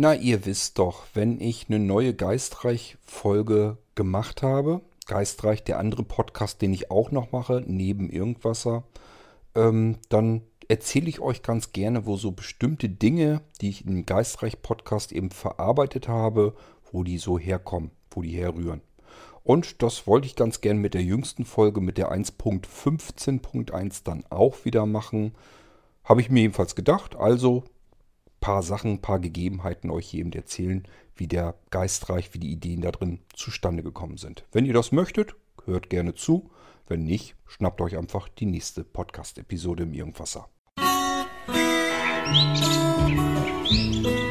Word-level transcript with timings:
Na, 0.00 0.14
ihr 0.14 0.46
wisst 0.46 0.78
doch, 0.78 1.06
wenn 1.14 1.40
ich 1.40 1.66
eine 1.68 1.80
neue 1.80 2.14
Geistreich-Folge 2.14 3.78
gemacht 3.96 4.44
habe, 4.44 4.80
Geistreich, 5.08 5.64
der 5.64 5.80
andere 5.80 6.04
Podcast, 6.04 6.62
den 6.62 6.72
ich 6.72 6.92
auch 6.92 7.10
noch 7.10 7.32
mache, 7.32 7.64
neben 7.66 8.08
Irgendwasser, 8.08 8.84
ähm, 9.56 9.96
dann 10.08 10.42
erzähle 10.68 11.08
ich 11.08 11.18
euch 11.18 11.42
ganz 11.42 11.72
gerne, 11.72 12.06
wo 12.06 12.16
so 12.16 12.30
bestimmte 12.30 12.88
Dinge, 12.88 13.40
die 13.60 13.70
ich 13.70 13.86
im 13.86 14.06
Geistreich-Podcast 14.06 15.10
eben 15.10 15.32
verarbeitet 15.32 16.06
habe, 16.06 16.54
wo 16.92 17.02
die 17.02 17.18
so 17.18 17.36
herkommen, 17.36 17.90
wo 18.12 18.22
die 18.22 18.36
herrühren. 18.36 18.82
Und 19.42 19.82
das 19.82 20.06
wollte 20.06 20.28
ich 20.28 20.36
ganz 20.36 20.60
gern 20.60 20.78
mit 20.78 20.94
der 20.94 21.02
jüngsten 21.02 21.44
Folge, 21.44 21.80
mit 21.80 21.98
der 21.98 22.12
1.15.1 22.12 24.02
dann 24.04 24.22
auch 24.30 24.64
wieder 24.64 24.86
machen. 24.86 25.34
Habe 26.04 26.20
ich 26.20 26.30
mir 26.30 26.42
jedenfalls 26.42 26.76
gedacht. 26.76 27.16
Also 27.16 27.64
paar 28.40 28.62
Sachen, 28.62 29.00
paar 29.00 29.18
Gegebenheiten 29.18 29.90
euch 29.90 30.08
hier 30.08 30.20
eben 30.20 30.32
erzählen, 30.32 30.86
wie 31.16 31.26
der 31.26 31.54
Geistreich, 31.70 32.32
wie 32.34 32.38
die 32.38 32.52
Ideen 32.52 32.80
da 32.80 32.90
drin 32.90 33.20
zustande 33.34 33.82
gekommen 33.82 34.16
sind. 34.16 34.44
Wenn 34.52 34.66
ihr 34.66 34.74
das 34.74 34.92
möchtet, 34.92 35.34
hört 35.64 35.90
gerne 35.90 36.14
zu. 36.14 36.50
Wenn 36.86 37.04
nicht, 37.04 37.34
schnappt 37.46 37.80
euch 37.80 37.98
einfach 37.98 38.28
die 38.28 38.46
nächste 38.46 38.84
Podcast-Episode 38.84 39.82
im 39.82 39.92
Irgendwasser. 39.92 40.48
Musik 42.28 44.27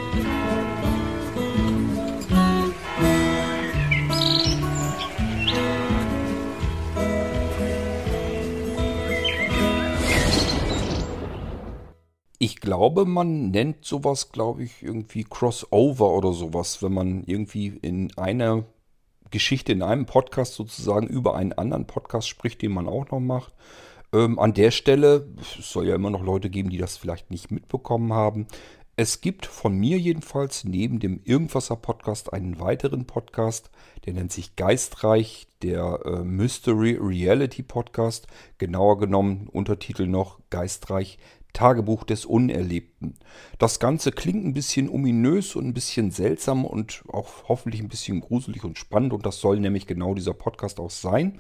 Ich 12.47 12.61
glaube, 12.61 13.03
man 13.03 13.51
nennt 13.51 13.83
sowas, 13.83 14.31
glaube 14.31 14.63
ich, 14.63 14.81
irgendwie 14.81 15.25
Crossover 15.25 16.13
oder 16.13 16.31
sowas, 16.31 16.81
wenn 16.81 16.93
man 16.93 17.25
irgendwie 17.25 17.77
in 17.81 18.17
einer 18.17 18.63
Geschichte, 19.31 19.73
in 19.73 19.81
einem 19.81 20.05
Podcast 20.05 20.53
sozusagen 20.53 21.07
über 21.07 21.35
einen 21.35 21.51
anderen 21.51 21.87
Podcast 21.87 22.29
spricht, 22.29 22.61
den 22.61 22.71
man 22.71 22.87
auch 22.87 23.11
noch 23.11 23.19
macht. 23.19 23.53
Ähm, 24.13 24.39
an 24.39 24.53
der 24.53 24.71
Stelle, 24.71 25.27
es 25.41 25.69
soll 25.69 25.89
ja 25.89 25.95
immer 25.95 26.09
noch 26.09 26.23
Leute 26.23 26.49
geben, 26.49 26.69
die 26.69 26.77
das 26.77 26.95
vielleicht 26.95 27.31
nicht 27.31 27.51
mitbekommen 27.51 28.13
haben. 28.13 28.47
Es 28.95 29.19
gibt 29.19 29.45
von 29.45 29.77
mir 29.77 29.99
jedenfalls 29.99 30.63
neben 30.63 30.99
dem 30.99 31.19
Irgendwasser 31.25 31.75
Podcast 31.75 32.31
einen 32.31 32.61
weiteren 32.61 33.05
Podcast, 33.05 33.69
der 34.05 34.13
nennt 34.13 34.31
sich 34.31 34.55
Geistreich, 34.55 35.47
der 35.61 35.99
äh, 36.05 36.23
Mystery 36.23 36.97
Reality 36.99 37.61
Podcast. 37.61 38.25
Genauer 38.57 38.97
genommen 38.97 39.49
Untertitel 39.51 40.07
noch 40.07 40.39
Geistreich 40.49 41.19
Tagebuch 41.53 42.03
des 42.03 42.25
Unerlebten. 42.25 43.15
Das 43.57 43.79
Ganze 43.79 44.11
klingt 44.11 44.45
ein 44.45 44.53
bisschen 44.53 44.89
ominös 44.89 45.55
und 45.55 45.65
ein 45.65 45.73
bisschen 45.73 46.11
seltsam 46.11 46.65
und 46.65 47.03
auch 47.07 47.47
hoffentlich 47.47 47.81
ein 47.81 47.89
bisschen 47.89 48.21
gruselig 48.21 48.63
und 48.63 48.77
spannend 48.77 49.13
und 49.13 49.25
das 49.25 49.39
soll 49.39 49.59
nämlich 49.59 49.87
genau 49.87 50.13
dieser 50.13 50.33
Podcast 50.33 50.79
auch 50.79 50.91
sein. 50.91 51.39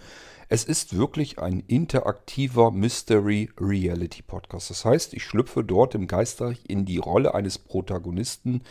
Es 0.49 0.63
ist 0.63 0.97
wirklich 0.97 1.39
ein 1.39 1.59
interaktiver 1.67 2.71
Mystery 2.71 3.49
Reality 3.59 4.21
Podcast. 4.21 4.69
Das 4.69 4.85
heißt, 4.85 5.13
ich 5.13 5.23
schlüpfe 5.23 5.61
dort 5.61 5.93
im 5.93 6.07
Geister 6.07 6.53
in 6.65 6.85
die 6.85 6.99
Rolle 6.99 7.35
eines 7.35 7.57
Protagonisten 7.57 8.61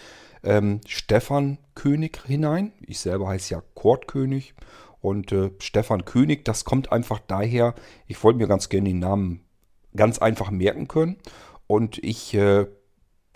ähm, 0.42 0.80
Stefan 0.86 1.58
König 1.74 2.22
hinein. 2.26 2.72
Ich 2.80 3.00
selber 3.00 3.28
heiße 3.28 3.52
ja 3.54 3.62
Kurt 3.74 4.08
König. 4.08 4.54
Und 5.02 5.32
äh, 5.32 5.50
Stefan 5.58 6.06
König, 6.06 6.44
das 6.46 6.64
kommt 6.64 6.90
einfach 6.92 7.20
daher, 7.26 7.74
ich 8.06 8.24
wollte 8.24 8.38
mir 8.38 8.48
ganz 8.48 8.70
gerne 8.70 8.88
den 8.88 8.98
Namen 8.98 9.45
ganz 9.96 10.18
einfach 10.18 10.50
merken 10.50 10.88
können. 10.88 11.16
Und 11.66 11.98
ich 12.04 12.34
äh, 12.34 12.66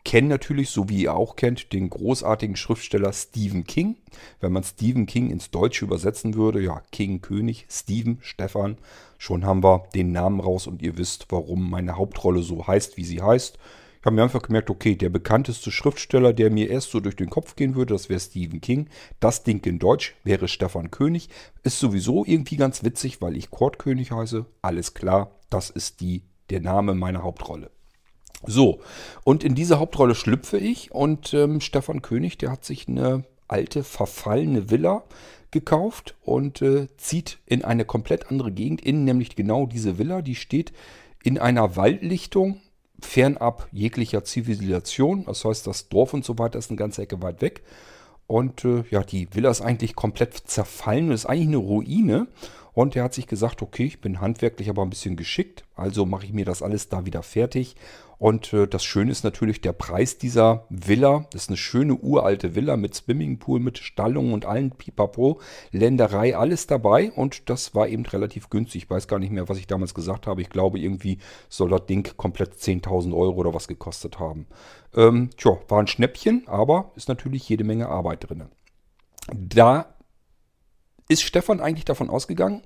kenne 0.05 0.28
natürlich, 0.28 0.70
so 0.70 0.89
wie 0.89 1.02
ihr 1.02 1.14
auch 1.14 1.36
kennt, 1.36 1.72
den 1.72 1.91
großartigen 1.91 2.56
Schriftsteller 2.56 3.12
Stephen 3.12 3.64
King. 3.64 3.97
Wenn 4.41 4.52
man 4.52 4.64
Stephen 4.64 5.06
King 5.06 5.30
ins 5.30 5.50
Deutsche 5.50 5.84
übersetzen 5.84 6.34
würde, 6.34 6.61
ja, 6.61 6.83
King, 6.92 7.20
König, 7.20 7.67
Stephen, 7.69 8.19
Stefan, 8.22 8.78
schon 9.19 9.44
haben 9.44 9.62
wir 9.62 9.84
den 9.95 10.12
Namen 10.12 10.40
raus 10.40 10.67
und 10.67 10.83
ihr 10.83 10.96
wisst, 10.96 11.27
warum 11.30 11.70
meine 11.70 11.96
Hauptrolle 11.96 12.42
so 12.42 12.67
heißt, 12.67 12.96
wie 12.96 13.05
sie 13.05 13.20
heißt. 13.20 13.58
Ich 14.01 14.07
habe 14.07 14.17
mir 14.17 14.23
einfach 14.23 14.40
gemerkt, 14.40 14.70
okay, 14.70 14.96
der 14.96 15.11
bekannteste 15.11 15.70
Schriftsteller, 15.70 16.33
der 16.33 16.51
mir 16.51 16.70
erst 16.70 16.90
so 16.90 17.01
durch 17.01 17.17
den 17.17 17.29
Kopf 17.29 17.55
gehen 17.55 17.74
würde, 17.74 17.92
das 17.92 18.08
wäre 18.08 18.18
Stephen 18.18 18.63
King. 18.63 18.89
Das 19.20 19.45
Ding 19.45 19.63
in 19.67 19.79
Deutsch 19.79 20.14
wäre 20.24 20.48
Stefan 20.48 20.90
König. 20.90 21.29
Ist 21.64 21.79
sowieso 21.79 22.24
irgendwie 22.24 22.57
ganz 22.57 22.83
witzig, 22.83 23.20
weil 23.20 23.36
ich 23.36 23.51
Kurt 23.51 23.79
König 23.79 24.11
heiße. 24.11 24.46
Alles 24.63 24.95
klar, 24.95 25.39
das 25.51 25.68
ist 25.68 26.01
die 26.01 26.23
der 26.50 26.61
Name 26.61 26.94
meiner 26.94 27.22
Hauptrolle. 27.22 27.70
So, 28.46 28.80
und 29.24 29.44
in 29.44 29.55
diese 29.55 29.78
Hauptrolle 29.78 30.14
schlüpfe 30.14 30.58
ich 30.58 30.92
und 30.92 31.34
ähm, 31.34 31.61
Stefan 31.61 32.00
König, 32.00 32.38
der 32.38 32.50
hat 32.50 32.64
sich 32.64 32.88
eine 32.88 33.24
alte, 33.48 33.84
verfallene 33.84 34.70
Villa 34.70 35.05
gekauft 35.50 36.14
und 36.22 36.62
äh, 36.62 36.89
zieht 36.96 37.39
in 37.44 37.64
eine 37.64 37.84
komplett 37.84 38.30
andere 38.30 38.52
Gegend, 38.52 38.80
in 38.80 39.05
nämlich 39.05 39.36
genau 39.36 39.66
diese 39.66 39.98
Villa, 39.98 40.22
die 40.22 40.36
steht 40.36 40.72
in 41.22 41.39
einer 41.39 41.77
Waldlichtung, 41.77 42.60
fernab 43.00 43.68
jeglicher 43.72 44.24
Zivilisation. 44.24 45.24
Das 45.24 45.44
heißt, 45.44 45.66
das 45.66 45.89
Dorf 45.89 46.14
und 46.14 46.24
so 46.24 46.39
weiter 46.39 46.58
ist 46.58 46.70
eine 46.70 46.78
ganze 46.78 47.02
Ecke 47.02 47.20
weit 47.22 47.42
weg. 47.42 47.62
Und 48.27 48.64
äh, 48.64 48.84
ja, 48.90 49.02
die 49.02 49.28
Villa 49.34 49.50
ist 49.50 49.60
eigentlich 49.60 49.96
komplett 49.96 50.34
zerfallen, 50.34 51.10
ist 51.10 51.27
eigentlich 51.27 51.48
eine 51.48 51.56
Ruine. 51.56 52.28
Und 52.73 52.97
er 52.97 53.05
hat 53.05 53.14
sich 53.14 53.27
gesagt, 53.27 53.63
okay, 53.63 53.85
ich 53.85 54.01
bin 54.01 54.20
handwerklich 54.20 54.69
aber 54.69 54.83
ein 54.83 54.91
bisschen 54.91 55.17
geschickt, 55.17 55.64
also 55.75 56.07
mache 56.07 56.27
ich 56.27 56.33
mir 56.33 56.45
das 56.45 56.63
alles 56.63 56.89
da 56.89 57.07
wieder 57.07 57.23
fertig. 57.23 57.77
Und 58.20 58.53
äh, 58.53 58.69
das 58.69 58.85
Schöne 58.85 59.11
ist 59.11 59.25
natürlich 59.25 59.63
der 59.63 59.73
Preis 59.73 60.19
dieser 60.19 60.67
Villa. 60.69 61.25
Das 61.33 61.45
ist 61.45 61.48
eine 61.48 61.57
schöne 61.57 61.95
uralte 61.95 62.55
Villa 62.55 62.77
mit 62.77 62.95
Swimmingpool, 62.95 63.61
mit 63.61 63.79
Stallung 63.79 64.35
und 64.35 64.45
allen 64.45 64.73
Pipapo, 64.73 65.41
Länderei, 65.73 66.36
alles 66.36 66.67
dabei. 66.67 67.11
Und 67.13 67.48
das 67.48 67.75
war 67.75 67.89
eben 67.89 68.05
relativ 68.05 68.51
günstig. 68.51 68.85
Ich 68.85 68.91
weiß 68.91 69.08
gar 69.08 69.19
nicht 69.19 69.33
mehr, 69.33 69.48
was 69.48 69.57
ich 69.57 69.67
damals 69.67 69.95
gesagt 69.95 70.27
habe. 70.27 70.42
Ich 70.42 70.51
glaube, 70.51 70.79
irgendwie 70.79 71.17
soll 71.48 71.70
das 71.70 71.87
Ding 71.87 72.14
komplett 72.19 72.52
10.000 72.52 73.17
Euro 73.17 73.37
oder 73.37 73.55
was 73.55 73.69
gekostet 73.69 74.19
haben. 74.19 74.47
Ähm, 74.95 75.31
tja, 75.39 75.58
war 75.69 75.81
ein 75.81 75.87
Schnäppchen, 75.87 76.42
aber 76.47 76.92
ist 76.97 77.08
natürlich 77.08 77.48
jede 77.48 77.64
Menge 77.64 77.89
Arbeit 77.89 78.29
drin. 78.29 78.51
Da 79.35 79.95
ist 81.10 81.22
Stefan 81.22 81.60
eigentlich 81.60 81.84
davon 81.84 82.08
ausgegangen, 82.08 82.62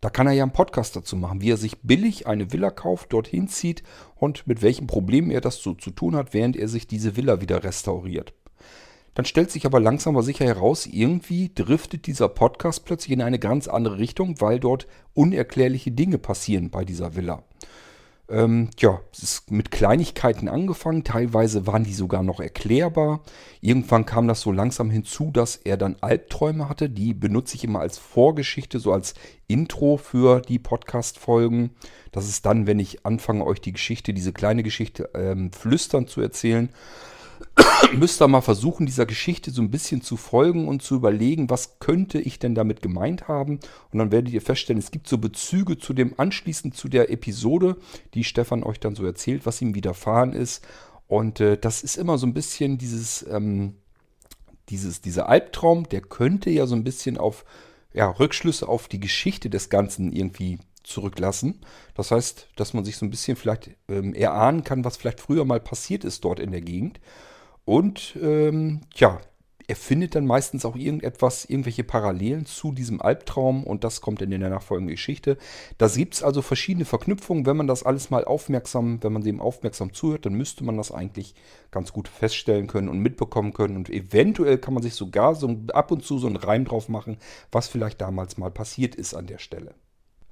da 0.00 0.08
kann 0.08 0.26
er 0.26 0.32
ja 0.32 0.44
einen 0.44 0.52
Podcast 0.52 0.96
dazu 0.96 1.16
machen, 1.16 1.42
wie 1.42 1.50
er 1.50 1.56
sich 1.56 1.80
billig 1.82 2.26
eine 2.26 2.52
Villa 2.52 2.70
kauft, 2.70 3.12
dorthin 3.12 3.48
zieht 3.48 3.82
und 4.14 4.46
mit 4.46 4.62
welchen 4.62 4.86
Problemen 4.86 5.30
er 5.30 5.40
das 5.42 5.56
so 5.56 5.74
zu 5.74 5.90
tun 5.90 6.16
hat, 6.16 6.32
während 6.32 6.56
er 6.56 6.68
sich 6.68 6.86
diese 6.86 7.16
Villa 7.16 7.40
wieder 7.40 7.64
restauriert. 7.64 8.32
Dann 9.14 9.24
stellt 9.24 9.50
sich 9.50 9.66
aber 9.66 9.80
langsam 9.80 10.14
aber 10.14 10.22
sicher 10.22 10.46
heraus, 10.46 10.86
irgendwie 10.86 11.50
driftet 11.52 12.06
dieser 12.06 12.28
Podcast 12.28 12.84
plötzlich 12.84 13.10
in 13.10 13.22
eine 13.22 13.40
ganz 13.40 13.66
andere 13.66 13.98
Richtung, 13.98 14.40
weil 14.40 14.60
dort 14.60 14.86
unerklärliche 15.12 15.90
Dinge 15.90 16.18
passieren 16.18 16.70
bei 16.70 16.84
dieser 16.84 17.16
Villa. 17.16 17.42
Ähm, 18.30 18.70
ja, 18.78 19.00
es 19.12 19.22
ist 19.22 19.50
mit 19.50 19.70
Kleinigkeiten 19.70 20.48
angefangen, 20.48 21.02
teilweise 21.04 21.66
waren 21.66 21.84
die 21.84 21.92
sogar 21.92 22.22
noch 22.22 22.40
erklärbar. 22.40 23.22
Irgendwann 23.60 24.06
kam 24.06 24.28
das 24.28 24.40
so 24.40 24.52
langsam 24.52 24.88
hinzu, 24.88 25.30
dass 25.32 25.56
er 25.56 25.76
dann 25.76 25.96
Albträume 26.00 26.68
hatte. 26.68 26.88
Die 26.88 27.12
benutze 27.12 27.56
ich 27.56 27.64
immer 27.64 27.80
als 27.80 27.98
Vorgeschichte, 27.98 28.78
so 28.78 28.92
als 28.92 29.14
Intro 29.48 29.96
für 29.96 30.40
die 30.40 30.58
Podcast-Folgen. 30.58 31.70
Das 32.12 32.28
ist 32.28 32.46
dann, 32.46 32.66
wenn 32.66 32.78
ich 32.78 33.04
anfange, 33.04 33.44
euch 33.44 33.60
die 33.60 33.72
Geschichte, 33.72 34.14
diese 34.14 34.32
kleine 34.32 34.62
Geschichte 34.62 35.10
ähm, 35.14 35.52
flüstern 35.52 36.06
zu 36.06 36.20
erzählen 36.20 36.70
müsst 37.94 38.20
ihr 38.20 38.28
mal 38.28 38.40
versuchen, 38.40 38.86
dieser 38.86 39.06
Geschichte 39.06 39.50
so 39.50 39.62
ein 39.62 39.70
bisschen 39.70 40.02
zu 40.02 40.16
folgen 40.16 40.68
und 40.68 40.82
zu 40.82 40.94
überlegen, 40.96 41.50
was 41.50 41.78
könnte 41.78 42.20
ich 42.20 42.38
denn 42.38 42.54
damit 42.54 42.82
gemeint 42.82 43.28
haben. 43.28 43.60
Und 43.92 43.98
dann 43.98 44.12
werdet 44.12 44.32
ihr 44.32 44.42
feststellen, 44.42 44.80
es 44.80 44.90
gibt 44.90 45.08
so 45.08 45.18
Bezüge 45.18 45.78
zu 45.78 45.92
dem 45.92 46.14
anschließend 46.18 46.76
zu 46.76 46.88
der 46.88 47.10
Episode, 47.10 47.76
die 48.14 48.24
Stefan 48.24 48.62
euch 48.62 48.80
dann 48.80 48.94
so 48.94 49.04
erzählt, 49.04 49.46
was 49.46 49.60
ihm 49.62 49.74
widerfahren 49.74 50.32
ist. 50.32 50.66
Und 51.06 51.40
äh, 51.40 51.58
das 51.58 51.82
ist 51.82 51.96
immer 51.96 52.18
so 52.18 52.26
ein 52.26 52.34
bisschen 52.34 52.78
dieses, 52.78 53.26
ähm, 53.28 53.74
dieses, 54.68 55.00
dieser 55.00 55.28
Albtraum, 55.28 55.88
der 55.88 56.00
könnte 56.02 56.50
ja 56.50 56.66
so 56.66 56.74
ein 56.74 56.84
bisschen 56.84 57.18
auf 57.18 57.44
ja, 57.92 58.08
Rückschlüsse 58.08 58.68
auf 58.68 58.86
die 58.86 59.00
Geschichte 59.00 59.50
des 59.50 59.68
Ganzen 59.68 60.12
irgendwie 60.12 60.58
zurücklassen. 60.84 61.60
Das 61.94 62.10
heißt, 62.10 62.48
dass 62.56 62.72
man 62.74 62.84
sich 62.84 62.96
so 62.96 63.04
ein 63.04 63.10
bisschen 63.10 63.36
vielleicht 63.36 63.70
ähm, 63.88 64.14
erahnen 64.14 64.64
kann, 64.64 64.84
was 64.84 64.96
vielleicht 64.96 65.20
früher 65.20 65.44
mal 65.44 65.60
passiert 65.60 66.04
ist 66.04 66.24
dort 66.24 66.40
in 66.40 66.52
der 66.52 66.60
Gegend. 66.60 67.00
Und 67.70 68.18
ähm, 68.20 68.80
ja, 68.96 69.20
er 69.68 69.76
findet 69.76 70.16
dann 70.16 70.26
meistens 70.26 70.64
auch 70.64 70.74
irgendetwas, 70.74 71.44
irgendwelche 71.44 71.84
Parallelen 71.84 72.44
zu 72.44 72.72
diesem 72.72 73.00
Albtraum 73.00 73.62
und 73.62 73.84
das 73.84 74.00
kommt 74.00 74.22
in 74.22 74.30
der 74.30 74.40
nachfolgenden 74.40 74.96
Geschichte. 74.96 75.38
Da 75.78 75.86
gibt 75.86 76.14
es 76.14 76.24
also 76.24 76.42
verschiedene 76.42 76.84
Verknüpfungen. 76.84 77.46
Wenn 77.46 77.56
man 77.56 77.68
das 77.68 77.84
alles 77.84 78.10
mal 78.10 78.24
aufmerksam, 78.24 79.00
wenn 79.04 79.12
man 79.12 79.22
dem 79.22 79.40
aufmerksam 79.40 79.92
zuhört, 79.92 80.26
dann 80.26 80.34
müsste 80.34 80.64
man 80.64 80.78
das 80.78 80.90
eigentlich 80.90 81.36
ganz 81.70 81.92
gut 81.92 82.08
feststellen 82.08 82.66
können 82.66 82.88
und 82.88 82.98
mitbekommen 82.98 83.52
können. 83.52 83.76
Und 83.76 83.88
eventuell 83.88 84.58
kann 84.58 84.74
man 84.74 84.82
sich 84.82 84.94
sogar 84.94 85.36
so 85.36 85.56
ab 85.72 85.92
und 85.92 86.04
zu 86.04 86.18
so 86.18 86.26
einen 86.26 86.38
Reim 86.38 86.64
drauf 86.64 86.88
machen, 86.88 87.18
was 87.52 87.68
vielleicht 87.68 88.00
damals 88.00 88.36
mal 88.36 88.50
passiert 88.50 88.96
ist 88.96 89.14
an 89.14 89.28
der 89.28 89.38
Stelle. 89.38 89.74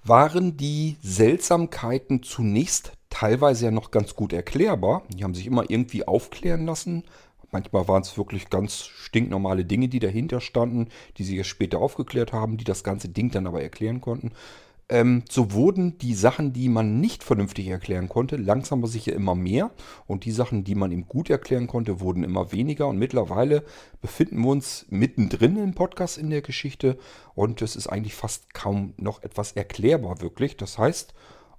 Waren 0.03 0.57
die 0.57 0.97
Seltsamkeiten 1.03 2.25
zunächst 2.25 2.95
teilweise 3.11 3.67
ja 3.67 3.71
noch 3.71 3.91
ganz 3.91 4.15
gut 4.15 4.33
erklärbar. 4.33 5.03
Die 5.09 5.25
haben 5.25 5.35
sich 5.35 5.47
immer 5.47 5.69
irgendwie 5.69 6.07
aufklären 6.07 6.67
lassen 6.67 7.05
Manchmal 7.51 7.89
waren 7.89 8.03
es 8.03 8.19
wirklich 8.19 8.51
ganz 8.51 8.85
stinknormale 8.85 9.65
Dinge, 9.65 9.89
die 9.89 10.01
dahinter 10.01 10.41
standen, 10.41 10.89
die 11.17 11.25
sie 11.25 11.37
erst 11.37 11.51
später 11.51 11.79
aufgeklärt 11.79 12.33
haben, 12.33 12.57
die 12.57 12.65
das 12.65 12.85
ganze 12.85 13.09
Ding 13.09 13.31
dann 13.31 13.47
aber 13.47 13.63
erklären 13.63 14.01
konnten. 14.01 14.33
Ähm, 14.91 15.23
so 15.29 15.53
wurden 15.53 15.99
die 15.99 16.15
Sachen, 16.15 16.55
die 16.55 16.71
man 16.71 16.99
nicht 16.99 17.23
vernünftig 17.23 17.69
erklären 17.69 18.09
konnte, 18.09 18.37
langsam 18.37 18.81
aber 18.81 18.89
sicher 18.89 19.13
immer 19.13 19.35
mehr. 19.35 19.71
Und 20.07 20.25
die 20.25 20.33
Sachen, 20.33 20.65
die 20.65 20.75
man 20.75 20.93
eben 20.93 21.07
gut 21.07 21.29
erklären 21.29 21.67
konnte, 21.67 22.01
wurden 22.01 22.25
immer 22.25 22.53
weniger. 22.53 22.89
Und 22.89 22.99
mittlerweile 22.99 23.65
befinden 24.01 24.41
wir 24.41 24.49
uns 24.49 24.87
mittendrin 24.89 25.57
im 25.57 25.75
Podcast 25.75 26.17
in 26.17 26.31
der 26.31 26.41
Geschichte. 26.41 26.99
Und 27.35 27.61
es 27.61 27.77
ist 27.77 27.87
eigentlich 27.87 28.15
fast 28.15 28.55
kaum 28.55 28.95
noch 28.97 29.23
etwas 29.23 29.53
erklärbar, 29.53 30.23
wirklich. 30.23 30.57
Das 30.57 30.79
heißt, 30.79 31.13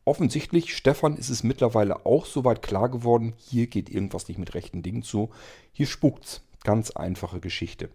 offensichtlich, 0.10 0.76
Stefan 0.76 1.16
ist 1.16 1.30
es 1.30 1.44
mittlerweile 1.44 2.06
auch 2.06 2.26
soweit 2.26 2.64
klar 2.64 2.90
geworden, 2.90 3.34
hier 3.38 3.68
geht 3.68 3.90
irgendwas 3.90 4.28
nicht 4.28 4.40
mit 4.40 4.56
rechten 4.56 4.82
Dingen 4.82 5.04
zu. 5.04 5.30
Hier 5.72 5.86
spukt's. 5.86 6.42
Ganz 6.64 6.92
einfache 6.92 7.40
Geschichte. 7.40 7.90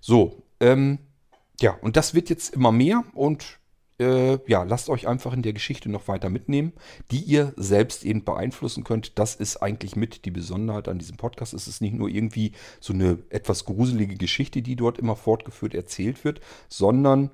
So, 0.00 0.42
ähm, 0.60 0.98
ja, 1.60 1.72
und 1.80 1.96
das 1.96 2.14
wird 2.14 2.30
jetzt 2.30 2.54
immer 2.54 2.70
mehr 2.70 3.02
und 3.14 3.58
äh, 3.98 4.38
ja, 4.46 4.62
lasst 4.62 4.88
euch 4.88 5.08
einfach 5.08 5.32
in 5.32 5.42
der 5.42 5.52
Geschichte 5.52 5.90
noch 5.90 6.08
weiter 6.08 6.30
mitnehmen, 6.30 6.72
die 7.10 7.20
ihr 7.20 7.52
selbst 7.56 8.04
eben 8.04 8.24
beeinflussen 8.24 8.84
könnt. 8.84 9.18
Das 9.18 9.34
ist 9.34 9.58
eigentlich 9.58 9.96
mit 9.96 10.24
die 10.24 10.30
Besonderheit 10.30 10.88
an 10.88 10.98
diesem 10.98 11.16
Podcast. 11.16 11.52
Es 11.52 11.68
ist 11.68 11.82
nicht 11.82 11.94
nur 11.94 12.08
irgendwie 12.08 12.52
so 12.80 12.92
eine 12.92 13.18
etwas 13.28 13.64
gruselige 13.64 14.16
Geschichte, 14.16 14.62
die 14.62 14.76
dort 14.76 14.98
immer 14.98 15.16
fortgeführt 15.16 15.74
erzählt 15.74 16.24
wird, 16.24 16.40
sondern 16.68 17.30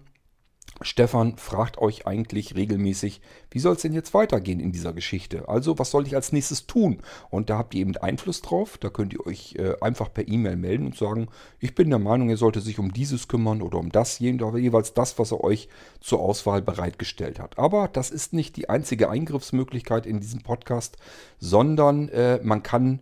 Stefan 0.82 1.38
fragt 1.38 1.78
euch 1.78 2.06
eigentlich 2.06 2.54
regelmäßig, 2.54 3.22
wie 3.50 3.58
soll 3.60 3.76
es 3.76 3.82
denn 3.82 3.94
jetzt 3.94 4.12
weitergehen 4.12 4.60
in 4.60 4.72
dieser 4.72 4.92
Geschichte? 4.92 5.48
Also, 5.48 5.78
was 5.78 5.90
soll 5.90 6.06
ich 6.06 6.14
als 6.14 6.32
nächstes 6.32 6.66
tun? 6.66 6.98
Und 7.30 7.48
da 7.48 7.56
habt 7.56 7.74
ihr 7.74 7.80
eben 7.80 7.96
Einfluss 7.96 8.42
drauf. 8.42 8.76
Da 8.78 8.90
könnt 8.90 9.14
ihr 9.14 9.26
euch 9.26 9.54
äh, 9.58 9.74
einfach 9.80 10.12
per 10.12 10.28
E-Mail 10.28 10.56
melden 10.56 10.86
und 10.86 10.96
sagen, 10.96 11.28
ich 11.60 11.74
bin 11.74 11.88
der 11.88 11.98
Meinung, 11.98 12.28
ihr 12.28 12.36
solltet 12.36 12.62
sich 12.62 12.78
um 12.78 12.92
dieses 12.92 13.26
kümmern 13.26 13.62
oder 13.62 13.78
um 13.78 13.90
das, 13.90 14.18
jeweils 14.18 14.92
das, 14.92 15.18
was 15.18 15.32
er 15.32 15.42
euch 15.42 15.68
zur 16.00 16.20
Auswahl 16.20 16.60
bereitgestellt 16.60 17.40
hat. 17.40 17.58
Aber 17.58 17.88
das 17.88 18.10
ist 18.10 18.34
nicht 18.34 18.56
die 18.56 18.68
einzige 18.68 19.08
Eingriffsmöglichkeit 19.08 20.04
in 20.04 20.20
diesem 20.20 20.42
Podcast, 20.42 20.98
sondern 21.38 22.10
äh, 22.10 22.38
man 22.42 22.62
kann 22.62 23.00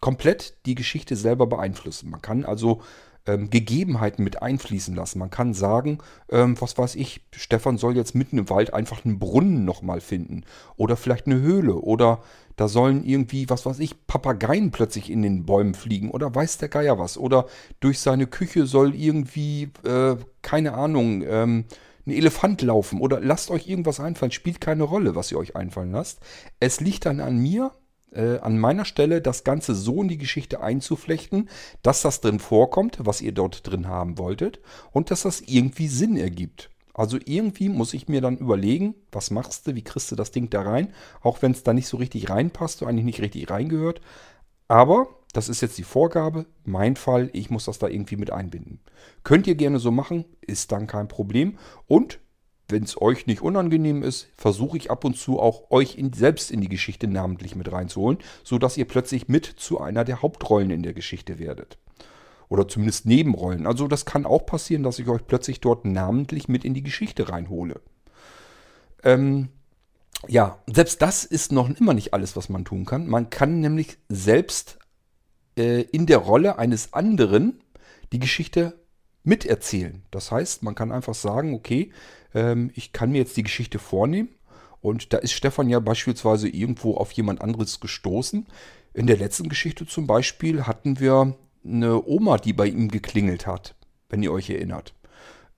komplett 0.00 0.54
die 0.66 0.74
Geschichte 0.74 1.16
selber 1.16 1.46
beeinflussen. 1.46 2.10
Man 2.10 2.22
kann 2.22 2.44
also 2.44 2.80
ähm, 3.26 3.50
Gegebenheiten 3.50 4.24
mit 4.24 4.42
einfließen 4.42 4.94
lassen. 4.94 5.18
Man 5.18 5.30
kann 5.30 5.54
sagen, 5.54 5.98
ähm, 6.30 6.60
was 6.60 6.76
weiß 6.78 6.94
ich, 6.94 7.22
Stefan 7.32 7.76
soll 7.76 7.96
jetzt 7.96 8.14
mitten 8.14 8.38
im 8.38 8.50
Wald 8.50 8.72
einfach 8.74 9.04
einen 9.04 9.18
Brunnen 9.18 9.64
nochmal 9.64 10.00
finden. 10.00 10.44
Oder 10.76 10.96
vielleicht 10.96 11.26
eine 11.26 11.40
Höhle. 11.40 11.74
Oder 11.74 12.22
da 12.56 12.68
sollen 12.68 13.04
irgendwie, 13.04 13.48
was 13.48 13.66
weiß 13.66 13.78
ich, 13.80 14.06
Papageien 14.06 14.70
plötzlich 14.70 15.10
in 15.10 15.22
den 15.22 15.46
Bäumen 15.46 15.74
fliegen. 15.74 16.10
Oder 16.10 16.34
weiß 16.34 16.58
der 16.58 16.68
Geier 16.68 16.98
was. 16.98 17.18
Oder 17.18 17.46
durch 17.80 18.00
seine 18.00 18.26
Küche 18.26 18.66
soll 18.66 18.94
irgendwie, 18.94 19.70
äh, 19.84 20.16
keine 20.42 20.74
Ahnung, 20.74 21.22
ähm, 21.26 21.64
ein 22.06 22.12
Elefant 22.12 22.62
laufen. 22.62 23.00
Oder 23.00 23.20
lasst 23.20 23.50
euch 23.50 23.68
irgendwas 23.68 24.00
einfallen. 24.00 24.32
Spielt 24.32 24.60
keine 24.60 24.84
Rolle, 24.84 25.14
was 25.14 25.30
ihr 25.30 25.38
euch 25.38 25.56
einfallen 25.56 25.92
lasst. 25.92 26.20
Es 26.58 26.80
liegt 26.80 27.06
dann 27.06 27.20
an 27.20 27.38
mir, 27.38 27.72
äh, 28.12 28.38
an 28.38 28.58
meiner 28.58 28.84
Stelle 28.84 29.20
das 29.20 29.44
Ganze 29.44 29.74
so 29.74 30.02
in 30.02 30.08
die 30.08 30.18
Geschichte 30.18 30.60
einzuflechten, 30.62 31.48
dass 31.82 32.02
das 32.02 32.20
drin 32.20 32.38
vorkommt, 32.40 32.98
was 33.00 33.20
ihr 33.20 33.32
dort 33.32 33.66
drin 33.66 33.88
haben 33.88 34.18
wolltet 34.18 34.60
und 34.92 35.10
dass 35.10 35.22
das 35.22 35.40
irgendwie 35.40 35.88
Sinn 35.88 36.16
ergibt. 36.16 36.70
Also 36.94 37.18
irgendwie 37.24 37.68
muss 37.68 37.94
ich 37.94 38.08
mir 38.08 38.20
dann 38.20 38.36
überlegen, 38.36 38.94
was 39.12 39.30
machst 39.30 39.66
du, 39.66 39.74
wie 39.74 39.82
kriegst 39.82 40.10
du 40.10 40.16
das 40.16 40.32
Ding 40.32 40.50
da 40.50 40.62
rein, 40.62 40.92
auch 41.22 41.40
wenn 41.40 41.52
es 41.52 41.62
da 41.62 41.72
nicht 41.72 41.86
so 41.86 41.96
richtig 41.96 42.30
reinpasst, 42.30 42.82
oder 42.82 42.90
eigentlich 42.90 43.04
nicht 43.04 43.20
richtig 43.20 43.48
reingehört. 43.48 44.00
Aber 44.68 45.08
das 45.32 45.48
ist 45.48 45.60
jetzt 45.60 45.78
die 45.78 45.84
Vorgabe, 45.84 46.46
mein 46.64 46.96
Fall, 46.96 47.30
ich 47.32 47.50
muss 47.50 47.66
das 47.66 47.78
da 47.78 47.86
irgendwie 47.86 48.16
mit 48.16 48.32
einbinden. 48.32 48.80
Könnt 49.22 49.46
ihr 49.46 49.54
gerne 49.54 49.78
so 49.78 49.90
machen, 49.90 50.24
ist 50.40 50.72
dann 50.72 50.86
kein 50.86 51.08
Problem. 51.08 51.56
Und 51.86 52.18
wenn 52.70 52.84
es 52.84 53.00
euch 53.00 53.26
nicht 53.26 53.42
unangenehm 53.42 54.02
ist, 54.02 54.28
versuche 54.36 54.76
ich 54.76 54.90
ab 54.90 55.04
und 55.04 55.16
zu 55.16 55.40
auch 55.40 55.70
euch 55.70 55.96
in, 55.96 56.12
selbst 56.12 56.50
in 56.50 56.60
die 56.60 56.68
Geschichte 56.68 57.06
namentlich 57.06 57.54
mit 57.54 57.70
reinzuholen, 57.70 58.18
sodass 58.44 58.76
ihr 58.76 58.86
plötzlich 58.86 59.28
mit 59.28 59.46
zu 59.46 59.80
einer 59.80 60.04
der 60.04 60.22
Hauptrollen 60.22 60.70
in 60.70 60.82
der 60.82 60.92
Geschichte 60.92 61.38
werdet. 61.38 61.78
Oder 62.48 62.66
zumindest 62.66 63.06
Nebenrollen. 63.06 63.66
Also 63.66 63.86
das 63.86 64.04
kann 64.04 64.26
auch 64.26 64.44
passieren, 64.44 64.82
dass 64.82 64.98
ich 64.98 65.08
euch 65.08 65.26
plötzlich 65.26 65.60
dort 65.60 65.84
namentlich 65.84 66.48
mit 66.48 66.64
in 66.64 66.74
die 66.74 66.82
Geschichte 66.82 67.28
reinhole. 67.28 67.80
Ähm, 69.04 69.50
ja, 70.28 70.58
selbst 70.66 71.00
das 71.00 71.24
ist 71.24 71.52
noch 71.52 71.70
immer 71.70 71.94
nicht 71.94 72.12
alles, 72.12 72.36
was 72.36 72.48
man 72.48 72.64
tun 72.64 72.84
kann. 72.84 73.06
Man 73.06 73.30
kann 73.30 73.60
nämlich 73.60 73.98
selbst 74.08 74.78
äh, 75.56 75.82
in 75.82 76.06
der 76.06 76.18
Rolle 76.18 76.58
eines 76.58 76.92
anderen 76.92 77.60
die 78.12 78.18
Geschichte 78.18 78.79
miterzählen. 79.24 80.02
Das 80.10 80.30
heißt, 80.30 80.62
man 80.62 80.74
kann 80.74 80.92
einfach 80.92 81.14
sagen, 81.14 81.54
okay, 81.54 81.92
ähm, 82.34 82.70
ich 82.74 82.92
kann 82.92 83.12
mir 83.12 83.18
jetzt 83.18 83.36
die 83.36 83.42
Geschichte 83.42 83.78
vornehmen. 83.78 84.30
Und 84.80 85.12
da 85.12 85.18
ist 85.18 85.32
Stefan 85.32 85.68
ja 85.68 85.78
beispielsweise 85.78 86.48
irgendwo 86.48 86.94
auf 86.94 87.12
jemand 87.12 87.42
anderes 87.42 87.80
gestoßen. 87.80 88.46
In 88.94 89.06
der 89.06 89.18
letzten 89.18 89.48
Geschichte 89.48 89.86
zum 89.86 90.06
Beispiel 90.06 90.66
hatten 90.66 91.00
wir 91.00 91.36
eine 91.64 92.02
Oma, 92.06 92.38
die 92.38 92.54
bei 92.54 92.66
ihm 92.66 92.88
geklingelt 92.88 93.46
hat, 93.46 93.74
wenn 94.08 94.22
ihr 94.22 94.32
euch 94.32 94.48
erinnert. 94.48 94.94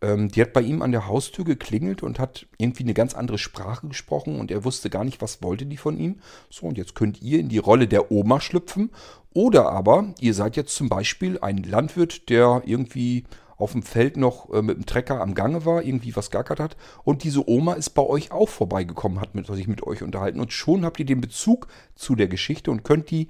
Ähm, 0.03 0.29
die 0.29 0.43
hat 0.43 0.53
bei 0.53 0.61
ihm 0.61 0.83
an 0.83 0.91
der 0.91 1.07
Haustür 1.07 1.45
geklingelt 1.45 2.03
und 2.03 2.19
hat 2.19 2.47
irgendwie 2.59 2.83
eine 2.83 2.95
ganz 2.95 3.15
andere 3.15 3.39
Sprache 3.39 3.87
gesprochen 3.87 4.41
und 4.41 4.51
er 4.51 4.65
wusste 4.65 4.91
gar 4.91 5.05
nicht, 5.05 5.23
was 5.23 5.43
wollte 5.43 5.65
die 5.65 5.77
von 5.77 5.97
ihm. 5.97 6.21
So, 6.51 6.67
und 6.67 6.77
jetzt 6.77 6.97
könnt 6.97 7.23
ihr 7.23 7.39
in 7.39 7.49
die 7.49 7.59
Rolle 7.59 7.87
der 7.87 8.11
Oma 8.11 8.41
schlüpfen. 8.41 8.91
Oder 9.33 9.71
aber 9.71 10.13
ihr 10.21 10.35
seid 10.35 10.57
jetzt 10.57 10.75
zum 10.75 10.89
Beispiel 10.89 11.39
ein 11.39 11.59
Landwirt, 11.59 12.29
der 12.29 12.63
irgendwie 12.67 13.25
auf 13.63 13.73
dem 13.73 13.83
Feld 13.83 14.17
noch 14.17 14.53
äh, 14.53 14.61
mit 14.63 14.77
dem 14.77 14.87
Trecker 14.87 15.21
am 15.21 15.35
Gange 15.35 15.65
war, 15.65 15.83
irgendwie 15.83 16.15
was 16.17 16.31
gackert 16.31 16.61
hat. 16.61 16.77
Und 17.05 17.25
diese 17.25 17.49
Oma 17.49 17.75
ist 17.75 17.91
bei 17.91 18.03
euch 18.03 18.33
auch 18.33 18.49
vorbeigekommen, 18.49 19.21
hat 19.21 19.35
mit, 19.35 19.47
sich 19.47 19.69
mit 19.69 19.83
euch 19.83 20.03
unterhalten. 20.03 20.41
Und 20.41 20.53
schon 20.53 20.85
habt 20.85 20.99
ihr 20.99 21.07
den 21.07 21.21
Bezug 21.21 21.69
zu 21.95 22.15
der 22.15 22.29
Geschichte 22.29 22.71
und 22.71 22.85
könnt 22.85 23.11
die 23.11 23.29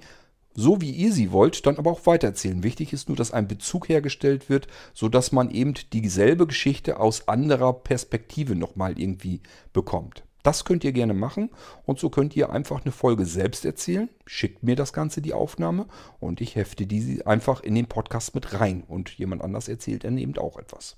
so 0.55 0.81
wie 0.81 0.91
ihr 0.91 1.11
sie 1.11 1.31
wollt, 1.31 1.65
dann 1.65 1.77
aber 1.77 1.91
auch 1.91 2.05
weitererzählen. 2.05 2.61
Wichtig 2.61 2.93
ist 2.93 3.09
nur, 3.09 3.17
dass 3.17 3.31
ein 3.31 3.47
Bezug 3.47 3.89
hergestellt 3.89 4.49
wird, 4.49 4.67
sodass 4.93 5.31
man 5.31 5.49
eben 5.49 5.73
dieselbe 5.91 6.45
Geschichte 6.45 6.99
aus 6.99 7.27
anderer 7.27 7.73
Perspektive 7.73 8.55
nochmal 8.55 8.99
irgendwie 8.99 9.41
bekommt. 9.73 10.23
Das 10.43 10.65
könnt 10.65 10.83
ihr 10.83 10.91
gerne 10.91 11.13
machen 11.13 11.49
und 11.85 11.99
so 11.99 12.09
könnt 12.09 12.35
ihr 12.35 12.51
einfach 12.51 12.81
eine 12.81 12.91
Folge 12.91 13.25
selbst 13.25 13.63
erzählen. 13.63 14.09
Schickt 14.25 14.61
mir 14.61 14.75
das 14.75 14.91
Ganze, 14.91 15.21
die 15.21 15.33
Aufnahme, 15.33 15.87
und 16.19 16.41
ich 16.41 16.55
hefte 16.55 16.85
diese 16.85 17.25
einfach 17.25 17.61
in 17.61 17.75
den 17.75 17.87
Podcast 17.87 18.35
mit 18.35 18.59
rein 18.59 18.83
und 18.83 19.09
jemand 19.17 19.41
anders 19.41 19.69
erzählt 19.69 20.03
dann 20.03 20.17
eben 20.17 20.37
auch 20.37 20.57
etwas. 20.57 20.97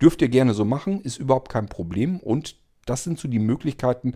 Dürft 0.00 0.20
ihr 0.22 0.28
gerne 0.28 0.54
so 0.54 0.64
machen, 0.64 1.00
ist 1.00 1.18
überhaupt 1.18 1.50
kein 1.50 1.66
Problem 1.66 2.20
und 2.20 2.56
das 2.84 3.04
sind 3.04 3.18
so 3.18 3.28
die 3.28 3.38
Möglichkeiten, 3.38 4.14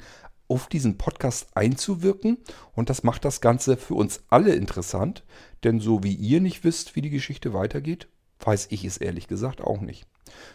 auf 0.49 0.69
diesen 0.69 0.97
Podcast 0.97 1.49
einzuwirken 1.57 2.39
und 2.75 2.91
das 2.91 3.03
macht 3.03 3.25
das 3.25 3.41
Ganze 3.41 3.77
für 3.77 3.95
uns 3.95 4.25
alle 4.29 4.55
interessant, 4.55 5.25
denn 5.65 5.81
so 5.81 6.05
wie 6.05 6.15
ihr 6.15 6.41
nicht 6.41 6.63
wisst, 6.65 6.95
wie 6.95 7.03
die 7.03 7.11
Geschichte 7.11 7.53
weitergeht, 7.53 8.09
weiß 8.41 8.69
ich 8.71 8.85
es 8.85 8.97
ehrlich 8.97 9.27
gesagt 9.27 9.61
auch 9.61 9.81
nicht. 9.81 10.07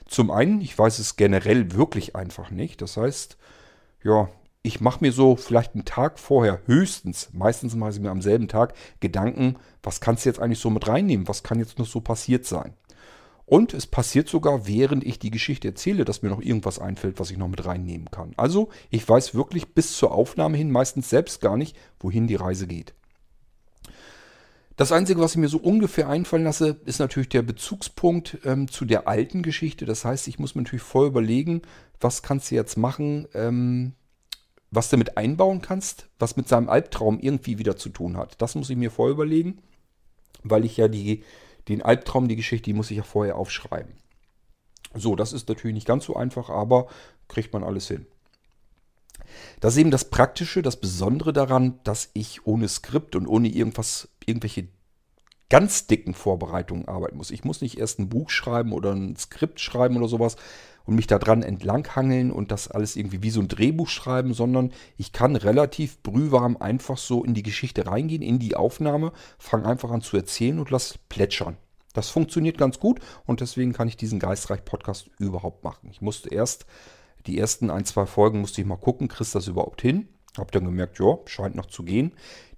Zum 0.07 0.31
einen, 0.31 0.61
ich 0.61 0.77
weiß 0.77 0.99
es 0.99 1.15
generell 1.15 1.73
wirklich 1.73 2.15
einfach 2.15 2.51
nicht. 2.51 2.81
Das 2.81 2.97
heißt, 2.97 3.37
ja, 4.03 4.29
ich 4.63 4.79
mache 4.79 5.03
mir 5.03 5.11
so 5.11 5.35
vielleicht 5.35 5.73
einen 5.73 5.85
Tag 5.85 6.19
vorher 6.19 6.61
höchstens, 6.65 7.29
meistens 7.33 7.75
mache 7.75 7.91
ich 7.91 7.99
mir 7.99 8.11
am 8.11 8.21
selben 8.21 8.47
Tag 8.47 8.73
Gedanken, 8.99 9.55
was 9.81 10.01
kannst 10.01 10.25
du 10.25 10.29
jetzt 10.29 10.39
eigentlich 10.39 10.59
so 10.59 10.69
mit 10.69 10.87
reinnehmen, 10.87 11.27
was 11.27 11.43
kann 11.43 11.59
jetzt 11.59 11.79
noch 11.79 11.87
so 11.87 12.01
passiert 12.01 12.45
sein. 12.45 12.73
Und 13.45 13.73
es 13.73 13.85
passiert 13.85 14.29
sogar, 14.29 14.65
während 14.65 15.03
ich 15.03 15.19
die 15.19 15.31
Geschichte 15.31 15.67
erzähle, 15.67 16.05
dass 16.05 16.21
mir 16.21 16.29
noch 16.29 16.41
irgendwas 16.41 16.79
einfällt, 16.79 17.19
was 17.19 17.31
ich 17.31 17.37
noch 17.37 17.49
mit 17.49 17.65
reinnehmen 17.65 18.09
kann. 18.09 18.33
Also 18.37 18.69
ich 18.89 19.07
weiß 19.07 19.35
wirklich 19.35 19.73
bis 19.73 19.97
zur 19.97 20.13
Aufnahme 20.13 20.57
hin 20.57 20.71
meistens 20.71 21.09
selbst 21.09 21.41
gar 21.41 21.57
nicht, 21.57 21.75
wohin 21.99 22.27
die 22.27 22.35
Reise 22.35 22.65
geht. 22.65 22.93
Das 24.81 24.91
Einzige, 24.91 25.21
was 25.21 25.33
ich 25.33 25.37
mir 25.37 25.47
so 25.47 25.59
ungefähr 25.59 26.09
einfallen 26.09 26.43
lasse, 26.43 26.81
ist 26.85 26.97
natürlich 26.97 27.29
der 27.29 27.43
Bezugspunkt 27.43 28.39
ähm, 28.45 28.67
zu 28.67 28.83
der 28.83 29.07
alten 29.07 29.43
Geschichte. 29.43 29.85
Das 29.85 30.05
heißt, 30.05 30.27
ich 30.27 30.39
muss 30.39 30.55
mir 30.55 30.63
natürlich 30.63 30.81
voll 30.81 31.05
überlegen, 31.05 31.61
was 31.99 32.23
kannst 32.23 32.49
du 32.49 32.55
jetzt 32.55 32.77
machen, 32.77 33.27
ähm, 33.35 33.93
was 34.71 34.89
du 34.89 34.97
mit 34.97 35.17
einbauen 35.17 35.61
kannst, 35.61 36.09
was 36.17 36.35
mit 36.35 36.47
seinem 36.47 36.67
Albtraum 36.67 37.19
irgendwie 37.19 37.59
wieder 37.59 37.77
zu 37.77 37.89
tun 37.89 38.17
hat. 38.17 38.41
Das 38.41 38.55
muss 38.55 38.71
ich 38.71 38.75
mir 38.75 38.89
vorher 38.89 39.13
überlegen, 39.13 39.61
weil 40.41 40.65
ich 40.65 40.77
ja 40.77 40.87
die, 40.87 41.25
den 41.67 41.83
Albtraum, 41.83 42.27
die 42.27 42.35
Geschichte, 42.35 42.65
die 42.65 42.73
muss 42.73 42.89
ich 42.89 42.97
ja 42.97 43.03
vorher 43.03 43.35
aufschreiben. 43.35 43.93
So, 44.95 45.15
das 45.15 45.31
ist 45.31 45.47
natürlich 45.47 45.75
nicht 45.75 45.85
ganz 45.85 46.05
so 46.05 46.15
einfach, 46.15 46.49
aber 46.49 46.87
kriegt 47.27 47.53
man 47.53 47.63
alles 47.63 47.87
hin. 47.87 48.07
Das 49.59 49.73
ist 49.73 49.79
eben 49.79 49.91
das 49.91 50.09
Praktische, 50.09 50.61
das 50.61 50.77
Besondere 50.77 51.33
daran, 51.33 51.79
dass 51.83 52.09
ich 52.13 52.45
ohne 52.45 52.67
Skript 52.67 53.15
und 53.15 53.27
ohne 53.27 53.47
irgendwas, 53.47 54.09
irgendwelche 54.25 54.67
ganz 55.49 55.85
dicken 55.85 56.13
Vorbereitungen 56.13 56.87
arbeiten 56.87 57.17
muss. 57.17 57.29
Ich 57.29 57.43
muss 57.43 57.61
nicht 57.61 57.77
erst 57.77 57.99
ein 57.99 58.07
Buch 58.07 58.29
schreiben 58.29 58.71
oder 58.71 58.93
ein 58.93 59.17
Skript 59.17 59.59
schreiben 59.59 59.97
oder 59.97 60.07
sowas 60.07 60.37
und 60.85 60.95
mich 60.95 61.07
da 61.07 61.19
dran 61.19 61.43
entlanghangeln 61.43 62.31
und 62.31 62.51
das 62.51 62.69
alles 62.69 62.95
irgendwie 62.95 63.21
wie 63.21 63.29
so 63.29 63.41
ein 63.41 63.49
Drehbuch 63.49 63.89
schreiben, 63.89 64.33
sondern 64.33 64.71
ich 64.97 65.11
kann 65.11 65.35
relativ 65.35 66.01
brühwarm 66.03 66.57
einfach 66.57 66.97
so 66.97 67.23
in 67.23 67.33
die 67.33 67.43
Geschichte 67.43 67.85
reingehen, 67.85 68.21
in 68.21 68.39
die 68.39 68.55
Aufnahme, 68.55 69.11
fange 69.37 69.65
einfach 69.65 69.91
an 69.91 70.01
zu 70.01 70.15
erzählen 70.15 70.57
und 70.57 70.69
lass 70.69 70.97
plätschern. 71.09 71.57
Das 71.93 72.09
funktioniert 72.09 72.57
ganz 72.57 72.79
gut 72.79 72.99
und 73.25 73.41
deswegen 73.41 73.73
kann 73.73 73.87
ich 73.87 73.97
diesen 73.97 74.19
Geistreich-Podcast 74.19 75.09
überhaupt 75.19 75.63
machen. 75.63 75.89
Ich 75.91 76.01
musste 76.01 76.29
erst 76.29 76.65
die 77.27 77.37
ersten 77.37 77.69
ein, 77.69 77.85
zwei 77.85 78.05
Folgen 78.05 78.41
musste 78.41 78.61
ich 78.61 78.67
mal 78.67 78.77
gucken, 78.77 79.07
kriegst 79.07 79.35
das 79.35 79.47
überhaupt 79.47 79.81
hin? 79.81 80.07
Hab 80.37 80.51
dann 80.51 80.65
gemerkt, 80.65 80.99
ja, 80.99 81.17
scheint 81.25 81.55
noch 81.55 81.65
zu 81.65 81.83
gehen. 81.83 82.13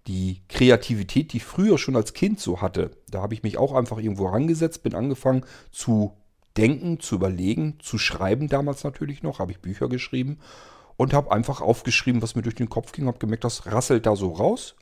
Die 0.07 0.41
Kreativität, 0.49 1.33
die 1.33 1.37
ich 1.37 1.43
früher 1.43 1.77
schon 1.77 1.95
als 1.95 2.13
Kind 2.13 2.39
so 2.39 2.61
hatte, 2.61 2.91
da 3.09 3.21
habe 3.21 3.33
ich 3.33 3.43
mich 3.43 3.57
auch 3.57 3.73
einfach 3.73 3.97
irgendwo 3.97 4.27
rangesetzt, 4.27 4.83
bin 4.83 4.95
angefangen 4.95 5.45
zu 5.71 6.13
denken, 6.57 6.99
zu 6.99 7.15
überlegen, 7.15 7.77
zu 7.79 7.97
schreiben 7.97 8.47
damals 8.47 8.83
natürlich 8.83 9.23
noch, 9.23 9.39
habe 9.39 9.51
ich 9.51 9.59
Bücher 9.59 9.89
geschrieben 9.89 10.39
und 10.97 11.13
habe 11.13 11.31
einfach 11.31 11.61
aufgeschrieben, 11.61 12.21
was 12.21 12.35
mir 12.35 12.41
durch 12.41 12.55
den 12.55 12.69
Kopf 12.69 12.91
ging, 12.91 13.07
habe 13.07 13.17
gemerkt, 13.17 13.43
das 13.43 13.65
rasselt 13.65 14.05
da 14.05 14.15
so 14.15 14.29
raus. 14.29 14.75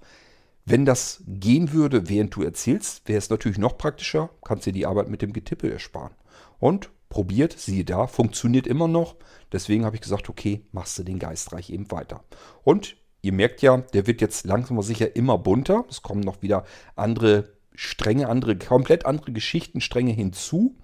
Wenn 0.66 0.86
das 0.86 1.24
gehen 1.26 1.72
würde, 1.72 2.10
während 2.10 2.36
du 2.36 2.44
erzählst, 2.44 3.08
wäre 3.08 3.18
es 3.18 3.30
natürlich 3.30 3.58
noch 3.58 3.78
praktischer, 3.78 4.30
kannst 4.44 4.66
dir 4.66 4.74
die 4.74 4.86
Arbeit 4.86 5.10
mit 5.10 5.22
dem 5.22 5.34
Getippel 5.34 5.72
ersparen. 5.72 6.14
Und 6.60 6.90
probiert, 7.10 7.58
siehe 7.58 7.84
da, 7.84 8.08
funktioniert 8.08 8.68
immer 8.68 8.88
noch. 8.88 9.16
Deswegen 9.52 9.86
habe 9.86 9.96
ich 9.96 10.02
gesagt, 10.02 10.30
okay, 10.30 10.62
machst 10.72 10.98
du 10.98 11.04
den 11.04 11.20
Geistreich 11.20 11.70
eben 11.70 11.92
weiter. 11.92 12.24
Und 12.64 12.96
ihr 13.22 13.34
merkt 13.34 13.62
ja, 13.62 13.78
der 13.78 14.08
wird 14.08 14.22
jetzt 14.22 14.46
langsam 14.46 14.78
aber 14.78 14.84
sicher 14.84 15.16
immer 15.16 15.38
bunter. 15.38 15.86
Es 15.90 16.02
kommen 16.02 16.22
noch 16.22 16.42
wieder 16.42 16.66
andere 16.96 17.54
Stränge, 17.74 18.30
andere, 18.30 18.58
komplett 18.58 19.06
andere 19.06 19.32
Geschichtenstränge 19.32 20.12
hinzu 20.12 20.76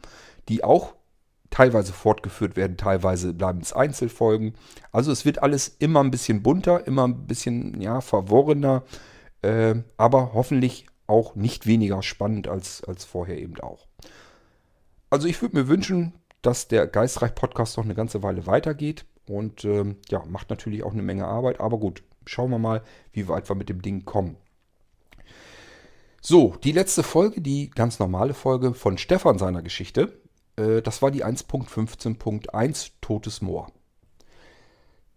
die 0.50 0.64
auch 0.64 0.96
teilweise 1.50 1.94
fortgeführt 1.94 2.56
werden, 2.56 2.78
teilweise 2.78 3.34
bleiben 3.34 3.62
es 3.62 3.74
Einzelfolgen. 3.74 4.54
Also 4.92 5.12
es 5.12 5.26
wird 5.26 5.42
alles 5.42 5.68
immer 5.68 6.04
ein 6.04 6.12
bisschen 6.12 6.44
bunter, 6.44 6.86
immer 6.88 7.08
ein 7.08 7.26
bisschen 7.26 7.80
ja, 7.80 8.02
verworrener, 8.02 8.84
äh, 9.42 9.76
aber 9.96 10.34
hoffentlich 10.34 10.88
auch 11.08 11.36
nicht 11.36 11.66
weniger 11.66 12.04
spannend 12.04 12.50
als, 12.50 12.84
als 12.84 13.06
vorher 13.06 13.38
eben 13.38 13.60
auch. 13.62 13.88
Also 15.10 15.28
ich 15.28 15.42
würde 15.42 15.56
mir 15.56 15.68
wünschen, 15.70 16.14
dass 16.42 16.68
der 16.68 16.88
Geistreich-Podcast 16.88 17.78
noch 17.78 17.86
eine 17.86 17.96
ganze 17.96 18.24
Weile 18.24 18.48
weitergeht 18.48 19.06
und 19.28 19.64
äh, 19.66 19.96
ja, 20.10 20.24
macht 20.26 20.50
natürlich 20.50 20.84
auch 20.84 20.94
eine 20.94 21.02
Menge 21.02 21.26
Arbeit, 21.26 21.60
aber 21.60 21.78
gut, 21.78 22.04
schauen 22.26 22.52
wir 22.52 22.60
mal, 22.60 22.84
wie 23.12 23.28
weit 23.28 23.50
wir 23.50 23.56
mit 23.56 23.70
dem 23.70 23.82
Ding 23.82 24.06
kommen. 24.06 24.38
So, 26.22 26.56
die 26.64 26.72
letzte 26.72 27.04
Folge, 27.04 27.42
die 27.42 27.70
ganz 27.70 28.00
normale 28.00 28.34
Folge 28.34 28.74
von 28.74 28.98
Stefan 28.98 29.38
seiner 29.38 29.62
Geschichte, 29.62 30.20
äh, 30.58 30.82
das 30.82 31.02
war 31.02 31.12
die 31.12 31.24
1.15.1 31.24 32.92
Totes 33.02 33.42
Moor. 33.42 33.72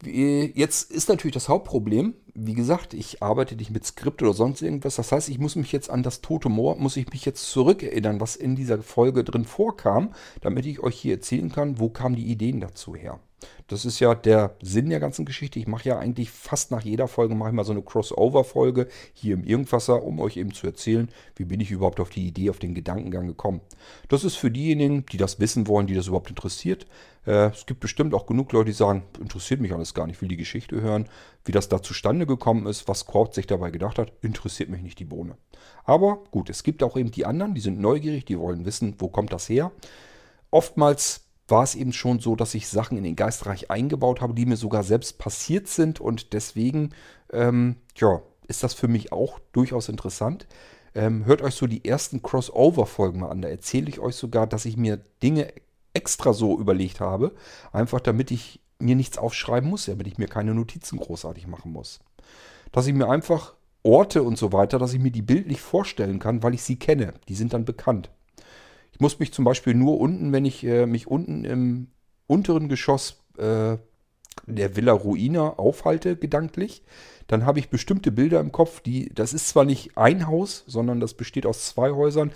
Jetzt 0.02 0.90
ist 0.90 1.08
natürlich 1.10 1.34
das 1.34 1.48
Hauptproblem, 1.48 2.14
wie 2.34 2.54
gesagt, 2.54 2.94
ich 2.94 3.22
arbeite 3.22 3.54
nicht 3.54 3.70
mit 3.70 3.84
Skript 3.84 4.22
oder 4.22 4.32
sonst 4.32 4.62
irgendwas. 4.62 4.96
Das 4.96 5.12
heißt, 5.12 5.28
ich 5.28 5.38
muss 5.38 5.56
mich 5.56 5.72
jetzt 5.72 5.90
an 5.90 6.02
das 6.02 6.22
Tote 6.22 6.48
Moor, 6.48 6.76
muss 6.76 6.96
ich 6.96 7.10
mich 7.10 7.24
jetzt 7.26 7.50
zurückerinnern, 7.50 8.20
was 8.20 8.36
in 8.36 8.56
dieser 8.56 8.82
Folge 8.82 9.24
drin 9.24 9.44
vorkam, 9.44 10.14
damit 10.40 10.64
ich 10.64 10.80
euch 10.80 10.96
hier 10.96 11.14
erzählen 11.14 11.52
kann, 11.52 11.78
wo 11.78 11.90
kamen 11.90 12.16
die 12.16 12.26
Ideen 12.26 12.60
dazu 12.60 12.94
her. 12.94 13.20
Das 13.66 13.84
ist 13.84 14.00
ja 14.00 14.14
der 14.14 14.56
Sinn 14.62 14.90
der 14.90 15.00
ganzen 15.00 15.24
Geschichte. 15.24 15.58
Ich 15.58 15.66
mache 15.66 15.88
ja 15.88 15.98
eigentlich 15.98 16.30
fast 16.30 16.70
nach 16.70 16.82
jeder 16.82 17.08
Folge 17.08 17.34
mache 17.34 17.50
ich 17.50 17.54
mal 17.54 17.64
so 17.64 17.72
eine 17.72 17.82
Crossover-Folge 17.82 18.88
hier 19.12 19.34
im 19.34 19.44
Irgendwasser, 19.44 20.02
um 20.02 20.20
euch 20.20 20.36
eben 20.36 20.52
zu 20.52 20.66
erzählen, 20.66 21.08
wie 21.36 21.44
bin 21.44 21.60
ich 21.60 21.70
überhaupt 21.70 22.00
auf 22.00 22.10
die 22.10 22.26
Idee, 22.26 22.50
auf 22.50 22.58
den 22.58 22.74
Gedankengang 22.74 23.26
gekommen. 23.26 23.60
Das 24.08 24.24
ist 24.24 24.36
für 24.36 24.50
diejenigen, 24.50 25.06
die 25.06 25.16
das 25.16 25.40
wissen 25.40 25.68
wollen, 25.68 25.86
die 25.86 25.94
das 25.94 26.08
überhaupt 26.08 26.30
interessiert. 26.30 26.86
Äh, 27.26 27.50
es 27.50 27.66
gibt 27.66 27.80
bestimmt 27.80 28.14
auch 28.14 28.26
genug 28.26 28.52
Leute, 28.52 28.66
die 28.66 28.72
sagen, 28.72 29.04
interessiert 29.20 29.60
mich 29.60 29.72
alles 29.72 29.94
gar 29.94 30.06
nicht, 30.06 30.20
will 30.20 30.28
die 30.28 30.36
Geschichte 30.36 30.80
hören, 30.80 31.08
wie 31.44 31.52
das 31.52 31.68
da 31.68 31.82
zustande 31.82 32.26
gekommen 32.26 32.66
ist, 32.66 32.88
was 32.88 33.06
Kort 33.06 33.34
sich 33.34 33.46
dabei 33.46 33.70
gedacht 33.70 33.98
hat, 33.98 34.12
interessiert 34.22 34.68
mich 34.68 34.82
nicht 34.82 34.98
die 34.98 35.04
Bohne. 35.04 35.36
Aber 35.84 36.24
gut, 36.30 36.50
es 36.50 36.62
gibt 36.62 36.82
auch 36.82 36.96
eben 36.96 37.10
die 37.10 37.26
anderen, 37.26 37.54
die 37.54 37.60
sind 37.60 37.80
neugierig, 37.80 38.24
die 38.24 38.38
wollen 38.38 38.64
wissen, 38.64 38.96
wo 38.98 39.08
kommt 39.08 39.32
das 39.32 39.48
her. 39.48 39.72
Oftmals 40.50 41.29
war 41.50 41.62
es 41.62 41.74
eben 41.74 41.92
schon 41.92 42.20
so, 42.20 42.36
dass 42.36 42.54
ich 42.54 42.68
Sachen 42.68 42.96
in 42.96 43.04
den 43.04 43.16
Geistreich 43.16 43.70
eingebaut 43.70 44.20
habe, 44.20 44.34
die 44.34 44.46
mir 44.46 44.56
sogar 44.56 44.82
selbst 44.82 45.18
passiert 45.18 45.68
sind 45.68 46.00
und 46.00 46.32
deswegen, 46.32 46.90
ähm, 47.32 47.76
ja, 47.96 48.22
ist 48.48 48.62
das 48.62 48.74
für 48.74 48.88
mich 48.88 49.12
auch 49.12 49.38
durchaus 49.52 49.88
interessant. 49.88 50.46
Ähm, 50.94 51.24
hört 51.24 51.42
euch 51.42 51.54
so 51.54 51.66
die 51.66 51.84
ersten 51.84 52.22
Crossover-Folgen 52.22 53.20
mal 53.20 53.30
an. 53.30 53.42
Da 53.42 53.48
erzähle 53.48 53.88
ich 53.88 54.00
euch 54.00 54.16
sogar, 54.16 54.46
dass 54.46 54.64
ich 54.64 54.76
mir 54.76 54.98
Dinge 55.22 55.52
extra 55.94 56.32
so 56.32 56.58
überlegt 56.58 57.00
habe, 57.00 57.32
einfach 57.72 58.00
damit 58.00 58.30
ich 58.30 58.60
mir 58.78 58.96
nichts 58.96 59.18
aufschreiben 59.18 59.68
muss, 59.68 59.86
damit 59.86 60.06
ich 60.06 60.18
mir 60.18 60.26
keine 60.26 60.54
Notizen 60.54 60.98
großartig 60.98 61.46
machen 61.46 61.72
muss. 61.72 62.00
Dass 62.72 62.86
ich 62.86 62.94
mir 62.94 63.08
einfach 63.08 63.54
Orte 63.82 64.22
und 64.22 64.36
so 64.36 64.52
weiter, 64.52 64.78
dass 64.78 64.92
ich 64.92 65.00
mir 65.00 65.10
die 65.10 65.22
bildlich 65.22 65.60
vorstellen 65.60 66.18
kann, 66.18 66.42
weil 66.42 66.54
ich 66.54 66.62
sie 66.62 66.76
kenne. 66.76 67.14
Die 67.28 67.34
sind 67.34 67.52
dann 67.52 67.64
bekannt. 67.64 68.10
Ich 69.00 69.02
muss 69.02 69.18
mich 69.18 69.32
zum 69.32 69.46
Beispiel 69.46 69.72
nur 69.72 69.98
unten, 69.98 70.30
wenn 70.30 70.44
ich 70.44 70.62
äh, 70.62 70.84
mich 70.84 71.06
unten 71.06 71.46
im 71.46 71.86
unteren 72.26 72.68
Geschoss 72.68 73.22
äh, 73.38 73.78
der 74.44 74.76
Villa 74.76 74.92
Ruina 74.92 75.54
aufhalte, 75.54 76.16
gedanklich, 76.16 76.82
dann 77.26 77.46
habe 77.46 77.60
ich 77.60 77.70
bestimmte 77.70 78.12
Bilder 78.12 78.40
im 78.40 78.52
Kopf, 78.52 78.82
die, 78.82 79.08
das 79.14 79.32
ist 79.32 79.48
zwar 79.48 79.64
nicht 79.64 79.96
ein 79.96 80.26
Haus, 80.26 80.64
sondern 80.66 81.00
das 81.00 81.14
besteht 81.14 81.46
aus 81.46 81.64
zwei 81.64 81.92
Häusern. 81.92 82.30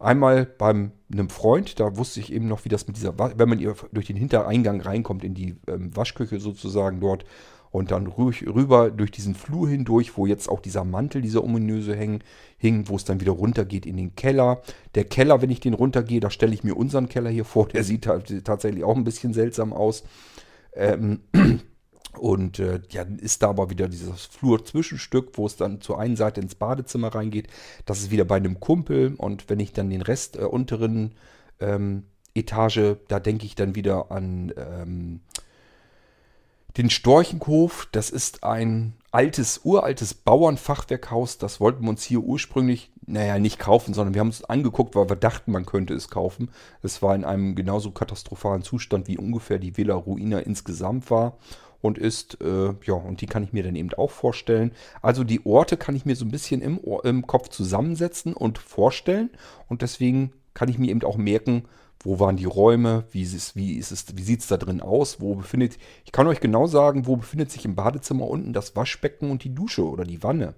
Einmal 0.00 0.46
beim 0.46 0.90
einem 1.12 1.28
Freund, 1.28 1.78
da 1.78 1.96
wusste 1.96 2.18
ich 2.18 2.32
eben 2.32 2.48
noch, 2.48 2.64
wie 2.64 2.70
das 2.70 2.88
mit 2.88 2.96
dieser, 2.96 3.16
wenn 3.16 3.48
man 3.48 3.60
durch 3.92 4.06
den 4.08 4.16
Hintereingang 4.16 4.80
reinkommt 4.80 5.22
in 5.22 5.34
die 5.34 5.58
ähm, 5.68 5.94
Waschküche 5.94 6.40
sozusagen 6.40 6.98
dort, 6.98 7.24
und 7.70 7.92
dann 7.92 8.06
rüber 8.08 8.90
durch 8.90 9.10
diesen 9.10 9.34
Flur 9.34 9.68
hindurch, 9.68 10.16
wo 10.16 10.26
jetzt 10.26 10.48
auch 10.48 10.60
dieser 10.60 10.84
Mantel, 10.84 11.22
dieser 11.22 11.44
ominöse 11.44 11.94
hängen, 11.94 12.24
hing, 12.58 12.88
wo 12.88 12.96
es 12.96 13.04
dann 13.04 13.20
wieder 13.20 13.32
runtergeht 13.32 13.86
in 13.86 13.96
den 13.96 14.16
Keller. 14.16 14.62
Der 14.96 15.04
Keller, 15.04 15.40
wenn 15.40 15.50
ich 15.50 15.60
den 15.60 15.74
runtergehe, 15.74 16.20
da 16.20 16.30
stelle 16.30 16.52
ich 16.52 16.64
mir 16.64 16.76
unseren 16.76 17.08
Keller 17.08 17.30
hier 17.30 17.44
vor, 17.44 17.68
der 17.72 17.84
sieht 17.84 18.04
tatsächlich 18.44 18.84
auch 18.84 18.96
ein 18.96 19.04
bisschen 19.04 19.32
seltsam 19.32 19.72
aus. 19.72 20.02
Ähm, 20.72 21.20
und 22.18 22.58
äh, 22.58 22.80
ja, 22.90 23.02
ist 23.02 23.42
da 23.42 23.50
aber 23.50 23.70
wieder 23.70 23.88
dieses 23.88 24.26
Flur-Zwischenstück, 24.26 25.30
wo 25.34 25.46
es 25.46 25.56
dann 25.56 25.80
zur 25.80 26.00
einen 26.00 26.16
Seite 26.16 26.40
ins 26.40 26.56
Badezimmer 26.56 27.14
reingeht. 27.14 27.46
Das 27.86 28.00
ist 28.00 28.10
wieder 28.10 28.24
bei 28.24 28.36
einem 28.36 28.58
Kumpel. 28.58 29.14
Und 29.16 29.48
wenn 29.48 29.60
ich 29.60 29.72
dann 29.72 29.90
den 29.90 30.02
Rest 30.02 30.36
äh, 30.36 30.40
unteren 30.40 31.14
ähm, 31.60 32.04
Etage, 32.34 32.96
da 33.06 33.20
denke 33.20 33.46
ich 33.46 33.54
dann 33.54 33.76
wieder 33.76 34.10
an 34.10 34.52
ähm, 34.56 35.20
den 36.76 36.90
Storchenhof. 36.90 37.88
Das 37.92 38.10
ist 38.10 38.44
ein 38.44 38.94
altes, 39.10 39.60
uraltes 39.64 40.14
Bauernfachwerkhaus. 40.14 41.38
Das 41.38 41.60
wollten 41.60 41.84
wir 41.84 41.90
uns 41.90 42.04
hier 42.04 42.20
ursprünglich, 42.20 42.90
naja, 43.06 43.38
nicht 43.38 43.58
kaufen, 43.58 43.94
sondern 43.94 44.14
wir 44.14 44.20
haben 44.20 44.28
es 44.28 44.44
angeguckt, 44.44 44.94
weil 44.94 45.08
wir 45.08 45.16
dachten, 45.16 45.52
man 45.52 45.66
könnte 45.66 45.94
es 45.94 46.08
kaufen. 46.08 46.50
Es 46.82 47.02
war 47.02 47.14
in 47.14 47.24
einem 47.24 47.54
genauso 47.54 47.90
katastrophalen 47.90 48.62
Zustand, 48.62 49.08
wie 49.08 49.18
ungefähr 49.18 49.58
die 49.58 49.76
Villa 49.76 49.94
Ruina 49.94 50.38
insgesamt 50.40 51.10
war 51.10 51.36
und 51.82 51.98
ist, 51.98 52.40
äh, 52.42 52.74
ja, 52.84 52.94
und 52.94 53.20
die 53.20 53.26
kann 53.26 53.42
ich 53.42 53.52
mir 53.52 53.62
dann 53.62 53.76
eben 53.76 53.92
auch 53.94 54.10
vorstellen. 54.10 54.72
Also 55.02 55.24
die 55.24 55.44
Orte 55.46 55.76
kann 55.76 55.96
ich 55.96 56.04
mir 56.04 56.16
so 56.16 56.24
ein 56.24 56.30
bisschen 56.30 56.60
im, 56.60 56.80
im 57.04 57.26
Kopf 57.26 57.48
zusammensetzen 57.48 58.34
und 58.34 58.58
vorstellen 58.58 59.30
und 59.68 59.82
deswegen 59.82 60.32
kann 60.54 60.68
ich 60.68 60.78
mir 60.78 60.90
eben 60.90 61.02
auch 61.04 61.16
merken, 61.16 61.64
wo 62.02 62.18
waren 62.18 62.36
die 62.36 62.46
Räume? 62.46 63.04
Wie, 63.10 63.22
ist 63.22 63.56
wie, 63.56 63.74
ist 63.74 63.92
es, 63.92 64.16
wie 64.16 64.22
sieht 64.22 64.40
es 64.40 64.46
da 64.46 64.56
drin 64.56 64.80
aus? 64.80 65.20
Wo 65.20 65.34
befindet, 65.34 65.76
ich 66.04 66.12
kann 66.12 66.26
euch 66.26 66.40
genau 66.40 66.66
sagen, 66.66 67.06
wo 67.06 67.16
befindet 67.16 67.50
sich 67.50 67.64
im 67.64 67.74
Badezimmer 67.74 68.26
unten 68.26 68.52
das 68.52 68.74
Waschbecken 68.74 69.30
und 69.30 69.44
die 69.44 69.54
Dusche 69.54 69.86
oder 69.86 70.04
die 70.04 70.22
Wanne. 70.22 70.54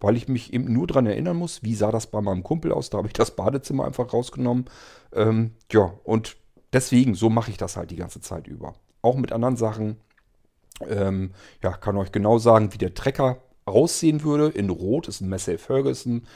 Weil 0.00 0.16
ich 0.16 0.28
mich 0.28 0.52
eben 0.52 0.70
nur 0.72 0.86
daran 0.86 1.06
erinnern 1.06 1.38
muss, 1.38 1.62
wie 1.62 1.74
sah 1.74 1.90
das 1.90 2.08
bei 2.08 2.20
meinem 2.20 2.42
Kumpel 2.42 2.72
aus? 2.72 2.90
Da 2.90 2.98
habe 2.98 3.06
ich 3.06 3.14
das 3.14 3.34
Badezimmer 3.34 3.86
einfach 3.86 4.12
rausgenommen. 4.12 4.66
Ähm, 5.14 5.52
ja, 5.72 5.94
und 6.04 6.36
deswegen, 6.72 7.14
so 7.14 7.30
mache 7.30 7.50
ich 7.50 7.56
das 7.56 7.76
halt 7.76 7.90
die 7.90 7.96
ganze 7.96 8.20
Zeit 8.20 8.46
über. 8.46 8.74
Auch 9.00 9.16
mit 9.16 9.32
anderen 9.32 9.56
Sachen. 9.56 9.96
Ähm, 10.86 11.30
ja, 11.62 11.72
kann 11.72 11.96
euch 11.96 12.12
genau 12.12 12.38
sagen, 12.38 12.74
wie 12.74 12.78
der 12.78 12.92
Trecker 12.92 13.38
aussehen 13.64 14.22
würde. 14.22 14.48
In 14.48 14.68
Rot 14.68 15.08
ist 15.08 15.22
ein 15.22 15.30
Massey 15.30 15.56
Ferguson. 15.56 16.26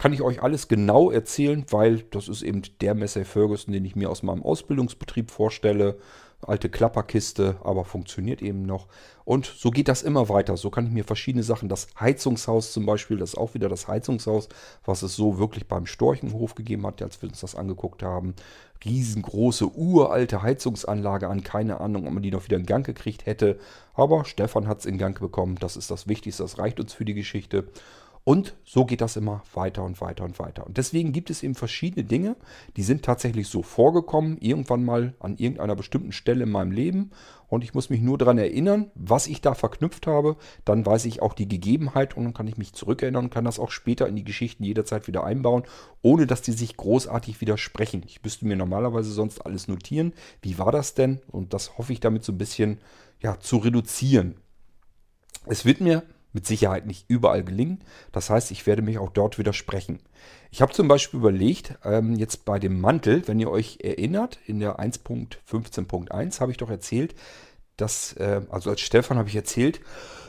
Kann 0.00 0.12
ich 0.12 0.22
euch 0.22 0.44
alles 0.44 0.68
genau 0.68 1.10
erzählen, 1.10 1.66
weil 1.70 2.02
das 2.12 2.28
ist 2.28 2.42
eben 2.42 2.62
der 2.80 2.94
Massey 2.94 3.24
Ferguson, 3.24 3.72
den 3.72 3.84
ich 3.84 3.96
mir 3.96 4.08
aus 4.10 4.22
meinem 4.22 4.44
Ausbildungsbetrieb 4.44 5.32
vorstelle. 5.32 5.98
Alte 6.40 6.68
Klapperkiste, 6.68 7.56
aber 7.64 7.84
funktioniert 7.84 8.40
eben 8.40 8.62
noch. 8.62 8.86
Und 9.24 9.46
so 9.46 9.72
geht 9.72 9.88
das 9.88 10.04
immer 10.04 10.28
weiter. 10.28 10.56
So 10.56 10.70
kann 10.70 10.86
ich 10.86 10.92
mir 10.92 11.02
verschiedene 11.02 11.42
Sachen, 11.42 11.68
das 11.68 11.88
Heizungshaus 11.98 12.72
zum 12.72 12.86
Beispiel, 12.86 13.16
das 13.16 13.30
ist 13.30 13.38
auch 13.38 13.54
wieder 13.54 13.68
das 13.68 13.88
Heizungshaus, 13.88 14.48
was 14.84 15.02
es 15.02 15.16
so 15.16 15.40
wirklich 15.40 15.66
beim 15.66 15.84
Storchenhof 15.84 16.54
gegeben 16.54 16.86
hat, 16.86 17.02
als 17.02 17.20
wir 17.20 17.28
uns 17.28 17.40
das 17.40 17.56
angeguckt 17.56 18.04
haben. 18.04 18.34
Riesengroße, 18.84 19.66
uralte 19.66 20.42
Heizungsanlage 20.42 21.26
an, 21.26 21.42
keine 21.42 21.80
Ahnung, 21.80 22.06
ob 22.06 22.12
man 22.12 22.22
die 22.22 22.30
noch 22.30 22.44
wieder 22.44 22.56
in 22.56 22.66
Gang 22.66 22.86
gekriegt 22.86 23.26
hätte. 23.26 23.58
Aber 23.94 24.24
Stefan 24.24 24.68
hat 24.68 24.78
es 24.78 24.86
in 24.86 24.96
Gang 24.96 25.18
bekommen, 25.18 25.56
das 25.58 25.76
ist 25.76 25.90
das 25.90 26.06
Wichtigste, 26.06 26.44
das 26.44 26.58
reicht 26.58 26.78
uns 26.78 26.94
für 26.94 27.04
die 27.04 27.14
Geschichte. 27.14 27.66
Und 28.28 28.56
so 28.62 28.84
geht 28.84 29.00
das 29.00 29.16
immer 29.16 29.42
weiter 29.54 29.82
und 29.82 30.02
weiter 30.02 30.22
und 30.22 30.38
weiter. 30.38 30.66
Und 30.66 30.76
deswegen 30.76 31.12
gibt 31.12 31.30
es 31.30 31.42
eben 31.42 31.54
verschiedene 31.54 32.04
Dinge, 32.04 32.36
die 32.76 32.82
sind 32.82 33.02
tatsächlich 33.02 33.48
so 33.48 33.62
vorgekommen, 33.62 34.36
irgendwann 34.42 34.84
mal 34.84 35.14
an 35.18 35.38
irgendeiner 35.38 35.74
bestimmten 35.74 36.12
Stelle 36.12 36.44
in 36.44 36.50
meinem 36.50 36.70
Leben. 36.70 37.10
Und 37.48 37.64
ich 37.64 37.72
muss 37.72 37.88
mich 37.88 38.02
nur 38.02 38.18
daran 38.18 38.36
erinnern, 38.36 38.90
was 38.94 39.28
ich 39.28 39.40
da 39.40 39.54
verknüpft 39.54 40.06
habe. 40.06 40.36
Dann 40.66 40.84
weiß 40.84 41.06
ich 41.06 41.22
auch 41.22 41.32
die 41.32 41.48
Gegebenheit 41.48 42.18
und 42.18 42.24
dann 42.24 42.34
kann 42.34 42.46
ich 42.48 42.58
mich 42.58 42.74
zurückerinnern 42.74 43.24
und 43.24 43.30
kann 43.30 43.46
das 43.46 43.58
auch 43.58 43.70
später 43.70 44.06
in 44.06 44.16
die 44.16 44.24
Geschichten 44.24 44.62
jederzeit 44.62 45.06
wieder 45.06 45.24
einbauen, 45.24 45.62
ohne 46.02 46.26
dass 46.26 46.42
die 46.42 46.52
sich 46.52 46.76
großartig 46.76 47.40
widersprechen. 47.40 48.02
Ich 48.04 48.22
müsste 48.22 48.46
mir 48.46 48.56
normalerweise 48.56 49.10
sonst 49.10 49.40
alles 49.46 49.68
notieren. 49.68 50.12
Wie 50.42 50.58
war 50.58 50.70
das 50.70 50.92
denn? 50.92 51.22
Und 51.28 51.54
das 51.54 51.78
hoffe 51.78 51.94
ich 51.94 52.00
damit 52.00 52.24
so 52.24 52.32
ein 52.32 52.38
bisschen 52.38 52.76
ja, 53.22 53.40
zu 53.40 53.56
reduzieren. 53.56 54.34
Es 55.46 55.64
wird 55.64 55.80
mir 55.80 56.02
mit 56.32 56.46
Sicherheit 56.46 56.86
nicht 56.86 57.06
überall 57.08 57.42
gelingen. 57.42 57.80
Das 58.12 58.30
heißt, 58.30 58.50
ich 58.50 58.66
werde 58.66 58.82
mich 58.82 58.98
auch 58.98 59.10
dort 59.10 59.38
widersprechen. 59.38 60.00
Ich 60.50 60.62
habe 60.62 60.72
zum 60.72 60.88
Beispiel 60.88 61.20
überlegt, 61.20 61.78
ähm, 61.84 62.14
jetzt 62.14 62.44
bei 62.44 62.58
dem 62.58 62.80
Mantel, 62.80 63.26
wenn 63.26 63.40
ihr 63.40 63.50
euch 63.50 63.78
erinnert, 63.82 64.38
in 64.46 64.60
der 64.60 64.78
1.15.1 64.78 66.40
habe 66.40 66.50
ich 66.50 66.58
doch 66.58 66.70
erzählt, 66.70 67.14
dass, 67.76 68.12
äh, 68.14 68.42
also 68.50 68.70
als 68.70 68.80
Stefan 68.80 69.18
habe 69.18 69.28
ich 69.28 69.36
erzählt, 69.36 69.80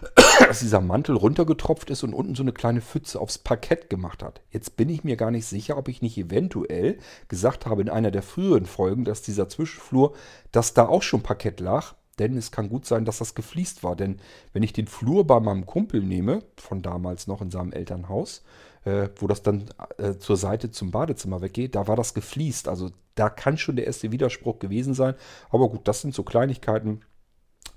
dass 0.40 0.60
dieser 0.60 0.82
Mantel 0.82 1.16
runtergetropft 1.16 1.90
ist 1.90 2.04
und 2.04 2.14
unten 2.14 2.36
so 2.36 2.44
eine 2.44 2.54
kleine 2.54 2.82
Pfütze 2.82 3.20
aufs 3.20 3.38
Parkett 3.38 3.90
gemacht 3.90 4.24
hat. 4.24 4.42
Jetzt 4.52 4.78
bin 4.78 4.88
ich 4.90 5.04
mir 5.04 5.18
gar 5.18 5.32
nicht 5.32 5.46
sicher, 5.46 5.78
ob 5.78 5.88
ich 5.88 6.02
nicht 6.02 6.18
eventuell 6.18 6.98
gesagt 7.28 7.66
habe 7.66 7.82
in 7.82 7.90
einer 7.90 8.12
der 8.12 8.24
früheren 8.24 8.66
Folgen, 8.66 9.04
dass 9.04 9.22
dieser 9.22 9.50
Zwischenflur, 9.50 10.14
dass 10.52 10.74
da 10.74 10.88
auch 10.88 11.02
schon 11.02 11.24
Parkett 11.24 11.60
lag 11.60 11.96
denn 12.20 12.38
es 12.38 12.52
kann 12.52 12.70
gut 12.70 12.86
sein, 12.86 13.06
dass 13.06 13.20
das 13.20 13.36
gefliest 13.36 13.84
war. 13.84 13.96
Denn 13.96 14.20
wenn 14.54 14.64
ich 14.64 14.74
den 14.74 14.88
Flur 14.88 15.26
bei 15.26 15.40
meinem 15.40 15.66
Kumpel 15.66 16.02
nehme, 16.02 16.44
von 16.58 16.82
damals 16.82 17.28
noch 17.28 17.42
in 17.42 17.52
seinem 17.52 17.72
Elternhaus, 17.72 18.44
äh, 18.86 19.10
wo 19.16 19.28
das 19.28 19.42
dann 19.42 19.66
äh, 19.98 20.16
zur 20.18 20.38
Seite 20.38 20.72
zum 20.72 20.92
Badezimmer 20.92 21.42
weggeht, 21.42 21.76
da 21.76 21.88
war 21.88 21.96
das 21.96 22.14
gefliest. 22.14 22.68
Also 22.68 22.92
da 23.16 23.30
kann 23.30 23.58
schon 23.58 23.76
der 23.76 23.88
erste 23.88 24.12
Widerspruch 24.12 24.60
gewesen 24.60 24.94
sein. 24.94 25.16
Aber 25.50 25.70
gut, 25.70 25.88
das 25.88 26.02
sind 26.02 26.14
so 26.14 26.24
Kleinigkeiten, 26.24 27.02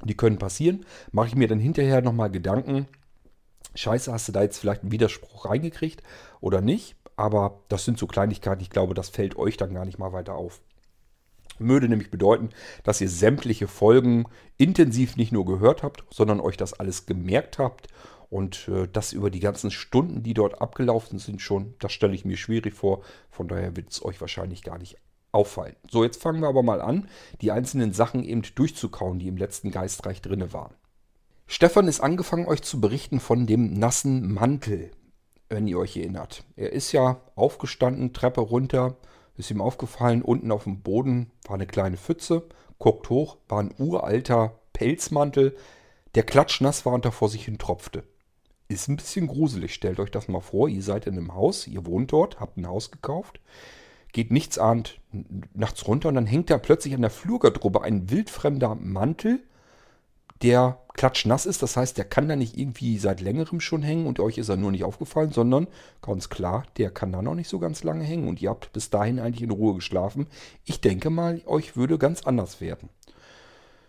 die 0.04 0.16
können 0.16 0.38
passieren. 0.38 0.84
Mache 1.10 1.28
ich 1.28 1.36
mir 1.36 1.48
dann 1.48 1.60
hinterher 1.60 2.02
nochmal 2.02 2.30
Gedanken, 2.30 2.86
scheiße, 3.74 4.12
hast 4.12 4.28
du 4.28 4.32
da 4.32 4.42
jetzt 4.42 4.58
vielleicht 4.58 4.82
einen 4.82 4.92
Widerspruch 4.92 5.46
reingekriegt 5.46 6.02
oder 6.40 6.60
nicht? 6.60 6.96
Aber 7.16 7.60
das 7.68 7.84
sind 7.84 7.98
so 7.98 8.06
Kleinigkeiten, 8.06 8.62
ich 8.62 8.70
glaube, 8.70 8.94
das 8.94 9.08
fällt 9.08 9.36
euch 9.36 9.56
dann 9.56 9.74
gar 9.74 9.84
nicht 9.84 9.98
mal 9.98 10.12
weiter 10.12 10.34
auf. 10.34 10.60
Würde 11.58 11.88
nämlich 11.88 12.10
bedeuten, 12.10 12.50
dass 12.82 13.00
ihr 13.00 13.08
sämtliche 13.08 13.68
Folgen 13.68 14.24
intensiv 14.56 15.16
nicht 15.16 15.32
nur 15.32 15.44
gehört 15.44 15.82
habt, 15.82 16.04
sondern 16.10 16.40
euch 16.40 16.56
das 16.56 16.72
alles 16.72 17.06
gemerkt 17.06 17.58
habt. 17.58 17.88
Und 18.30 18.68
äh, 18.68 18.88
das 18.90 19.12
über 19.12 19.30
die 19.30 19.40
ganzen 19.40 19.70
Stunden, 19.70 20.22
die 20.22 20.32
dort 20.32 20.62
abgelaufen 20.62 21.18
sind, 21.18 21.42
schon, 21.42 21.74
das 21.78 21.92
stelle 21.92 22.14
ich 22.14 22.24
mir 22.24 22.38
schwierig 22.38 22.74
vor. 22.74 23.02
Von 23.30 23.46
daher 23.46 23.76
wird 23.76 23.90
es 23.90 24.02
euch 24.02 24.20
wahrscheinlich 24.20 24.62
gar 24.62 24.78
nicht 24.78 24.96
auffallen. 25.32 25.76
So, 25.90 26.04
jetzt 26.04 26.22
fangen 26.22 26.40
wir 26.40 26.48
aber 26.48 26.62
mal 26.62 26.80
an, 26.80 27.08
die 27.40 27.52
einzelnen 27.52 27.92
Sachen 27.92 28.22
eben 28.22 28.42
durchzukauen, 28.54 29.18
die 29.18 29.28
im 29.28 29.36
letzten 29.36 29.70
Geistreich 29.70 30.22
drinne 30.22 30.52
waren. 30.52 30.74
Stefan 31.46 31.88
ist 31.88 32.00
angefangen, 32.00 32.46
euch 32.46 32.62
zu 32.62 32.80
berichten 32.80 33.20
von 33.20 33.46
dem 33.46 33.74
nassen 33.74 34.32
Mantel, 34.32 34.90
wenn 35.48 35.66
ihr 35.66 35.78
euch 35.78 35.96
erinnert. 35.96 36.44
Er 36.56 36.72
ist 36.72 36.92
ja 36.92 37.20
aufgestanden, 37.34 38.12
Treppe 38.12 38.40
runter, 38.40 38.96
ist 39.36 39.50
ihm 39.50 39.60
aufgefallen, 39.60 40.22
unten 40.22 40.52
auf 40.52 40.64
dem 40.64 40.80
Boden 40.80 41.30
war 41.46 41.54
eine 41.54 41.66
kleine 41.66 41.96
Pfütze, 41.96 42.44
guckt 42.78 43.10
hoch, 43.10 43.38
war 43.48 43.60
ein 43.60 43.74
uralter 43.78 44.58
Pelzmantel, 44.72 45.56
der 46.14 46.24
klatschnass 46.24 46.84
war 46.84 46.92
und 46.92 47.04
da 47.04 47.10
vor 47.10 47.28
sich 47.28 47.44
hin 47.44 47.58
tropfte. 47.58 48.04
Ist 48.68 48.88
ein 48.88 48.96
bisschen 48.96 49.26
gruselig, 49.26 49.74
stellt 49.74 50.00
euch 50.00 50.10
das 50.10 50.28
mal 50.28 50.40
vor, 50.40 50.68
ihr 50.68 50.82
seid 50.82 51.06
in 51.06 51.16
einem 51.16 51.34
Haus, 51.34 51.66
ihr 51.66 51.86
wohnt 51.86 52.12
dort, 52.12 52.40
habt 52.40 52.56
ein 52.56 52.66
Haus 52.66 52.90
gekauft, 52.90 53.40
geht 54.12 54.30
nichtsahnd 54.30 55.00
nachts 55.54 55.86
runter 55.86 56.08
und 56.08 56.14
dann 56.16 56.26
hängt 56.26 56.50
da 56.50 56.58
plötzlich 56.58 56.94
an 56.94 57.02
der 57.02 57.10
Flurgarderobe 57.10 57.82
ein 57.82 58.10
wildfremder 58.10 58.74
Mantel, 58.74 59.42
der 60.42 60.78
klatschnass 60.94 61.46
ist. 61.46 61.62
Das 61.62 61.76
heißt, 61.76 61.96
der 61.96 62.04
kann 62.04 62.28
da 62.28 62.36
nicht 62.36 62.56
irgendwie 62.58 62.98
seit 62.98 63.20
längerem 63.20 63.60
schon 63.60 63.82
hängen 63.82 64.06
und 64.06 64.20
euch 64.20 64.38
ist 64.38 64.48
er 64.48 64.56
nur 64.56 64.70
nicht 64.70 64.84
aufgefallen, 64.84 65.32
sondern 65.32 65.68
ganz 66.00 66.28
klar, 66.28 66.64
der 66.76 66.90
kann 66.90 67.12
da 67.12 67.22
noch 67.22 67.34
nicht 67.34 67.48
so 67.48 67.58
ganz 67.58 67.84
lange 67.84 68.04
hängen 68.04 68.28
und 68.28 68.42
ihr 68.42 68.50
habt 68.50 68.72
bis 68.72 68.90
dahin 68.90 69.18
eigentlich 69.18 69.42
in 69.42 69.50
Ruhe 69.50 69.74
geschlafen. 69.74 70.26
Ich 70.64 70.80
denke 70.80 71.10
mal, 71.10 71.40
euch 71.46 71.76
würde 71.76 71.98
ganz 71.98 72.22
anders 72.24 72.60
werden. 72.60 72.88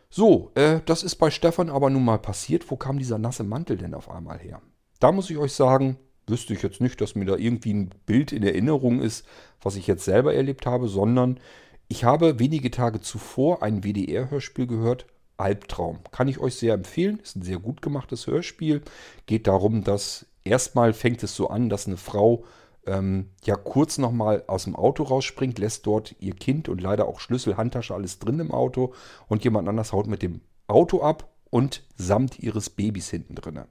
So, 0.10 0.52
äh, 0.56 0.80
das 0.86 1.04
ist 1.04 1.16
bei 1.16 1.32
Stefan 1.32 1.70
aber 1.70 1.90
nun 1.90 2.06
mal 2.06 2.20
passiert. 2.20 2.70
Wo 2.70 2.78
kam 2.78 3.00
dieser 3.00 3.18
nasse 3.18 3.44
Mantel 3.44 3.78
denn 3.78 3.96
auf 3.96 4.10
einmal 4.12 4.38
her? 4.38 4.62
Da 5.00 5.12
muss 5.12 5.30
ich 5.30 5.38
euch 5.38 5.54
sagen, 5.54 5.98
wüsste 6.28 6.54
ich 6.54 6.62
jetzt 6.62 6.82
nicht, 6.82 7.02
dass 7.02 7.16
mir 7.16 7.26
da 7.26 7.36
irgendwie 7.36 7.74
ein 7.74 7.90
Bild 8.06 8.32
in 8.32 8.44
Erinnerung 8.44 9.02
ist, 9.02 9.26
was 9.62 9.76
ich 9.76 9.88
jetzt 9.88 10.06
selber 10.06 10.34
erlebt 10.34 10.66
habe, 10.66 10.88
sondern 10.88 11.40
ich 11.88 12.04
habe 12.04 12.40
wenige 12.40 12.72
Tage 12.72 13.02
zuvor 13.02 13.62
ein 13.64 13.84
WDR-Hörspiel 13.84 14.68
gehört, 14.68 15.06
Albtraum. 15.38 16.00
Kann 16.12 16.28
ich 16.28 16.40
euch 16.40 16.56
sehr 16.56 16.74
empfehlen. 16.74 17.20
Ist 17.20 17.36
ein 17.36 17.44
sehr 17.44 17.60
gut 17.60 17.82
gemachtes 17.82 18.28
Hörspiel. 18.28 18.82
Geht 19.26 19.48
darum, 19.48 19.84
dass 19.84 20.26
erstmal 20.44 20.94
fängt 20.94 21.24
es 21.24 21.36
so 21.36 21.50
an, 21.50 21.70
dass 21.70 21.88
eine 21.88 21.98
Frau 21.98 22.44
ähm, 22.86 23.30
ja 23.44 23.56
kurz 23.56 23.98
nochmal 23.98 24.44
aus 24.48 24.66
dem 24.66 24.76
Auto 24.76 25.04
rausspringt, 25.04 25.60
lässt 25.60 25.86
dort 25.86 26.16
ihr 26.20 26.36
Kind 26.36 26.70
und 26.70 26.82
leider 26.82 27.08
auch 27.08 27.20
Schlüssel, 27.20 27.58
Handtasche, 27.58 27.94
alles 27.94 28.20
drin 28.20 28.40
im 28.40 28.52
Auto 28.52 28.94
und 29.28 29.44
jemand 29.44 29.68
anders 29.70 29.94
haut 29.94 30.08
mit 30.08 30.22
dem 30.22 30.42
Auto 30.68 31.02
ab 31.02 31.30
und 31.50 31.84
samt 31.96 32.40
ihres 32.40 32.70
Babys 32.70 33.10
hinten 33.10 33.36
drin. 33.36 33.62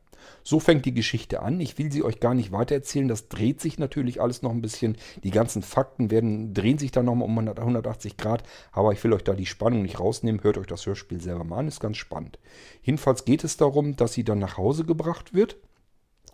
So 0.42 0.60
fängt 0.60 0.84
die 0.84 0.94
Geschichte 0.94 1.42
an. 1.42 1.60
Ich 1.60 1.78
will 1.78 1.92
sie 1.92 2.02
euch 2.02 2.20
gar 2.20 2.34
nicht 2.34 2.52
weiter 2.52 2.74
erzählen. 2.74 3.08
Das 3.08 3.28
dreht 3.28 3.60
sich 3.60 3.78
natürlich 3.78 4.20
alles 4.20 4.42
noch 4.42 4.50
ein 4.50 4.62
bisschen. 4.62 4.96
Die 5.22 5.30
ganzen 5.30 5.62
Fakten 5.62 6.10
werden, 6.10 6.54
drehen 6.54 6.78
sich 6.78 6.90
dann 6.90 7.06
nochmal 7.06 7.28
um 7.28 7.38
180 7.38 8.16
Grad. 8.16 8.42
Aber 8.72 8.92
ich 8.92 9.02
will 9.04 9.12
euch 9.12 9.24
da 9.24 9.34
die 9.34 9.46
Spannung 9.46 9.82
nicht 9.82 10.00
rausnehmen. 10.00 10.42
Hört 10.42 10.58
euch 10.58 10.66
das 10.66 10.86
Hörspiel 10.86 11.20
selber 11.20 11.44
mal 11.44 11.58
an. 11.58 11.68
Ist 11.68 11.80
ganz 11.80 11.96
spannend. 11.96 12.38
Jedenfalls 12.82 13.24
geht 13.24 13.44
es 13.44 13.56
darum, 13.56 13.96
dass 13.96 14.12
sie 14.14 14.24
dann 14.24 14.38
nach 14.38 14.56
Hause 14.56 14.84
gebracht 14.84 15.34
wird. 15.34 15.56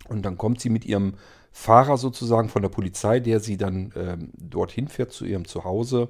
Und 0.07 0.23
dann 0.23 0.37
kommt 0.37 0.59
sie 0.61 0.69
mit 0.69 0.85
ihrem 0.85 1.15
Fahrer 1.51 1.97
sozusagen 1.97 2.49
von 2.49 2.61
der 2.61 2.69
Polizei, 2.69 3.19
der 3.19 3.39
sie 3.39 3.57
dann 3.57 3.91
ähm, 3.95 4.31
dorthin 4.37 4.87
fährt 4.87 5.11
zu 5.11 5.25
ihrem 5.25 5.45
Zuhause, 5.45 6.09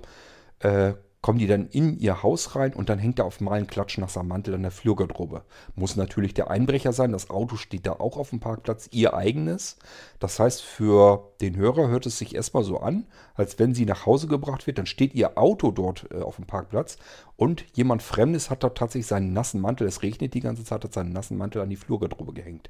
äh, 0.60 0.94
kommen 1.22 1.40
die 1.40 1.48
dann 1.48 1.68
in 1.68 2.00
ihr 2.00 2.24
Haus 2.24 2.56
rein 2.56 2.74
und 2.74 2.88
dann 2.88 2.98
hängt 2.98 3.20
da 3.20 3.24
auf 3.24 3.42
mal 3.42 3.60
ein 3.60 3.68
klatschnasser 3.68 4.24
Mantel 4.24 4.54
an 4.54 4.62
der 4.62 4.72
Flurgarderobe. 4.72 5.44
Muss 5.76 5.98
natürlich 5.98 6.34
der 6.34 6.50
Einbrecher 6.50 6.94
sein. 6.94 7.12
Das 7.12 7.30
Auto 7.30 7.58
steht 7.58 7.86
da 7.86 7.94
auch 7.94 8.18
auf 8.18 8.30
dem 8.30 8.40
Parkplatz, 8.40 8.88
ihr 8.92 9.14
eigenes. 9.14 9.78
Das 10.20 10.40
heißt, 10.40 10.62
für 10.62 11.34
den 11.42 11.58
Hörer 11.58 11.90
hört 11.90 12.06
es 12.06 12.18
sich 12.18 12.36
erstmal 12.36 12.64
so 12.64 12.80
an, 12.80 13.06
als 13.34 13.60
wenn 13.60 13.74
sie 13.74 13.86
nach 13.86 14.06
Hause 14.06 14.28
gebracht 14.28 14.66
wird. 14.66 14.78
Dann 14.78 14.86
steht 14.86 15.14
ihr 15.14 15.38
Auto 15.38 15.72
dort 15.72 16.08
äh, 16.12 16.22
auf 16.22 16.38
dem 16.38 16.46
Parkplatz 16.46 16.98
und 17.36 17.66
jemand 17.74 18.02
Fremdes 18.02 18.50
hat 18.50 18.64
da 18.64 18.70
tatsächlich 18.70 19.08
seinen 19.08 19.34
nassen 19.34 19.60
Mantel, 19.60 19.88
es 19.88 20.02
regnet 20.02 20.34
die 20.34 20.40
ganze 20.40 20.64
Zeit, 20.64 20.86
hat 20.86 20.94
seinen 20.94 21.12
nassen 21.12 21.38
Mantel 21.38 21.62
an 21.62 21.70
die 21.70 21.76
Flurgarderobe 21.76 22.34
gehängt. 22.34 22.70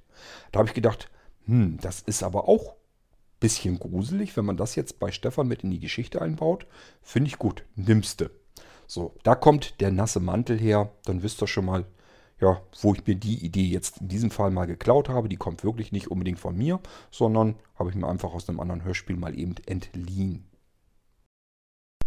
Da 0.51 0.59
habe 0.59 0.69
ich 0.69 0.75
gedacht, 0.75 1.11
hm, 1.45 1.77
das 1.81 2.01
ist 2.01 2.23
aber 2.23 2.47
auch 2.47 2.75
bisschen 3.39 3.79
gruselig, 3.79 4.35
wenn 4.37 4.45
man 4.45 4.57
das 4.57 4.75
jetzt 4.75 4.99
bei 4.99 5.11
Stefan 5.11 5.47
mit 5.47 5.63
in 5.63 5.71
die 5.71 5.79
Geschichte 5.79 6.21
einbaut. 6.21 6.65
Finde 7.01 7.29
ich 7.29 7.37
gut. 7.37 7.63
Nimmste. 7.75 8.31
So, 8.89 9.13
da 9.21 9.35
kommt 9.35 9.79
der 9.81 9.91
nasse 9.91 10.19
Mantel 10.19 10.59
her. 10.59 10.91
Dann 11.05 11.21
wisst 11.21 11.43
ihr 11.43 11.47
schon 11.47 11.65
mal, 11.65 11.85
ja, 12.41 12.59
wo 12.81 12.95
ich 12.95 13.05
mir 13.05 13.13
die 13.13 13.45
Idee 13.45 13.67
jetzt 13.67 14.01
in 14.01 14.07
diesem 14.07 14.31
Fall 14.31 14.49
mal 14.49 14.65
geklaut 14.65 15.09
habe. 15.09 15.29
Die 15.29 15.37
kommt 15.37 15.63
wirklich 15.63 15.91
nicht 15.91 16.09
unbedingt 16.09 16.39
von 16.39 16.57
mir, 16.57 16.79
sondern 17.11 17.55
habe 17.75 17.91
ich 17.91 17.95
mir 17.95 18.07
einfach 18.07 18.33
aus 18.33 18.49
einem 18.49 18.59
anderen 18.59 18.83
Hörspiel 18.83 19.15
mal 19.15 19.37
eben 19.37 19.53
entliehen. 19.67 20.49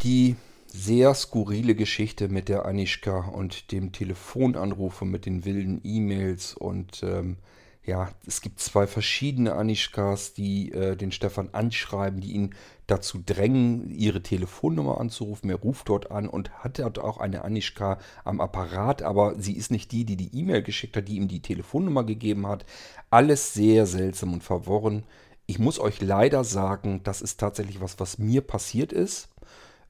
Die 0.02 0.34
sehr 0.66 1.14
skurrile 1.14 1.76
Geschichte 1.76 2.28
mit 2.28 2.48
der 2.48 2.66
Anischka 2.66 3.28
und 3.28 3.70
dem 3.70 3.92
Telefonanruf 3.92 5.02
und 5.02 5.12
mit 5.12 5.24
den 5.24 5.44
wilden 5.44 5.80
E-Mails 5.84 6.54
und 6.54 7.04
ähm, 7.04 7.36
ja, 7.84 8.10
es 8.26 8.40
gibt 8.42 8.60
zwei 8.60 8.86
verschiedene 8.86 9.54
Anischkas, 9.54 10.34
die 10.34 10.70
äh, 10.72 10.96
den 10.96 11.10
Stefan 11.10 11.48
anschreiben, 11.52 12.20
die 12.20 12.32
ihn 12.32 12.54
dazu 12.86 13.18
drängen, 13.24 13.90
ihre 13.90 14.22
Telefonnummer 14.22 15.00
anzurufen. 15.00 15.50
Er 15.50 15.56
ruft 15.56 15.88
dort 15.88 16.12
an 16.12 16.28
und 16.28 16.50
hat 16.62 16.78
dort 16.78 17.00
auch 17.00 17.18
eine 17.18 17.42
Anischka 17.42 17.98
am 18.24 18.40
Apparat, 18.40 19.02
aber 19.02 19.34
sie 19.36 19.56
ist 19.56 19.72
nicht 19.72 19.90
die, 19.90 20.04
die 20.04 20.16
die 20.16 20.36
E-Mail 20.38 20.62
geschickt 20.62 20.96
hat, 20.96 21.08
die 21.08 21.16
ihm 21.16 21.26
die 21.26 21.42
Telefonnummer 21.42 22.04
gegeben 22.04 22.46
hat. 22.46 22.64
Alles 23.10 23.52
sehr 23.52 23.86
seltsam 23.86 24.32
und 24.34 24.44
verworren. 24.44 25.02
Ich 25.46 25.58
muss 25.58 25.80
euch 25.80 26.00
leider 26.00 26.44
sagen, 26.44 27.00
das 27.02 27.20
ist 27.20 27.40
tatsächlich 27.40 27.80
was, 27.80 27.98
was 27.98 28.16
mir 28.16 28.42
passiert 28.42 28.92
ist. 28.92 29.28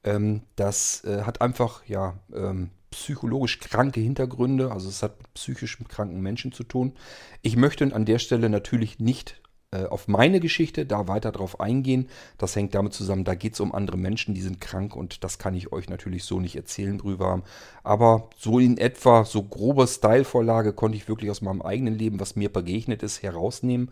Ähm, 0.03 0.41
das 0.55 1.03
äh, 1.03 1.23
hat 1.23 1.41
einfach, 1.41 1.85
ja, 1.85 2.17
ähm, 2.33 2.71
psychologisch 2.93 3.59
kranke 3.59 3.99
Hintergründe, 3.99 4.71
also 4.71 4.89
es 4.89 5.03
hat 5.03 5.17
mit 5.17 5.33
psychisch 5.33 5.77
kranken 5.87 6.21
Menschen 6.21 6.51
zu 6.51 6.63
tun. 6.63 6.93
Ich 7.41 7.55
möchte 7.55 7.93
an 7.93 8.05
der 8.05 8.19
Stelle 8.19 8.49
natürlich 8.49 8.99
nicht 8.99 9.41
äh, 9.73 9.85
auf 9.85 10.07
meine 10.07 10.39
Geschichte 10.39 10.85
da 10.85 11.07
weiter 11.07 11.31
drauf 11.31 11.59
eingehen. 11.59 12.07
Das 12.37 12.55
hängt 12.55 12.75
damit 12.75 12.93
zusammen, 12.93 13.23
da 13.23 13.33
geht 13.35 13.53
es 13.53 13.59
um 13.59 13.73
andere 13.73 13.97
Menschen, 13.97 14.35
die 14.35 14.41
sind 14.41 14.61
krank 14.61 14.95
und 14.95 15.23
das 15.23 15.39
kann 15.39 15.55
ich 15.55 15.71
euch 15.71 15.89
natürlich 15.89 16.23
so 16.25 16.39
nicht 16.39 16.55
erzählen 16.55 16.97
drüber. 16.97 17.41
Aber 17.83 18.29
so 18.37 18.59
in 18.59 18.77
etwa, 18.77 19.25
so 19.25 19.41
grobe 19.43 19.87
Stylevorlage 19.87 20.73
konnte 20.73 20.97
ich 20.97 21.07
wirklich 21.07 21.31
aus 21.31 21.41
meinem 21.41 21.61
eigenen 21.61 21.95
Leben, 21.95 22.19
was 22.19 22.35
mir 22.35 22.51
begegnet 22.53 23.03
ist, 23.03 23.23
herausnehmen. 23.23 23.91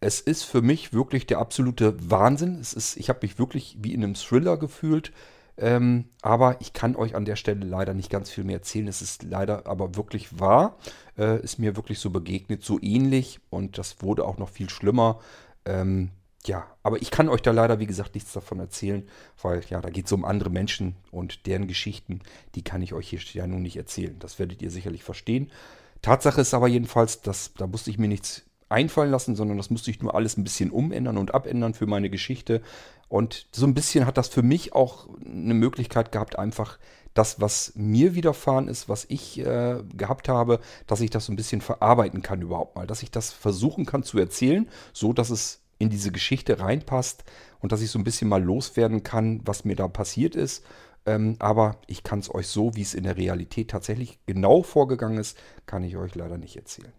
es 0.00 0.20
ist 0.20 0.42
für 0.42 0.60
mich 0.60 0.92
wirklich 0.92 1.26
der 1.26 1.38
absolute 1.38 2.10
Wahnsinn. 2.10 2.58
Es 2.60 2.74
ist, 2.74 2.96
ich 2.96 3.08
habe 3.08 3.20
mich 3.22 3.38
wirklich 3.38 3.78
wie 3.80 3.94
in 3.94 4.04
einem 4.04 4.14
Thriller 4.14 4.58
gefühlt. 4.58 5.12
Ähm, 5.56 6.06
aber 6.20 6.60
ich 6.60 6.72
kann 6.72 6.96
euch 6.96 7.14
an 7.14 7.24
der 7.24 7.36
Stelle 7.36 7.64
leider 7.64 7.94
nicht 7.94 8.10
ganz 8.10 8.30
viel 8.30 8.44
mehr 8.44 8.56
erzählen. 8.56 8.88
Es 8.88 9.02
ist 9.02 9.22
leider 9.22 9.66
aber 9.66 9.94
wirklich 9.96 10.40
wahr. 10.40 10.76
Äh, 11.16 11.40
ist 11.42 11.58
mir 11.58 11.76
wirklich 11.76 11.98
so 11.98 12.10
begegnet, 12.10 12.64
so 12.64 12.78
ähnlich. 12.80 13.40
Und 13.50 13.78
das 13.78 14.02
wurde 14.02 14.24
auch 14.24 14.38
noch 14.38 14.48
viel 14.48 14.68
schlimmer. 14.68 15.20
Ähm, 15.64 16.10
ja, 16.46 16.66
aber 16.82 17.00
ich 17.00 17.10
kann 17.10 17.28
euch 17.28 17.40
da 17.40 17.52
leider, 17.52 17.78
wie 17.78 17.86
gesagt, 17.86 18.14
nichts 18.14 18.32
davon 18.32 18.60
erzählen, 18.60 19.08
weil 19.40 19.62
ja, 19.70 19.80
da 19.80 19.88
geht 19.88 20.06
es 20.06 20.12
um 20.12 20.24
andere 20.24 20.50
Menschen 20.50 20.94
und 21.10 21.46
deren 21.46 21.68
Geschichten, 21.68 22.20
die 22.54 22.62
kann 22.62 22.82
ich 22.82 22.92
euch 22.92 23.08
hier 23.08 23.20
ja 23.32 23.46
nun 23.46 23.62
nicht 23.62 23.76
erzählen. 23.76 24.16
Das 24.18 24.38
werdet 24.38 24.60
ihr 24.60 24.70
sicherlich 24.70 25.04
verstehen. 25.04 25.50
Tatsache 26.02 26.42
ist 26.42 26.52
aber 26.52 26.68
jedenfalls, 26.68 27.22
dass 27.22 27.54
da 27.54 27.66
musste 27.66 27.88
ich 27.88 27.98
mir 27.98 28.08
nichts 28.08 28.42
einfallen 28.68 29.10
lassen, 29.10 29.36
sondern 29.36 29.56
das 29.56 29.70
musste 29.70 29.90
ich 29.90 30.02
nur 30.02 30.14
alles 30.14 30.36
ein 30.36 30.44
bisschen 30.44 30.70
umändern 30.70 31.16
und 31.16 31.32
abändern 31.32 31.72
für 31.72 31.86
meine 31.86 32.10
Geschichte. 32.10 32.60
Und 33.14 33.46
so 33.52 33.64
ein 33.64 33.74
bisschen 33.74 34.06
hat 34.06 34.16
das 34.16 34.26
für 34.26 34.42
mich 34.42 34.72
auch 34.72 35.06
eine 35.24 35.54
Möglichkeit 35.54 36.10
gehabt, 36.10 36.36
einfach 36.36 36.80
das, 37.14 37.40
was 37.40 37.70
mir 37.76 38.16
widerfahren 38.16 38.66
ist, 38.66 38.88
was 38.88 39.04
ich 39.08 39.38
äh, 39.38 39.84
gehabt 39.96 40.28
habe, 40.28 40.58
dass 40.88 41.00
ich 41.00 41.10
das 41.10 41.26
so 41.26 41.32
ein 41.32 41.36
bisschen 41.36 41.60
verarbeiten 41.60 42.22
kann 42.22 42.42
überhaupt 42.42 42.74
mal, 42.74 42.88
dass 42.88 43.04
ich 43.04 43.12
das 43.12 43.30
versuchen 43.30 43.86
kann 43.86 44.02
zu 44.02 44.18
erzählen, 44.18 44.68
so 44.92 45.12
dass 45.12 45.30
es 45.30 45.62
in 45.78 45.90
diese 45.90 46.10
Geschichte 46.10 46.58
reinpasst 46.58 47.22
und 47.60 47.70
dass 47.70 47.82
ich 47.82 47.90
so 47.92 48.00
ein 48.00 48.04
bisschen 48.04 48.28
mal 48.28 48.42
loswerden 48.42 49.04
kann, 49.04 49.42
was 49.44 49.64
mir 49.64 49.76
da 49.76 49.86
passiert 49.86 50.34
ist. 50.34 50.64
Ähm, 51.06 51.36
aber 51.38 51.76
ich 51.86 52.02
kann 52.02 52.18
es 52.18 52.34
euch 52.34 52.48
so, 52.48 52.74
wie 52.74 52.82
es 52.82 52.94
in 52.94 53.04
der 53.04 53.16
Realität 53.16 53.70
tatsächlich 53.70 54.18
genau 54.26 54.64
vorgegangen 54.64 55.18
ist, 55.18 55.38
kann 55.66 55.84
ich 55.84 55.96
euch 55.96 56.16
leider 56.16 56.36
nicht 56.36 56.56
erzählen. 56.56 56.92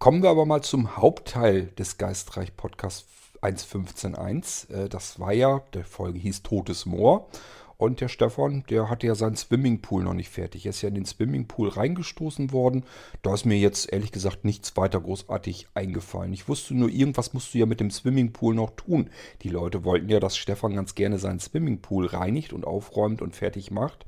Kommen 0.00 0.24
wir 0.24 0.30
aber 0.30 0.44
mal 0.44 0.62
zum 0.62 0.96
Hauptteil 0.96 1.66
des 1.78 1.98
Geistreich 1.98 2.56
Podcast 2.56 3.06
1.15.1. 3.44 4.72
Äh, 4.72 4.88
das 4.88 5.20
war 5.20 5.32
ja, 5.32 5.62
der 5.74 5.84
Folge 5.84 6.18
hieß 6.18 6.42
Totes 6.42 6.86
Moor. 6.86 7.28
Und 7.76 8.00
der 8.00 8.08
Stefan, 8.08 8.64
der 8.70 8.88
hatte 8.88 9.06
ja 9.06 9.14
seinen 9.14 9.36
Swimmingpool 9.36 10.04
noch 10.04 10.14
nicht 10.14 10.30
fertig. 10.30 10.64
Er 10.64 10.70
ist 10.70 10.80
ja 10.82 10.88
in 10.88 10.94
den 10.94 11.06
Swimmingpool 11.06 11.68
reingestoßen 11.68 12.52
worden. 12.52 12.84
Da 13.22 13.34
ist 13.34 13.44
mir 13.44 13.58
jetzt 13.58 13.92
ehrlich 13.92 14.12
gesagt 14.12 14.44
nichts 14.44 14.76
weiter 14.76 15.00
großartig 15.00 15.66
eingefallen. 15.74 16.32
Ich 16.32 16.48
wusste 16.48 16.74
nur, 16.74 16.88
irgendwas 16.88 17.34
musst 17.34 17.52
du 17.52 17.58
ja 17.58 17.66
mit 17.66 17.80
dem 17.80 17.90
Swimmingpool 17.90 18.54
noch 18.54 18.70
tun. 18.70 19.10
Die 19.42 19.48
Leute 19.48 19.84
wollten 19.84 20.08
ja, 20.08 20.20
dass 20.20 20.36
Stefan 20.36 20.74
ganz 20.74 20.94
gerne 20.94 21.18
seinen 21.18 21.40
Swimmingpool 21.40 22.06
reinigt 22.06 22.52
und 22.52 22.64
aufräumt 22.64 23.20
und 23.20 23.34
fertig 23.34 23.72
macht. 23.72 24.06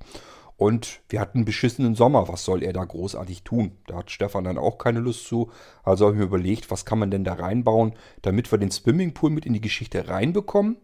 Und 0.57 1.01
wir 1.11 1.21
hatten 1.21 1.39
einen 1.39 1.45
beschissenen 1.45 1.95
Sommer. 1.95 2.29
Was 2.29 2.45
soll 2.45 2.63
er 2.63 2.73
da 2.73 2.85
großartig 2.85 3.43
tun? 3.43 3.73
Da 3.87 3.97
hat 3.97 4.11
Stefan 4.11 4.45
dann 4.45 4.57
auch 4.57 4.79
keine 4.79 5.01
Lust 5.01 5.27
zu. 5.27 5.51
Also 5.83 6.07
habe 6.07 6.17
ich 6.17 6.21
mir 6.21 6.27
überlegt, 6.27 6.71
was 6.71 6.87
kann 6.87 6.99
man 6.99 7.11
denn 7.11 7.25
da 7.25 7.35
reinbauen, 7.35 7.93
damit 8.23 8.51
wir 8.51 8.59
den 8.59 8.71
Swimmingpool 8.71 9.31
mit 9.31 9.45
in 9.45 9.53
die 9.53 9.61
Geschichte 9.61 10.09
reinbekommen 10.09 10.79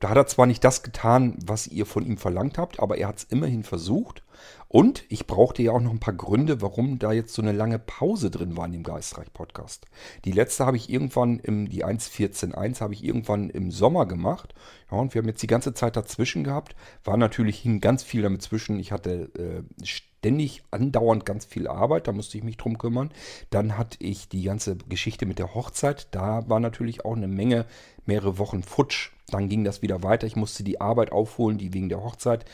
da 0.00 0.10
hat 0.10 0.16
er 0.16 0.26
zwar 0.26 0.46
nicht 0.46 0.62
das 0.62 0.82
getan, 0.82 1.38
was 1.44 1.66
ihr 1.66 1.86
von 1.86 2.04
ihm 2.04 2.18
verlangt 2.18 2.58
habt, 2.58 2.80
aber 2.80 2.98
er 2.98 3.08
hat 3.08 3.18
es 3.18 3.24
immerhin 3.24 3.62
versucht. 3.62 4.22
Und 4.68 5.04
ich 5.08 5.26
brauchte 5.26 5.62
ja 5.62 5.72
auch 5.72 5.80
noch 5.80 5.92
ein 5.92 6.00
paar 6.00 6.14
Gründe, 6.14 6.60
warum 6.60 6.98
da 6.98 7.12
jetzt 7.12 7.34
so 7.34 7.42
eine 7.42 7.52
lange 7.52 7.78
Pause 7.78 8.30
drin 8.30 8.56
war 8.56 8.66
in 8.66 8.72
dem 8.72 8.82
Geistreich-Podcast. 8.82 9.86
Die 10.24 10.32
letzte 10.32 10.66
habe 10.66 10.76
ich 10.76 10.90
irgendwann 10.90 11.38
im, 11.38 11.68
die 11.68 11.84
1.14.1 11.84 12.80
habe 12.80 12.94
ich 12.94 13.04
irgendwann 13.04 13.50
im 13.50 13.70
Sommer 13.70 14.06
gemacht. 14.06 14.54
Ja, 14.90 14.98
und 14.98 15.14
wir 15.14 15.22
haben 15.22 15.28
jetzt 15.28 15.42
die 15.42 15.46
ganze 15.46 15.74
Zeit 15.74 15.96
dazwischen 15.96 16.44
gehabt. 16.44 16.74
War 17.04 17.16
natürlich 17.16 17.58
hin 17.60 17.80
ganz 17.80 18.02
viel 18.02 18.22
damit 18.22 18.42
zwischen. 18.42 18.78
Ich 18.80 18.92
hatte 18.92 19.30
äh, 19.38 19.84
ständig 19.84 20.64
andauernd 20.72 21.24
ganz 21.24 21.44
viel 21.44 21.68
Arbeit, 21.68 22.08
da 22.08 22.12
musste 22.12 22.36
ich 22.36 22.42
mich 22.42 22.56
drum 22.56 22.78
kümmern. 22.78 23.12
Dann 23.50 23.78
hatte 23.78 23.98
ich 24.00 24.28
die 24.28 24.42
ganze 24.42 24.76
Geschichte 24.76 25.24
mit 25.24 25.38
der 25.38 25.54
Hochzeit. 25.54 26.08
Da 26.10 26.48
war 26.48 26.58
natürlich 26.58 27.04
auch 27.04 27.14
eine 27.14 27.28
Menge, 27.28 27.64
mehrere 28.06 28.38
Wochen 28.38 28.64
futsch. 28.64 29.12
Dann 29.28 29.48
ging 29.48 29.62
das 29.62 29.82
wieder 29.82 30.02
weiter. 30.02 30.26
Ich 30.26 30.34
musste 30.34 30.64
die 30.64 30.80
Arbeit 30.80 31.12
aufholen, 31.12 31.58
die 31.58 31.72
wegen 31.74 31.88
der 31.88 32.02
Hochzeit 32.02 32.44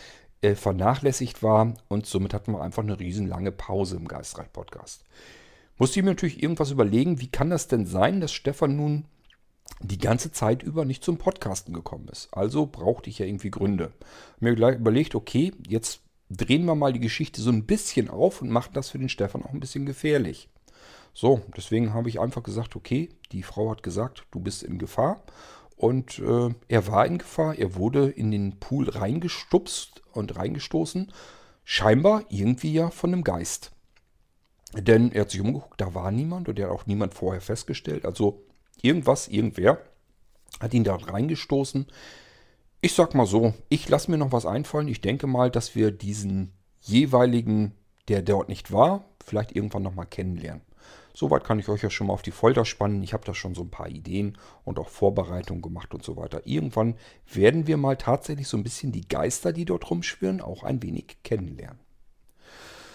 äh, 0.43 0.55
vernachlässigt 0.55 1.43
war 1.43 1.75
und 1.89 2.07
somit 2.07 2.35
hatten 2.35 2.53
wir 2.53 2.63
einfach 2.63 2.83
eine 2.83 2.99
riesenlange 2.99 3.53
Pause 3.53 3.97
im 3.97 4.09
Geistreich-Podcast. 4.09 5.05
Musste 5.79 5.99
ich 5.99 6.05
mir 6.05 6.11
natürlich 6.11 6.43
irgendwas 6.43 6.71
überlegen, 6.71 7.21
wie 7.21 7.29
kann 7.29 7.51
das 7.51 7.69
denn 7.69 7.87
sein, 7.87 8.21
dass 8.21 8.33
Stefan 8.33 8.77
nun 8.77 9.07
die 9.81 9.99
ganze 9.99 10.33
Zeit 10.33 10.63
über 10.63 10.85
nicht 10.85 11.03
zum 11.03 11.19
Podcasten 11.19 11.75
gekommen 11.75 12.09
ist. 12.09 12.29
Also 12.33 12.67
brauchte 12.67 13.11
ich 13.11 13.19
ja 13.19 13.27
irgendwie 13.27 13.51
Gründe. 13.51 13.93
Mir 14.39 14.55
gleich 14.55 14.77
überlegt, 14.77 15.15
okay, 15.15 15.53
jetzt 15.67 16.01
drehen 16.31 16.65
wir 16.65 16.75
mal 16.75 16.93
die 16.93 17.01
Geschichte 17.01 17.41
so 17.41 17.51
ein 17.51 17.67
bisschen 17.67 18.09
auf 18.09 18.43
und 18.43 18.51
machen 18.51 18.73
das 18.75 18.91
für 18.91 18.99
den 18.99 19.09
Stefan 19.09 19.43
auch 19.43 19.53
ein 19.53 19.61
bisschen 19.61 19.87
gefährlich. 19.87 20.49
So, 21.15 21.43
deswegen 21.57 21.93
habe 21.93 22.09
ich 22.09 22.21
einfach 22.21 22.43
gesagt, 22.43 22.75
okay, 22.75 23.11
die 23.33 23.43
Frau 23.43 23.71
hat 23.71 23.83
gesagt, 23.83 24.25
du 24.31 24.41
bist 24.41 24.63
in 24.63 24.79
Gefahr 24.79 25.23
und 25.77 26.19
äh, 26.19 26.55
er 26.69 26.87
war 26.87 27.07
in 27.07 27.19
Gefahr. 27.19 27.57
Er 27.59 27.75
wurde 27.75 28.11
in 28.11 28.31
den 28.31 28.59
Pool 28.59 28.89
reingestupst 28.89 30.03
und 30.13 30.37
reingestoßen. 30.37 31.13
Scheinbar 31.65 32.25
irgendwie 32.29 32.73
ja 32.73 32.91
von 32.91 33.13
einem 33.13 33.25
Geist. 33.25 33.73
Denn 34.75 35.13
er 35.13 35.23
hat 35.23 35.31
sich 35.31 35.41
umgeguckt, 35.41 35.81
da 35.81 35.95
war 35.95 36.11
niemand 36.11 36.49
und 36.49 36.59
er 36.59 36.67
hat 36.67 36.75
auch 36.75 36.87
niemand 36.87 37.15
vorher 37.15 37.41
festgestellt. 37.41 38.07
Also 38.07 38.47
irgendwas, 38.81 39.29
irgendwer 39.29 39.79
hat 40.61 40.75
ihn 40.75 40.85
da 40.85 40.97
reingestoßen. 40.97 41.87
Ich 42.81 42.95
sag 42.95 43.15
mal 43.15 43.27
so, 43.27 43.55
ich 43.69 43.89
lasse 43.89 44.11
mir 44.11 44.19
noch 44.19 44.33
was 44.33 44.47
einfallen. 44.47 44.89
Ich 44.89 45.01
denke 45.01 45.27
mal, 45.27 45.51
dass 45.51 45.75
wir 45.75 45.91
diesen 45.91 46.53
jeweiligen, 46.81 47.75
der 48.09 48.23
dort 48.23 48.49
nicht 48.49 48.73
war, 48.73 49.05
vielleicht 49.25 49.55
irgendwann 49.55 49.83
nochmal 49.83 50.07
kennenlernen. 50.07 50.63
Soweit 51.15 51.45
kann 51.45 51.59
ich 51.59 51.69
euch 51.69 51.83
ja 51.83 51.91
schon 51.91 52.07
mal 52.07 52.15
auf 52.15 52.23
die 52.23 52.31
Folter 52.31 52.65
spannen. 52.65 53.03
Ich 53.03 53.13
habe 53.13 53.25
da 53.25 53.35
schon 53.35 53.55
so 53.55 53.63
ein 53.63 53.71
paar 53.71 53.89
Ideen 53.89 54.39
und 54.65 54.79
auch 54.79 54.89
Vorbereitungen 54.89 55.63
gemacht 55.63 55.95
und 55.95 56.03
so 56.03 56.17
weiter. 56.17 56.47
Irgendwann 56.47 56.95
werden 57.31 57.67
wir 57.67 57.77
mal 57.77 57.97
tatsächlich 57.97 58.49
so 58.49 58.57
ein 58.57 58.63
bisschen 58.63 58.93
die 58.93 59.07
Geister, 59.07 59.53
die 59.53 59.65
dort 59.65 59.91
rumschwirren, 59.91 60.41
auch 60.41 60.63
ein 60.63 60.83
wenig 60.83 61.19
kennenlernen. 61.23 61.81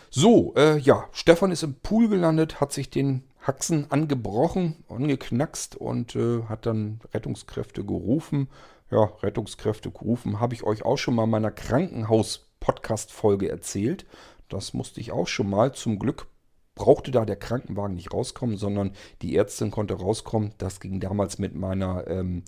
So, 0.10 0.53
äh, 0.56 0.77
ja, 0.80 1.08
Stefan 1.12 1.51
ist 1.51 1.63
im 1.63 1.75
Pool 1.75 2.08
gelandet, 2.08 2.62
hat 2.62 2.71
sich 2.71 2.89
den 2.89 3.23
Haxen 3.41 3.91
angebrochen, 3.91 4.84
angeknackst 4.89 5.75
und 5.75 6.15
äh, 6.15 6.43
hat 6.43 6.65
dann 6.65 7.01
Rettungskräfte 7.13 7.84
gerufen. 7.84 8.49
Ja, 8.89 9.12
Rettungskräfte 9.21 9.91
gerufen 9.91 10.39
habe 10.39 10.53
ich 10.53 10.63
euch 10.63 10.84
auch 10.84 10.97
schon 10.97 11.15
mal 11.15 11.25
in 11.25 11.30
meiner 11.30 11.51
Krankenhaus-Podcast-Folge 11.51 13.49
erzählt. 13.49 14.06
Das 14.49 14.73
musste 14.73 15.01
ich 15.01 15.12
auch 15.12 15.27
schon 15.27 15.49
mal. 15.49 15.73
Zum 15.73 15.99
Glück 15.99 16.27
brauchte 16.78 17.12
da 17.12 17.26
der 17.26 17.36
Krankenwagen 17.36 17.96
nicht 17.96 18.13
rauskommen, 18.13 18.58
sondern 18.58 18.94
die 19.22 19.36
Ärztin 19.36 19.72
konnte 19.72 19.96
rauskommen. 19.96 20.54
Das 20.58 20.80
ging 20.80 21.00
damals 21.00 21.40
mit 21.40 21.56
meiner, 21.56 22.08
ähm, 22.08 22.44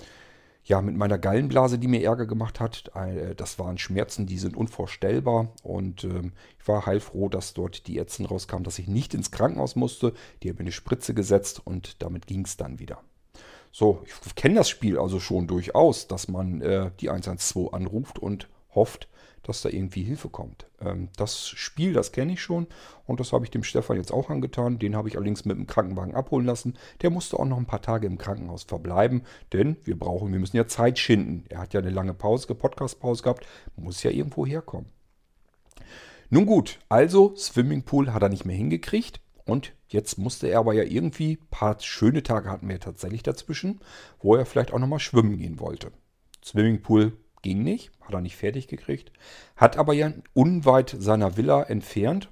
ja, 0.63 0.82
mit 0.82 0.96
meiner 0.96 1.18
Gallenblase, 1.18 1.80
die 1.80 1.88
mir 1.88 2.04
Ärger 2.04 2.26
gemacht 2.26 2.60
hat. 2.60 2.92
Äh, 2.96 3.36
das 3.36 3.60
waren 3.60 3.78
Schmerzen, 3.78 4.26
die 4.26 4.38
sind 4.38 4.56
unvorstellbar. 4.56 5.50
Und 5.63 6.06
ähm, 6.06 6.32
ich 6.60 6.68
war 6.68 6.86
heilfroh, 6.86 7.28
dass 7.28 7.54
dort 7.54 7.88
die 7.88 7.98
Ärztin 7.98 8.26
rauskam, 8.26 8.63
dass 8.63 8.80
ich 8.80 8.88
nicht 8.88 9.13
ins 9.13 9.32
Krankenhaus 9.32 9.76
musste. 9.76 10.13
Die 10.42 10.50
hat 10.50 10.58
mir 10.58 10.62
eine 10.62 10.72
Spritze 10.72 11.13
gesetzt 11.13 11.62
und 11.65 12.02
damit 12.02 12.28
ging 12.28 12.46
es 12.46 12.56
dann 12.56 12.80
wieder. 12.80 13.02
So, 13.72 14.04
ich 14.06 14.36
kenne 14.36 14.56
das 14.56 14.70
Spiel 14.70 14.98
also 14.98 15.20
schon 15.20 15.48
durchaus, 15.48 16.08
dass 16.08 16.28
man 16.28 16.62
äh, 16.62 16.92
die 17.00 17.10
112 17.10 17.74
anruft 17.74 18.18
und 18.18 18.48
hofft, 18.74 19.08
dass 19.43 19.62
da 19.62 19.69
irgendwie 19.69 20.04
Hilfe 20.04 20.30
kommt. 20.30 20.67
Ähm, 20.82 21.10
das 21.15 21.47
Spiel, 21.47 21.93
das 21.93 22.12
kenne 22.12 22.34
ich 22.34 22.41
schon 22.41 22.67
und 23.06 23.19
das 23.19 23.34
habe 23.34 23.45
ich 23.45 23.52
dem 23.52 23.63
Stefan 23.63 23.97
jetzt 23.97 24.12
auch 24.12 24.30
angetan. 24.30 24.80
Den 24.80 24.95
habe 24.95 25.10
ich 25.10 25.15
allerdings 25.15 25.45
mit 25.45 25.58
dem 25.58 25.67
Krankenwagen 25.67 26.15
abholen 26.15 26.45
lassen. 26.45 26.75
Der 27.02 27.10
musste 27.10 27.38
auch 27.38 27.45
noch 27.45 27.58
ein 27.58 27.65
paar 27.65 27.82
Tage 27.82 28.08
im 28.08 28.17
Krankenhaus 28.17 28.63
verbleiben, 28.63 29.23
denn 29.54 29.78
wir 29.84 29.97
brauchen, 29.97 30.32
wir 30.32 30.39
müssen 30.39 30.58
ja 30.58 30.67
Zeit 30.67 30.99
schinden. 30.99 31.45
Er 31.49 31.60
hat 31.60 31.73
ja 31.73 31.80
eine 31.80 31.89
lange 31.89 32.13
Pause, 32.13 32.54
Podcast-Pause 32.54 33.23
gehabt, 33.23 33.45
muss 33.75 34.04
ja 34.04 34.12
irgendwo 34.12 34.45
herkommen. 34.45 34.89
Nun 36.32 36.45
gut, 36.45 36.80
also 36.89 37.36
Swimmingpool 37.36 38.13
hat 38.13 38.21
er 38.21 38.30
nicht 38.30 38.45
mehr 38.45 38.56
hingekriegt. 38.56 39.19
Und 39.45 39.73
jetzt 39.88 40.19
musste 40.19 40.47
er 40.47 40.60
aber 40.60 40.73
ja 40.73 40.84
irgendwie, 40.84 41.39
ein 41.41 41.47
paar 41.49 41.80
schöne 41.80 42.21
Tage 42.21 42.52
hatten 42.52 42.69
wir 42.69 42.80
tatsächlich 42.80 43.23
dazwischen, 43.23 43.80
wo 44.19 44.36
er 44.36 44.45
vielleicht 44.45 44.71
auch 44.71 44.78
nochmal 44.78 44.99
schwimmen 44.99 45.38
gehen 45.38 45.60
wollte. 45.60 45.91
Swimmingpool 46.45 47.13
Ging 47.41 47.63
nicht, 47.63 47.91
hat 48.02 48.13
er 48.13 48.21
nicht 48.21 48.36
fertig 48.36 48.67
gekriegt. 48.67 49.13
Hat 49.56 49.78
aber 49.78 49.93
ja 49.93 50.12
unweit 50.34 50.95
seiner 50.99 51.38
Villa 51.38 51.63
entfernt, 51.63 52.30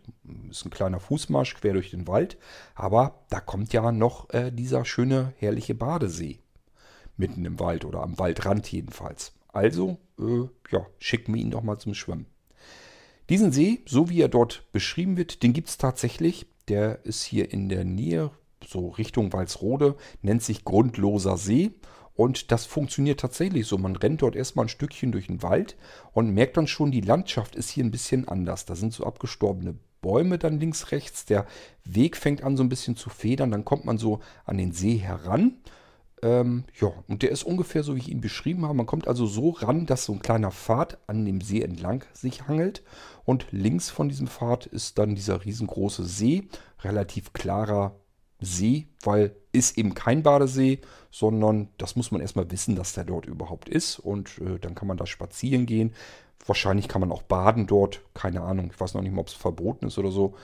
ist 0.50 0.66
ein 0.66 0.70
kleiner 0.70 1.00
Fußmarsch 1.00 1.56
quer 1.56 1.74
durch 1.74 1.92
den 1.92 2.08
Wald, 2.08 2.38
aber 2.76 3.24
da 3.30 3.40
kommt 3.40 3.72
ja 3.72 3.92
noch 3.92 4.30
äh, 4.32 4.52
dieser 4.52 4.84
schöne, 4.84 5.34
herrliche 5.38 5.76
Badesee. 5.76 6.40
Mitten 7.16 7.46
im 7.46 7.60
Wald 7.60 7.86
oder 7.86 8.04
am 8.04 8.20
Waldrand 8.20 8.70
jedenfalls. 8.72 9.34
Also, 9.48 9.98
äh, 10.20 10.44
ja, 10.72 10.86
schicken 11.00 11.34
wir 11.34 11.42
ihn 11.42 11.52
doch 11.52 11.64
mal 11.64 11.80
zum 11.80 11.94
Schwimmen. 11.94 12.28
Diesen 13.30 13.52
See, 13.52 13.82
so 13.86 14.10
wie 14.10 14.22
er 14.22 14.30
dort 14.30 14.72
beschrieben 14.72 15.18
wird, 15.18 15.42
den 15.42 15.54
gibt 15.54 15.70
es 15.70 15.78
tatsächlich. 15.78 16.48
Der 16.68 17.06
ist 17.06 17.24
hier 17.24 17.52
in 17.52 17.70
der 17.70 17.86
Nähe, 17.86 18.32
so 18.66 18.90
Richtung 18.90 19.32
Walsrode, 19.32 19.96
nennt 20.22 20.44
sich 20.44 20.66
Grundloser 20.66 21.38
See 21.38 21.72
und 22.18 22.52
das 22.52 22.66
funktioniert 22.66 23.20
tatsächlich 23.20 23.68
so. 23.68 23.78
Man 23.78 23.96
rennt 23.96 24.24
dort 24.24 24.36
erstmal 24.36 24.66
ein 24.66 24.70
Stückchen 24.70 25.12
durch 25.12 25.28
den 25.28 25.44
Wald 25.44 25.78
und 26.14 26.34
merkt 26.34 26.58
dann 26.58 26.66
schon, 26.66 26.92
die 26.92 27.02
Landschaft 27.02 27.56
ist 27.56 27.70
hier 27.70 27.86
ein 27.86 27.92
bisschen 27.92 28.28
anders. 28.28 28.66
Da 28.66 28.76
sind 28.76 28.92
so 28.92 29.06
abgestorbene 29.06 29.76
Bäume 30.02 30.40
dann 30.40 30.60
links, 30.60 30.92
rechts. 30.92 31.26
Der 31.26 31.46
Weg 31.86 32.18
fängt 32.18 32.44
an 32.44 32.58
so 32.58 32.64
ein 32.64 32.70
bisschen 32.70 32.96
zu 32.96 33.12
federn. 33.12 33.52
Dann 33.52 33.66
kommt 33.66 33.86
man 33.86 34.00
so 34.00 34.20
an 34.46 34.58
den 34.58 34.72
See 34.72 34.98
heran. 34.98 35.58
Ähm, 36.24 36.64
ja, 36.82 36.92
und 37.08 37.22
der 37.22 37.30
ist 37.30 37.44
ungefähr 37.44 37.84
so, 37.84 37.96
wie 37.96 38.00
ich 38.00 38.10
ihn 38.10 38.22
beschrieben 38.22 38.64
habe. 38.66 38.74
Man 38.74 38.88
kommt 38.88 39.08
also 39.08 39.28
so 39.28 39.52
ran, 39.52 39.86
dass 39.86 40.06
so 40.06 40.14
ein 40.14 40.22
kleiner 40.24 40.50
Pfad 40.50 40.98
an 41.06 41.24
dem 41.24 41.40
See 41.40 41.62
entlang 41.62 42.04
sich 42.14 42.48
hangelt. 42.48 42.82
Und 43.26 43.46
links 43.52 43.92
von 43.92 44.10
diesem 44.10 44.26
Pfad 44.26 44.66
ist 44.66 44.98
dann 44.98 45.14
dieser 45.14 45.46
riesengroße 45.46 46.04
See. 46.04 46.48
Relativ 46.84 47.34
klarer 47.34 47.96
See, 48.40 48.88
weil 49.04 49.36
ist 49.52 49.78
eben 49.78 49.94
kein 49.96 50.22
Badesee, 50.22 50.80
sondern 51.10 51.70
das 51.78 51.96
muss 51.96 52.12
man 52.12 52.22
erstmal 52.22 52.52
wissen, 52.52 52.76
dass 52.76 52.94
der 52.94 53.04
dort 53.04 53.26
überhaupt 53.26 53.70
ist. 53.70 54.00
Und 54.00 54.38
äh, 54.40 54.60
dann 54.60 54.76
kann 54.76 54.88
man 54.88 54.98
da 54.98 55.06
spazieren 55.06 55.66
gehen. 55.66 55.94
Wahrscheinlich 56.46 56.88
kann 56.88 57.02
man 57.02 57.12
auch 57.12 57.24
baden 57.24 57.66
dort. 57.66 58.02
Keine 58.14 58.42
Ahnung. 58.42 58.70
Ich 58.72 58.80
weiß 58.80 58.94
noch 58.94 59.02
nicht 59.02 59.14
mal, 59.14 59.22
ob 59.22 59.28
es 59.28 59.34
verboten 59.34 59.88
ist 59.88 59.98
oder 59.98 60.12
so. 60.12 60.36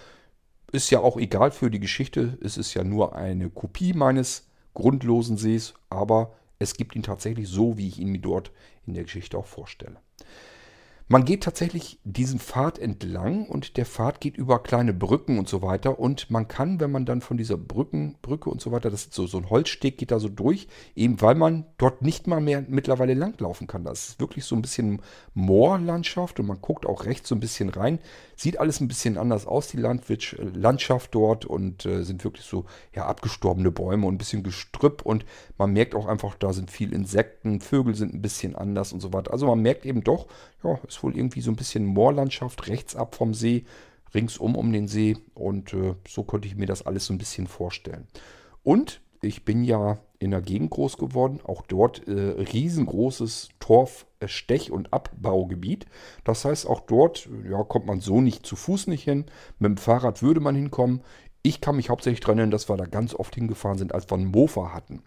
Ist 0.71 0.89
ja 0.89 0.99
auch 0.99 1.17
egal 1.17 1.51
für 1.51 1.69
die 1.69 1.79
Geschichte. 1.79 2.37
Es 2.41 2.57
ist 2.57 2.73
ja 2.73 2.83
nur 2.83 3.15
eine 3.15 3.49
Kopie 3.51 3.93
meines 3.93 4.47
grundlosen 4.73 5.37
Sees, 5.37 5.75
aber 5.89 6.33
es 6.57 6.75
gibt 6.75 6.95
ihn 6.95 7.03
tatsächlich 7.03 7.47
so, 7.47 7.77
wie 7.77 7.87
ich 7.87 7.99
ihn 7.99 8.09
mir 8.09 8.19
dort 8.19 8.51
in 8.87 8.95
der 8.95 9.03
Geschichte 9.03 9.37
auch 9.37 9.45
vorstelle. 9.45 9.97
Man 11.07 11.25
geht 11.25 11.43
tatsächlich 11.43 11.99
diesen 12.03 12.39
Pfad 12.39 12.79
entlang 12.79 13.45
und 13.45 13.77
der 13.77 13.85
Pfad 13.85 14.21
geht 14.21 14.37
über 14.37 14.63
kleine 14.63 14.93
Brücken 14.93 15.37
und 15.37 15.49
so 15.49 15.61
weiter. 15.61 15.99
Und 15.99 16.31
man 16.31 16.47
kann, 16.47 16.79
wenn 16.79 16.91
man 16.91 17.05
dann 17.05 17.21
von 17.21 17.37
dieser 17.37 17.57
Brücken, 17.57 18.15
Brücke 18.21 18.49
und 18.49 18.61
so 18.61 18.71
weiter, 18.71 18.89
das 18.89 19.05
ist 19.05 19.13
so, 19.13 19.27
so 19.27 19.37
ein 19.37 19.49
Holzsteg, 19.49 19.97
geht 19.97 20.11
da 20.11 20.19
so 20.19 20.29
durch, 20.29 20.67
eben 20.95 21.21
weil 21.21 21.35
man 21.35 21.65
dort 21.77 22.01
nicht 22.01 22.27
mal 22.27 22.39
mehr 22.39 22.63
mittlerweile 22.67 23.13
langlaufen 23.13 23.67
kann. 23.67 23.83
Das 23.83 24.09
ist 24.09 24.19
wirklich 24.19 24.45
so 24.45 24.55
ein 24.55 24.61
bisschen 24.61 25.01
Moorlandschaft 25.33 26.39
und 26.39 26.47
man 26.47 26.61
guckt 26.61 26.85
auch 26.85 27.05
rechts 27.05 27.29
so 27.29 27.35
ein 27.35 27.41
bisschen 27.41 27.69
rein. 27.69 27.99
Sieht 28.35 28.59
alles 28.59 28.79
ein 28.79 28.87
bisschen 28.87 29.17
anders 29.17 29.45
aus, 29.45 29.67
die 29.67 29.77
Landwirtschaft, 29.77 30.55
Landschaft 30.55 31.15
dort 31.15 31.45
und 31.45 31.85
äh, 31.85 32.03
sind 32.03 32.23
wirklich 32.23 32.45
so 32.45 32.65
ja, 32.95 33.05
abgestorbene 33.05 33.71
Bäume 33.71 34.07
und 34.07 34.15
ein 34.15 34.17
bisschen 34.17 34.43
Gestrüpp 34.43 35.03
und 35.03 35.25
man 35.57 35.71
merkt 35.71 35.95
auch 35.95 36.07
einfach, 36.07 36.35
da 36.35 36.53
sind 36.53 36.71
viel 36.71 36.93
Insekten, 36.93 37.61
Vögel 37.61 37.95
sind 37.95 38.13
ein 38.13 38.21
bisschen 38.21 38.55
anders 38.55 38.93
und 38.93 38.99
so 38.99 39.13
weiter. 39.13 39.31
Also 39.31 39.47
man 39.47 39.59
merkt 39.59 39.85
eben 39.85 40.03
doch, 40.03 40.27
ja, 40.63 40.79
ist 40.87 41.03
wohl 41.03 41.15
irgendwie 41.15 41.41
so 41.41 41.51
ein 41.51 41.55
bisschen 41.55 41.85
Moorlandschaft 41.85 42.67
rechts 42.67 42.95
ab 42.95 43.15
vom 43.15 43.33
See, 43.33 43.65
ringsum 44.13 44.55
um 44.55 44.71
den 44.71 44.87
See 44.87 45.17
und 45.33 45.73
äh, 45.73 45.95
so 46.07 46.23
konnte 46.23 46.47
ich 46.47 46.55
mir 46.55 46.65
das 46.67 46.85
alles 46.85 47.05
so 47.05 47.13
ein 47.13 47.17
bisschen 47.17 47.47
vorstellen. 47.47 48.07
Und 48.63 49.01
ich 49.21 49.45
bin 49.45 49.63
ja 49.63 49.99
in 50.23 50.31
der 50.31 50.41
Gegend 50.41 50.71
groß 50.71 50.97
geworden, 50.97 51.39
auch 51.43 51.63
dort 51.63 52.07
äh, 52.07 52.11
riesengroßes 52.11 53.49
Torf, 53.59 54.05
äh, 54.19 54.71
und 54.71 54.93
Abbaugebiet. 54.93 55.85
Das 56.23 56.45
heißt, 56.45 56.67
auch 56.67 56.81
dort 56.81 57.29
ja, 57.49 57.63
kommt 57.63 57.85
man 57.85 57.99
so 57.99 58.21
nicht 58.21 58.45
zu 58.45 58.55
Fuß 58.55 58.87
nicht 58.87 59.03
hin. 59.03 59.25
Mit 59.59 59.69
dem 59.69 59.77
Fahrrad 59.77 60.21
würde 60.21 60.39
man 60.39 60.55
hinkommen. 60.55 61.01
Ich 61.41 61.59
kann 61.59 61.75
mich 61.75 61.89
hauptsächlich 61.89 62.21
daran 62.21 62.37
erinnern, 62.37 62.51
dass 62.51 62.69
wir 62.69 62.77
da 62.77 62.85
ganz 62.85 63.13
oft 63.13 63.35
hingefahren 63.35 63.77
sind, 63.77 63.93
als 63.93 64.09
wir 64.09 64.15
einen 64.15 64.31
Mofa 64.31 64.73
hatten. 64.73 65.03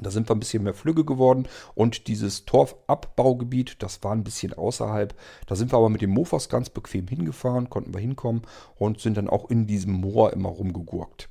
Da 0.00 0.10
sind 0.10 0.28
wir 0.28 0.34
ein 0.34 0.40
bisschen 0.40 0.62
mehr 0.62 0.72
flügge 0.72 1.04
geworden 1.04 1.46
und 1.74 2.08
dieses 2.08 2.46
Torfabbaugebiet, 2.46 3.82
das 3.82 4.02
war 4.02 4.12
ein 4.12 4.24
bisschen 4.24 4.54
außerhalb. 4.54 5.14
Da 5.46 5.54
sind 5.54 5.70
wir 5.70 5.76
aber 5.76 5.90
mit 5.90 6.00
den 6.00 6.10
Mofas 6.10 6.48
ganz 6.48 6.70
bequem 6.70 7.08
hingefahren, 7.08 7.68
konnten 7.68 7.92
wir 7.92 8.00
hinkommen 8.00 8.42
und 8.76 9.00
sind 9.00 9.18
dann 9.18 9.28
auch 9.28 9.50
in 9.50 9.66
diesem 9.66 9.92
Moor 9.92 10.32
immer 10.32 10.48
rumgegurkt. 10.48 11.28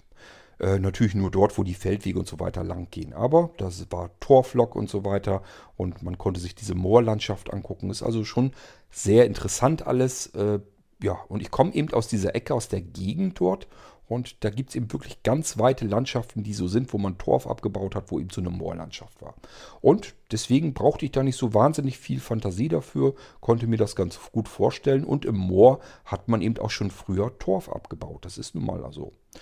Äh, 0.61 0.77
natürlich 0.77 1.15
nur 1.15 1.31
dort, 1.31 1.57
wo 1.57 1.63
die 1.63 1.73
Feldwege 1.73 2.19
und 2.19 2.27
so 2.27 2.39
weiter 2.39 2.63
lang 2.63 2.87
gehen. 2.91 3.13
Aber 3.13 3.49
das 3.57 3.87
war 3.89 4.11
Torflock 4.19 4.75
und 4.75 4.89
so 4.91 5.03
weiter 5.03 5.41
und 5.75 6.03
man 6.03 6.19
konnte 6.19 6.39
sich 6.39 6.53
diese 6.53 6.75
Moorlandschaft 6.75 7.51
angucken. 7.51 7.89
Ist 7.89 8.03
also 8.03 8.23
schon 8.23 8.51
sehr 8.91 9.25
interessant 9.25 9.87
alles. 9.87 10.27
Äh, 10.27 10.59
ja, 11.01 11.17
und 11.29 11.41
ich 11.41 11.49
komme 11.49 11.73
eben 11.73 11.91
aus 11.93 12.07
dieser 12.07 12.35
Ecke, 12.35 12.53
aus 12.53 12.67
der 12.67 12.81
Gegend 12.81 13.39
dort 13.39 13.67
und 14.07 14.43
da 14.43 14.51
gibt 14.51 14.69
es 14.69 14.75
eben 14.75 14.91
wirklich 14.93 15.23
ganz 15.23 15.57
weite 15.57 15.87
Landschaften, 15.87 16.43
die 16.43 16.53
so 16.53 16.67
sind, 16.67 16.93
wo 16.93 16.99
man 16.99 17.17
Torf 17.17 17.47
abgebaut 17.47 17.95
hat, 17.95 18.11
wo 18.11 18.19
eben 18.19 18.29
so 18.29 18.41
eine 18.41 18.51
Moorlandschaft 18.51 19.19
war. 19.19 19.33
Und 19.79 20.13
deswegen 20.31 20.75
brauchte 20.75 21.05
ich 21.05 21.11
da 21.11 21.23
nicht 21.23 21.37
so 21.37 21.55
wahnsinnig 21.55 21.97
viel 21.97 22.19
Fantasie 22.19 22.67
dafür, 22.67 23.15
konnte 23.39 23.65
mir 23.65 23.77
das 23.77 23.95
ganz 23.95 24.19
gut 24.31 24.47
vorstellen. 24.47 25.05
Und 25.05 25.25
im 25.25 25.37
Moor 25.37 25.79
hat 26.05 26.27
man 26.27 26.43
eben 26.43 26.59
auch 26.59 26.69
schon 26.69 26.91
früher 26.91 27.35
Torf 27.39 27.67
abgebaut. 27.67 28.25
Das 28.25 28.37
ist 28.37 28.53
nun 28.53 28.65
mal 28.65 28.85
so. 28.91 29.13
Äh, 29.33 29.39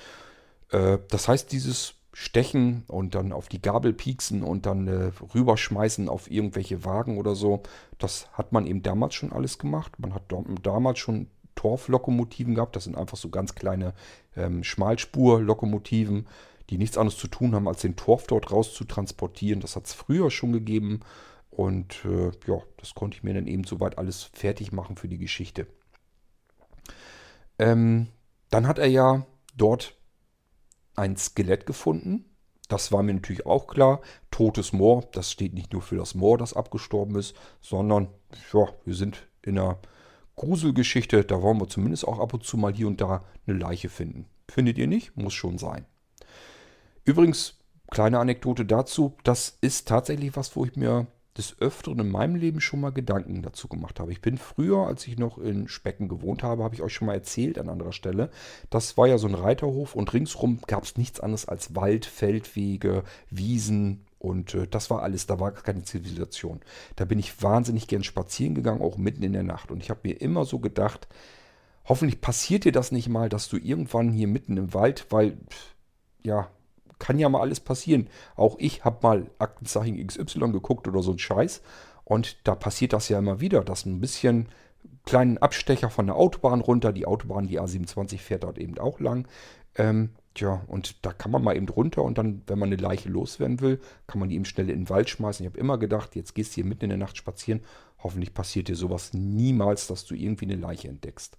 das 0.71 1.27
heißt, 1.27 1.51
dieses 1.51 1.95
Stechen 2.13 2.83
und 2.87 3.15
dann 3.15 3.31
auf 3.31 3.47
die 3.47 3.61
Gabel 3.61 3.93
pieksen 3.93 4.43
und 4.43 4.65
dann 4.65 4.87
äh, 4.87 5.11
rüberschmeißen 5.33 6.09
auf 6.09 6.29
irgendwelche 6.29 6.83
Wagen 6.83 7.17
oder 7.17 7.33
so, 7.33 7.63
das 7.97 8.27
hat 8.33 8.51
man 8.51 8.67
eben 8.67 8.83
damals 8.83 9.15
schon 9.15 9.31
alles 9.31 9.57
gemacht. 9.57 9.97
Man 9.99 10.13
hat 10.13 10.23
damals 10.61 10.99
schon 10.99 11.27
Torflokomotiven 11.55 12.55
gehabt. 12.55 12.75
Das 12.75 12.85
sind 12.85 12.97
einfach 12.97 13.17
so 13.17 13.29
ganz 13.29 13.53
kleine 13.55 13.93
ähm, 14.35 14.63
Schmalspur-Lokomotiven, 14.63 16.27
die 16.69 16.77
nichts 16.77 16.97
anderes 16.97 17.17
zu 17.17 17.27
tun 17.27 17.53
haben, 17.53 17.67
als 17.67 17.81
den 17.81 17.95
Torf 17.95 18.27
dort 18.27 18.51
raus 18.51 18.73
zu 18.73 18.85
transportieren. 18.85 19.59
Das 19.59 19.75
hat 19.75 19.85
es 19.85 19.93
früher 19.93 20.31
schon 20.31 20.53
gegeben. 20.53 21.01
Und 21.49 22.05
äh, 22.05 22.31
ja, 22.47 22.61
das 22.77 22.95
konnte 22.95 23.17
ich 23.17 23.23
mir 23.23 23.33
dann 23.33 23.47
eben 23.47 23.65
soweit 23.65 23.97
alles 23.97 24.23
fertig 24.23 24.71
machen 24.71 24.95
für 24.95 25.07
die 25.07 25.17
Geschichte. 25.17 25.67
Ähm, 27.57 28.07
dann 28.49 28.67
hat 28.67 28.79
er 28.79 28.87
ja 28.87 29.25
dort 29.55 29.98
ein 30.99 31.17
Skelett 31.17 31.65
gefunden. 31.65 32.25
Das 32.67 32.91
war 32.91 33.01
mir 33.01 33.13
natürlich 33.13 33.45
auch 33.45 33.67
klar. 33.67 34.01
Totes 34.29 34.73
Moor, 34.73 35.03
das 35.11 35.31
steht 35.31 35.53
nicht 35.53 35.73
nur 35.73 35.81
für 35.81 35.95
das 35.95 36.13
Moor, 36.13 36.37
das 36.37 36.53
abgestorben 36.53 37.15
ist, 37.15 37.35
sondern 37.61 38.09
ja, 38.53 38.67
wir 38.85 38.93
sind 38.93 39.27
in 39.41 39.57
einer 39.57 39.79
Gruselgeschichte, 40.35 41.25
da 41.25 41.41
wollen 41.41 41.59
wir 41.59 41.67
zumindest 41.67 42.07
auch 42.07 42.19
ab 42.19 42.33
und 42.33 42.43
zu 42.43 42.57
mal 42.57 42.73
hier 42.73 42.87
und 42.87 43.01
da 43.01 43.25
eine 43.45 43.57
Leiche 43.57 43.89
finden. 43.89 44.27
Findet 44.47 44.77
ihr 44.77 44.87
nicht? 44.87 45.17
Muss 45.17 45.33
schon 45.33 45.57
sein. 45.57 45.85
Übrigens, 47.03 47.59
kleine 47.89 48.19
Anekdote 48.19 48.65
dazu, 48.65 49.17
das 49.23 49.57
ist 49.61 49.87
tatsächlich 49.87 50.35
was, 50.37 50.55
wo 50.55 50.63
ich 50.63 50.75
mir 50.75 51.07
des 51.39 51.59
Öfteren 51.59 51.99
in 51.99 52.11
meinem 52.11 52.35
Leben 52.35 52.61
schon 52.61 52.81
mal 52.81 52.91
Gedanken 52.91 53.41
dazu 53.41 53.67
gemacht 53.67 53.99
habe. 53.99 54.11
Ich 54.11 54.21
bin 54.21 54.37
früher, 54.37 54.85
als 54.85 55.07
ich 55.07 55.17
noch 55.17 55.37
in 55.37 55.67
Specken 55.67 56.07
gewohnt 56.07 56.43
habe, 56.43 56.63
habe 56.63 56.75
ich 56.75 56.81
euch 56.81 56.93
schon 56.93 57.07
mal 57.07 57.15
erzählt 57.15 57.57
an 57.57 57.69
anderer 57.69 57.93
Stelle. 57.93 58.29
Das 58.69 58.97
war 58.97 59.07
ja 59.07 59.17
so 59.17 59.27
ein 59.27 59.35
Reiterhof 59.35 59.95
und 59.95 60.13
ringsrum 60.13 60.59
gab 60.67 60.83
es 60.83 60.97
nichts 60.97 61.19
anderes 61.19 61.47
als 61.47 61.75
Wald, 61.75 62.05
Feldwege, 62.05 63.03
Wiesen, 63.29 64.05
und 64.19 64.53
äh, 64.53 64.67
das 64.67 64.89
war 64.89 65.01
alles, 65.01 65.25
da 65.25 65.39
war 65.39 65.51
keine 65.51 65.83
Zivilisation. 65.83 66.59
Da 66.97 67.05
bin 67.05 67.19
ich 67.19 67.41
wahnsinnig 67.41 67.87
gern 67.87 68.03
spazieren 68.03 68.53
gegangen, 68.53 68.81
auch 68.81 68.97
mitten 68.97 69.23
in 69.23 69.33
der 69.33 69.43
Nacht. 69.43 69.71
Und 69.71 69.81
ich 69.81 69.89
habe 69.89 70.01
mir 70.03 70.19
immer 70.19 70.43
so 70.43 70.59
gedacht, 70.59 71.07
hoffentlich 71.85 72.19
passiert 72.19 72.65
dir 72.65 72.73
das 72.73 72.91
nicht 72.91 73.07
mal, 73.07 73.29
dass 73.29 73.47
du 73.47 73.57
irgendwann 73.57 74.11
hier 74.11 74.27
mitten 74.27 74.57
im 74.57 74.73
Wald, 74.73 75.05
weil, 75.09 75.37
ja, 76.21 76.49
kann 76.99 77.19
ja 77.19 77.29
mal 77.29 77.41
alles 77.41 77.59
passieren. 77.59 78.09
Auch 78.35 78.55
ich 78.59 78.83
habe 78.85 78.99
mal 79.01 79.31
Aktenzeichen 79.39 80.05
XY 80.05 80.51
geguckt 80.51 80.87
oder 80.87 81.01
so 81.01 81.11
ein 81.11 81.19
Scheiß. 81.19 81.61
Und 82.03 82.37
da 82.47 82.55
passiert 82.55 82.93
das 82.93 83.09
ja 83.09 83.19
immer 83.19 83.39
wieder, 83.39 83.63
dass 83.63 83.85
ein 83.85 84.01
bisschen 84.01 84.47
kleinen 85.05 85.37
Abstecher 85.37 85.89
von 85.89 86.07
der 86.07 86.15
Autobahn 86.15 86.61
runter, 86.61 86.93
die 86.93 87.05
Autobahn, 87.05 87.47
die 87.47 87.59
A27 87.59 88.17
fährt 88.17 88.43
dort 88.43 88.57
eben 88.57 88.77
auch 88.77 88.99
lang, 88.99 89.27
ähm, 89.75 90.09
Tja, 90.35 90.63
und 90.67 91.03
da 91.05 91.11
kann 91.11 91.31
man 91.31 91.43
mal 91.43 91.57
eben 91.57 91.65
drunter 91.65 92.03
und 92.03 92.17
dann, 92.17 92.43
wenn 92.47 92.59
man 92.59 92.69
eine 92.69 92.81
Leiche 92.81 93.09
loswerden 93.09 93.59
will, 93.61 93.81
kann 94.07 94.19
man 94.19 94.29
die 94.29 94.35
eben 94.35 94.45
schnell 94.45 94.69
in 94.69 94.81
den 94.81 94.89
Wald 94.89 95.09
schmeißen. 95.09 95.45
Ich 95.45 95.51
habe 95.51 95.59
immer 95.59 95.77
gedacht, 95.77 96.15
jetzt 96.15 96.35
gehst 96.35 96.51
du 96.51 96.55
hier 96.55 96.65
mitten 96.65 96.85
in 96.85 96.91
der 96.91 96.97
Nacht 96.97 97.17
spazieren. 97.17 97.61
Hoffentlich 98.01 98.33
passiert 98.33 98.67
dir 98.67 98.75
sowas 98.75 99.13
niemals, 99.13 99.87
dass 99.87 100.05
du 100.05 100.15
irgendwie 100.15 100.45
eine 100.45 100.55
Leiche 100.55 100.87
entdeckst. 100.87 101.37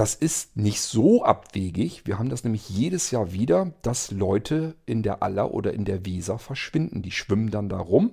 Das 0.00 0.14
ist 0.14 0.56
nicht 0.56 0.80
so 0.80 1.24
abwegig. 1.26 2.06
Wir 2.06 2.18
haben 2.18 2.30
das 2.30 2.42
nämlich 2.42 2.70
jedes 2.70 3.10
Jahr 3.10 3.34
wieder, 3.34 3.74
dass 3.82 4.10
Leute 4.10 4.74
in 4.86 5.02
der 5.02 5.22
Aller 5.22 5.52
oder 5.52 5.74
in 5.74 5.84
der 5.84 6.06
Weser 6.06 6.38
verschwinden. 6.38 7.02
Die 7.02 7.10
schwimmen 7.10 7.50
dann 7.50 7.68
da 7.68 7.76
rum, 7.76 8.12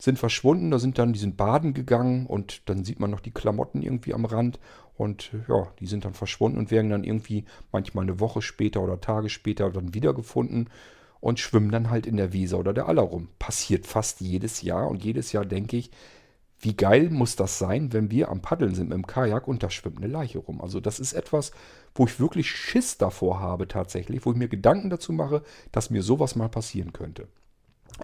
sind 0.00 0.18
verschwunden, 0.18 0.72
da 0.72 0.80
sind 0.80 0.98
dann, 0.98 1.12
die 1.12 1.20
sind 1.20 1.36
baden 1.36 1.74
gegangen 1.74 2.26
und 2.26 2.68
dann 2.68 2.84
sieht 2.84 2.98
man 2.98 3.12
noch 3.12 3.20
die 3.20 3.30
Klamotten 3.30 3.82
irgendwie 3.82 4.14
am 4.14 4.24
Rand 4.24 4.58
und 4.96 5.30
ja, 5.46 5.68
die 5.78 5.86
sind 5.86 6.04
dann 6.04 6.14
verschwunden 6.14 6.58
und 6.58 6.72
werden 6.72 6.90
dann 6.90 7.04
irgendwie 7.04 7.44
manchmal 7.70 8.02
eine 8.02 8.18
Woche 8.18 8.42
später 8.42 8.80
oder 8.80 9.00
Tage 9.00 9.28
später 9.28 9.70
dann 9.70 9.94
wiedergefunden 9.94 10.68
und 11.20 11.38
schwimmen 11.38 11.70
dann 11.70 11.88
halt 11.88 12.08
in 12.08 12.16
der 12.16 12.32
Weser 12.32 12.58
oder 12.58 12.72
der 12.72 12.88
Aller 12.88 13.02
rum. 13.02 13.28
Passiert 13.38 13.86
fast 13.86 14.20
jedes 14.20 14.62
Jahr 14.62 14.88
und 14.88 15.04
jedes 15.04 15.30
Jahr 15.30 15.44
denke 15.44 15.76
ich, 15.76 15.92
wie 16.60 16.74
geil 16.74 17.10
muss 17.10 17.36
das 17.36 17.58
sein, 17.58 17.92
wenn 17.92 18.10
wir 18.10 18.30
am 18.30 18.42
Paddeln 18.42 18.74
sind 18.74 18.88
mit 18.88 18.96
dem 18.96 19.06
Kajak 19.06 19.46
und 19.46 19.62
da 19.62 19.70
schwimmt 19.70 19.98
eine 19.98 20.08
Leiche 20.08 20.38
rum. 20.38 20.60
Also 20.60 20.80
das 20.80 20.98
ist 20.98 21.12
etwas, 21.12 21.52
wo 21.94 22.06
ich 22.06 22.18
wirklich 22.18 22.50
Schiss 22.50 22.98
davor 22.98 23.40
habe 23.40 23.68
tatsächlich, 23.68 24.24
wo 24.26 24.32
ich 24.32 24.38
mir 24.38 24.48
Gedanken 24.48 24.90
dazu 24.90 25.12
mache, 25.12 25.42
dass 25.72 25.90
mir 25.90 26.02
sowas 26.02 26.34
mal 26.34 26.48
passieren 26.48 26.92
könnte. 26.92 27.28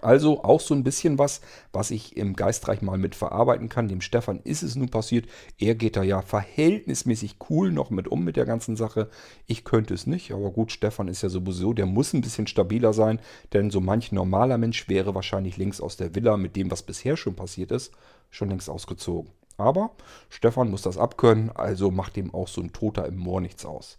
Also 0.01 0.43
auch 0.43 0.59
so 0.59 0.73
ein 0.73 0.83
bisschen 0.83 1.17
was, 1.17 1.41
was 1.71 1.89
ich 1.89 2.17
im 2.17 2.35
Geistreich 2.35 2.81
mal 2.81 2.97
mit 2.97 3.15
verarbeiten 3.15 3.69
kann. 3.69 3.87
Dem 3.87 4.01
Stefan 4.01 4.41
ist 4.43 4.61
es 4.61 4.75
nun 4.75 4.89
passiert. 4.89 5.25
Er 5.57 5.75
geht 5.75 5.95
da 5.95 6.03
ja 6.03 6.21
verhältnismäßig 6.21 7.37
cool 7.49 7.71
noch 7.71 7.89
mit 7.89 8.07
um 8.07 8.23
mit 8.23 8.35
der 8.35 8.45
ganzen 8.45 8.75
Sache. 8.75 9.09
Ich 9.47 9.63
könnte 9.63 9.93
es 9.93 10.05
nicht, 10.05 10.31
aber 10.31 10.51
gut, 10.51 10.71
Stefan 10.71 11.07
ist 11.07 11.21
ja 11.21 11.29
sowieso, 11.29 11.73
der 11.73 11.85
muss 11.85 12.13
ein 12.13 12.21
bisschen 12.21 12.47
stabiler 12.47 12.93
sein, 12.93 13.19
denn 13.53 13.71
so 13.71 13.79
manch 13.79 14.11
normaler 14.11 14.57
Mensch 14.57 14.89
wäre 14.89 15.15
wahrscheinlich 15.15 15.57
links 15.57 15.79
aus 15.79 15.95
der 15.95 16.13
Villa 16.13 16.35
mit 16.35 16.55
dem, 16.55 16.71
was 16.71 16.83
bisher 16.83 17.15
schon 17.15 17.35
passiert 17.35 17.71
ist, 17.71 17.93
schon 18.29 18.49
längst 18.49 18.69
ausgezogen. 18.69 19.31
Aber 19.57 19.91
Stefan 20.29 20.69
muss 20.69 20.81
das 20.81 20.97
abkönnen, 20.97 21.51
also 21.51 21.89
macht 21.89 22.17
dem 22.17 22.33
auch 22.33 22.49
so 22.49 22.61
ein 22.61 22.73
Toter 22.73 23.05
im 23.05 23.17
Moor 23.17 23.39
nichts 23.39 23.65
aus. 23.65 23.97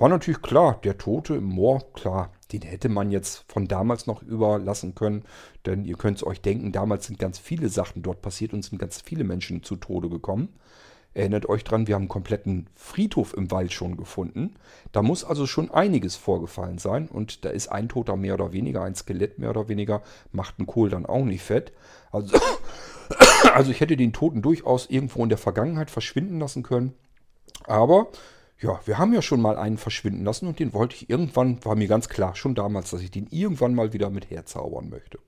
War 0.00 0.08
natürlich 0.08 0.40
klar, 0.40 0.80
der 0.82 0.96
Tote 0.96 1.34
im 1.34 1.44
Moor, 1.44 1.92
klar, 1.92 2.32
den 2.52 2.62
hätte 2.62 2.88
man 2.88 3.10
jetzt 3.10 3.44
von 3.48 3.68
damals 3.68 4.06
noch 4.06 4.22
überlassen 4.22 4.94
können. 4.94 5.24
Denn 5.66 5.84
ihr 5.84 5.96
könnt 5.96 6.16
es 6.16 6.26
euch 6.26 6.40
denken, 6.40 6.72
damals 6.72 7.06
sind 7.06 7.18
ganz 7.18 7.38
viele 7.38 7.68
Sachen 7.68 8.02
dort 8.02 8.22
passiert 8.22 8.54
und 8.54 8.64
sind 8.64 8.78
ganz 8.78 9.02
viele 9.02 9.24
Menschen 9.24 9.62
zu 9.62 9.76
Tode 9.76 10.08
gekommen. 10.08 10.48
Erinnert 11.12 11.48
euch 11.48 11.64
dran, 11.64 11.86
wir 11.86 11.96
haben 11.96 12.02
einen 12.02 12.08
kompletten 12.08 12.68
Friedhof 12.74 13.34
im 13.34 13.50
Wald 13.50 13.72
schon 13.72 13.96
gefunden. 13.96 14.54
Da 14.92 15.02
muss 15.02 15.24
also 15.24 15.46
schon 15.46 15.70
einiges 15.70 16.16
vorgefallen 16.16 16.78
sein. 16.78 17.08
Und 17.08 17.44
da 17.44 17.50
ist 17.50 17.68
ein 17.68 17.88
Toter 17.88 18.16
mehr 18.16 18.34
oder 18.34 18.52
weniger, 18.52 18.82
ein 18.84 18.94
Skelett 18.94 19.38
mehr 19.38 19.50
oder 19.50 19.68
weniger, 19.68 20.02
macht 20.32 20.58
ein 20.58 20.66
Kohl 20.66 20.88
dann 20.88 21.04
auch 21.04 21.24
nicht 21.24 21.42
fett. 21.42 21.72
Also, 22.10 22.38
also 23.54 23.70
ich 23.70 23.80
hätte 23.80 23.96
den 23.96 24.12
Toten 24.12 24.40
durchaus 24.40 24.88
irgendwo 24.88 25.22
in 25.22 25.28
der 25.28 25.38
Vergangenheit 25.38 25.90
verschwinden 25.90 26.38
lassen 26.38 26.62
können. 26.62 26.94
Aber 27.66 28.08
ja, 28.60 28.78
wir 28.84 28.98
haben 28.98 29.14
ja 29.14 29.22
schon 29.22 29.40
mal 29.40 29.56
einen 29.56 29.78
verschwinden 29.78 30.24
lassen 30.24 30.46
und 30.46 30.58
den 30.58 30.72
wollte 30.74 30.96
ich 30.96 31.08
irgendwann, 31.08 31.64
war 31.64 31.76
mir 31.76 31.88
ganz 31.88 32.08
klar, 32.08 32.36
schon 32.36 32.54
damals, 32.54 32.90
dass 32.90 33.00
ich 33.00 33.10
den 33.10 33.26
irgendwann 33.30 33.74
mal 33.74 33.92
wieder 33.92 34.10
mit 34.10 34.30
herzaubern 34.30 34.90
möchte. 34.90 35.18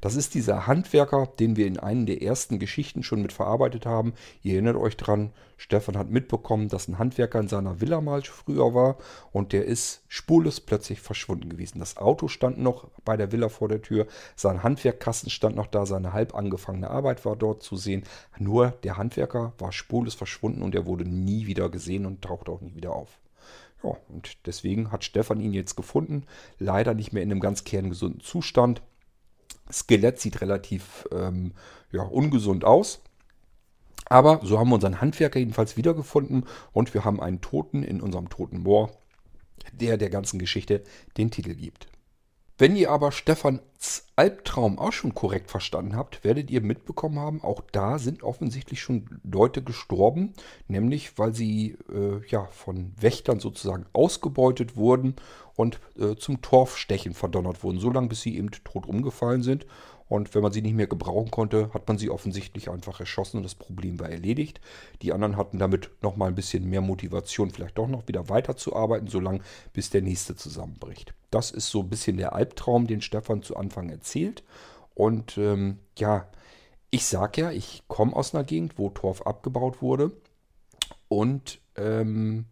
Das 0.00 0.16
ist 0.16 0.34
dieser 0.34 0.66
Handwerker, 0.66 1.28
den 1.38 1.56
wir 1.56 1.66
in 1.66 1.78
einer 1.78 2.06
der 2.06 2.22
ersten 2.22 2.58
Geschichten 2.58 3.02
schon 3.02 3.22
mit 3.22 3.32
verarbeitet 3.32 3.86
haben. 3.86 4.14
Ihr 4.42 4.54
erinnert 4.54 4.76
euch 4.76 4.96
dran, 4.96 5.32
Stefan 5.56 5.96
hat 5.98 6.10
mitbekommen, 6.10 6.68
dass 6.68 6.88
ein 6.88 6.98
Handwerker 6.98 7.38
in 7.38 7.48
seiner 7.48 7.80
Villa 7.80 8.00
mal 8.00 8.22
früher 8.22 8.74
war 8.74 8.96
und 9.30 9.52
der 9.52 9.66
ist 9.66 10.02
spurlos 10.08 10.60
plötzlich 10.60 11.00
verschwunden 11.00 11.50
gewesen. 11.50 11.80
Das 11.80 11.98
Auto 11.98 12.28
stand 12.28 12.58
noch 12.58 12.88
bei 13.04 13.16
der 13.16 13.30
Villa 13.30 13.50
vor 13.50 13.68
der 13.68 13.82
Tür, 13.82 14.06
sein 14.36 14.62
Handwerkkasten 14.62 15.28
stand 15.28 15.56
noch 15.56 15.66
da, 15.66 15.84
seine 15.84 16.14
halb 16.14 16.34
angefangene 16.34 16.90
Arbeit 16.90 17.24
war 17.26 17.36
dort 17.36 17.62
zu 17.62 17.76
sehen. 17.76 18.04
Nur 18.38 18.70
der 18.84 18.96
Handwerker 18.96 19.52
war 19.58 19.72
spurlos 19.72 20.14
verschwunden 20.14 20.62
und 20.62 20.74
er 20.74 20.86
wurde 20.86 21.04
nie 21.04 21.46
wieder 21.46 21.68
gesehen 21.68 22.06
und 22.06 22.22
tauchte 22.22 22.50
auch 22.50 22.62
nie 22.62 22.74
wieder 22.74 22.79
auf. 22.86 23.20
Ja, 23.82 23.96
und 24.08 24.46
deswegen 24.46 24.92
hat 24.92 25.04
Stefan 25.04 25.40
ihn 25.40 25.52
jetzt 25.52 25.76
gefunden. 25.76 26.24
Leider 26.58 26.94
nicht 26.94 27.12
mehr 27.12 27.22
in 27.22 27.30
einem 27.30 27.40
ganz 27.40 27.64
kerngesunden 27.64 28.20
Zustand. 28.20 28.82
Skelett 29.72 30.20
sieht 30.20 30.40
relativ 30.40 31.08
ähm, 31.12 31.52
ja, 31.92 32.02
ungesund 32.02 32.64
aus. 32.64 33.00
Aber 34.06 34.40
so 34.42 34.58
haben 34.58 34.68
wir 34.70 34.74
unseren 34.74 35.00
Handwerker 35.00 35.38
jedenfalls 35.38 35.76
wiedergefunden 35.76 36.44
und 36.72 36.94
wir 36.94 37.04
haben 37.04 37.20
einen 37.20 37.40
Toten 37.40 37.84
in 37.84 38.00
unserem 38.00 38.28
toten 38.28 38.60
Moor, 38.60 38.90
der 39.72 39.96
der 39.98 40.10
ganzen 40.10 40.38
Geschichte 40.38 40.82
den 41.16 41.30
Titel 41.30 41.54
gibt. 41.54 41.86
Wenn 42.60 42.76
ihr 42.76 42.90
aber 42.90 43.10
Stefans 43.10 44.04
Albtraum 44.16 44.78
auch 44.78 44.92
schon 44.92 45.14
korrekt 45.14 45.50
verstanden 45.50 45.96
habt, 45.96 46.24
werdet 46.24 46.50
ihr 46.50 46.60
mitbekommen 46.60 47.18
haben, 47.18 47.42
auch 47.42 47.62
da 47.72 47.98
sind 47.98 48.22
offensichtlich 48.22 48.82
schon 48.82 49.18
Leute 49.24 49.62
gestorben, 49.62 50.34
nämlich 50.68 51.16
weil 51.18 51.34
sie 51.34 51.78
äh, 51.90 52.20
ja 52.28 52.44
von 52.48 52.92
Wächtern 53.00 53.40
sozusagen 53.40 53.86
ausgebeutet 53.94 54.76
wurden 54.76 55.16
und 55.56 55.80
äh, 55.98 56.16
zum 56.16 56.42
Torfstechen 56.42 57.14
verdonnert 57.14 57.64
wurden, 57.64 57.80
so 57.80 57.88
lange 57.88 58.08
bis 58.08 58.20
sie 58.20 58.36
eben 58.36 58.50
tot 58.50 58.84
umgefallen 58.84 59.42
sind. 59.42 59.64
Und 60.10 60.34
wenn 60.34 60.42
man 60.42 60.50
sie 60.50 60.60
nicht 60.60 60.74
mehr 60.74 60.88
gebrauchen 60.88 61.30
konnte, 61.30 61.72
hat 61.72 61.86
man 61.86 61.96
sie 61.96 62.10
offensichtlich 62.10 62.68
einfach 62.68 62.98
erschossen 62.98 63.36
und 63.36 63.44
das 63.44 63.54
Problem 63.54 64.00
war 64.00 64.10
erledigt. 64.10 64.60
Die 65.02 65.12
anderen 65.12 65.36
hatten 65.36 65.60
damit 65.60 65.88
nochmal 66.02 66.28
ein 66.28 66.34
bisschen 66.34 66.68
mehr 66.68 66.80
Motivation, 66.80 67.52
vielleicht 67.52 67.78
doch 67.78 67.86
noch 67.86 68.08
wieder 68.08 68.28
weiterzuarbeiten, 68.28 69.06
solange 69.06 69.38
bis 69.72 69.90
der 69.90 70.02
nächste 70.02 70.34
zusammenbricht. 70.34 71.14
Das 71.30 71.52
ist 71.52 71.70
so 71.70 71.82
ein 71.82 71.88
bisschen 71.88 72.16
der 72.16 72.32
Albtraum, 72.32 72.88
den 72.88 73.02
Stefan 73.02 73.42
zu 73.42 73.56
Anfang 73.56 73.88
erzählt. 73.88 74.42
Und 74.94 75.38
ähm, 75.38 75.78
ja, 75.96 76.26
ich 76.90 77.06
sag 77.06 77.38
ja, 77.38 77.52
ich 77.52 77.84
komme 77.86 78.16
aus 78.16 78.34
einer 78.34 78.42
Gegend, 78.42 78.78
wo 78.78 78.90
Torf 78.90 79.22
abgebaut 79.22 79.80
wurde. 79.80 80.10
Und 81.06 81.60
ähm, 81.76 82.46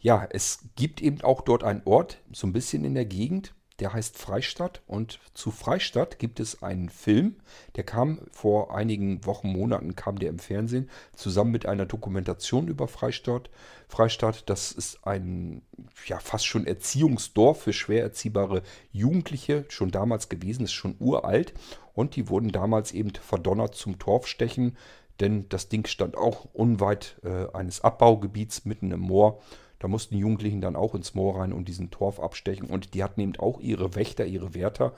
ja, 0.00 0.26
es 0.28 0.64
gibt 0.74 1.00
eben 1.00 1.20
auch 1.20 1.42
dort 1.42 1.62
einen 1.62 1.82
Ort, 1.84 2.18
so 2.32 2.48
ein 2.48 2.52
bisschen 2.52 2.84
in 2.84 2.94
der 2.94 3.04
Gegend, 3.04 3.54
der 3.80 3.92
heißt 3.92 4.18
Freistadt 4.18 4.82
und 4.86 5.20
zu 5.34 5.50
Freistadt 5.50 6.18
gibt 6.18 6.40
es 6.40 6.62
einen 6.62 6.88
Film, 6.88 7.36
der 7.76 7.84
kam 7.84 8.20
vor 8.32 8.74
einigen 8.74 9.24
Wochen, 9.24 9.48
Monaten, 9.48 9.94
kam 9.94 10.18
der 10.18 10.30
im 10.30 10.40
Fernsehen, 10.40 10.90
zusammen 11.14 11.52
mit 11.52 11.66
einer 11.66 11.86
Dokumentation 11.86 12.66
über 12.66 12.88
Freistadt. 12.88 13.50
Freistadt, 13.86 14.50
das 14.50 14.72
ist 14.72 15.06
ein 15.06 15.62
ja 16.06 16.18
fast 16.18 16.46
schon 16.46 16.66
Erziehungsdorf 16.66 17.62
für 17.62 17.72
schwer 17.72 18.02
erziehbare 18.02 18.62
Jugendliche, 18.90 19.64
schon 19.68 19.90
damals 19.90 20.28
gewesen, 20.28 20.64
ist 20.64 20.72
schon 20.72 20.96
uralt 20.98 21.54
und 21.94 22.16
die 22.16 22.28
wurden 22.28 22.50
damals 22.50 22.92
eben 22.92 23.12
verdonnert 23.14 23.76
zum 23.76 23.98
Torfstechen, 23.98 24.76
denn 25.20 25.48
das 25.48 25.68
Ding 25.68 25.86
stand 25.86 26.16
auch 26.16 26.46
unweit 26.52 27.16
äh, 27.22 27.46
eines 27.52 27.80
Abbaugebiets 27.80 28.64
mitten 28.64 28.90
im 28.90 29.00
Moor 29.00 29.40
da 29.78 29.88
mussten 29.88 30.14
die 30.14 30.20
Jugendlichen 30.20 30.60
dann 30.60 30.76
auch 30.76 30.94
ins 30.94 31.14
Moor 31.14 31.40
rein 31.40 31.52
und 31.52 31.68
diesen 31.68 31.90
Torf 31.90 32.20
abstechen. 32.20 32.68
Und 32.68 32.94
die 32.94 33.02
hatten 33.02 33.20
eben 33.20 33.36
auch 33.36 33.60
ihre 33.60 33.94
Wächter, 33.94 34.26
ihre 34.26 34.54
Wärter. 34.54 34.92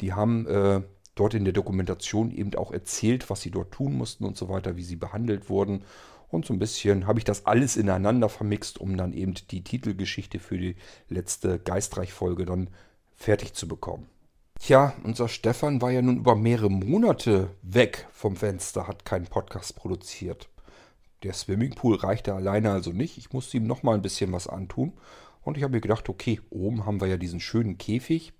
Die 0.00 0.12
haben 0.12 0.46
äh, 0.46 0.82
dort 1.14 1.34
in 1.34 1.44
der 1.44 1.54
Dokumentation 1.54 2.30
eben 2.30 2.54
auch 2.54 2.72
erzählt, 2.72 3.30
was 3.30 3.40
sie 3.40 3.50
dort 3.50 3.72
tun 3.72 3.94
mussten 3.94 4.24
und 4.24 4.36
so 4.36 4.48
weiter, 4.48 4.76
wie 4.76 4.84
sie 4.84 4.96
behandelt 4.96 5.48
wurden. 5.48 5.82
Und 6.28 6.44
so 6.44 6.52
ein 6.52 6.58
bisschen 6.58 7.06
habe 7.06 7.18
ich 7.18 7.24
das 7.24 7.46
alles 7.46 7.76
ineinander 7.76 8.28
vermixt, 8.28 8.78
um 8.78 8.96
dann 8.96 9.14
eben 9.14 9.34
die 9.50 9.64
Titelgeschichte 9.64 10.38
für 10.38 10.58
die 10.58 10.76
letzte 11.08 11.58
Geistreich-Folge 11.58 12.44
dann 12.44 12.68
fertig 13.16 13.54
zu 13.54 13.66
bekommen. 13.66 14.08
Tja, 14.60 14.92
unser 15.04 15.28
Stefan 15.28 15.80
war 15.80 15.90
ja 15.90 16.02
nun 16.02 16.18
über 16.18 16.34
mehrere 16.34 16.70
Monate 16.70 17.48
weg 17.62 18.06
vom 18.12 18.36
Fenster, 18.36 18.86
hat 18.86 19.04
keinen 19.04 19.26
Podcast 19.26 19.76
produziert. 19.76 20.48
Der 21.22 21.32
Swimmingpool 21.32 21.96
reichte 21.96 22.34
alleine 22.34 22.70
also 22.70 22.92
nicht. 22.92 23.18
Ich 23.18 23.32
musste 23.32 23.56
ihm 23.56 23.66
nochmal 23.66 23.94
ein 23.94 24.02
bisschen 24.02 24.32
was 24.32 24.46
antun. 24.46 24.92
Und 25.42 25.56
ich 25.56 25.62
habe 25.62 25.72
mir 25.72 25.80
gedacht, 25.80 26.08
okay, 26.08 26.40
oben 26.50 26.86
haben 26.86 27.00
wir 27.00 27.08
ja 27.08 27.16
diesen 27.16 27.40
schönen 27.40 27.78
Käfig. 27.78 28.32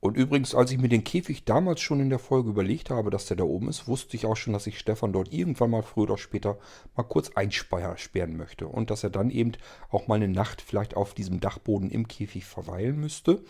Und 0.00 0.16
übrigens, 0.16 0.54
als 0.54 0.70
ich 0.70 0.78
mir 0.78 0.88
den 0.88 1.04
Käfig 1.04 1.44
damals 1.44 1.82
schon 1.82 2.00
in 2.00 2.08
der 2.08 2.18
Folge 2.18 2.48
überlegt 2.48 2.88
habe, 2.88 3.10
dass 3.10 3.26
der 3.26 3.36
da 3.36 3.44
oben 3.44 3.68
ist, 3.68 3.86
wusste 3.86 4.16
ich 4.16 4.24
auch 4.24 4.36
schon, 4.36 4.54
dass 4.54 4.66
ich 4.66 4.78
Stefan 4.78 5.12
dort 5.12 5.32
irgendwann 5.32 5.70
mal 5.70 5.82
früher 5.82 6.04
oder 6.04 6.16
später 6.16 6.58
mal 6.96 7.02
kurz 7.02 7.30
einsperren 7.34 8.36
möchte. 8.36 8.66
Und 8.66 8.90
dass 8.90 9.04
er 9.04 9.10
dann 9.10 9.30
eben 9.30 9.52
auch 9.90 10.08
mal 10.08 10.14
eine 10.14 10.28
Nacht 10.28 10.62
vielleicht 10.62 10.96
auf 10.96 11.12
diesem 11.12 11.40
Dachboden 11.40 11.90
im 11.90 12.08
Käfig 12.08 12.46
verweilen 12.46 12.98
müsste. 12.98 13.44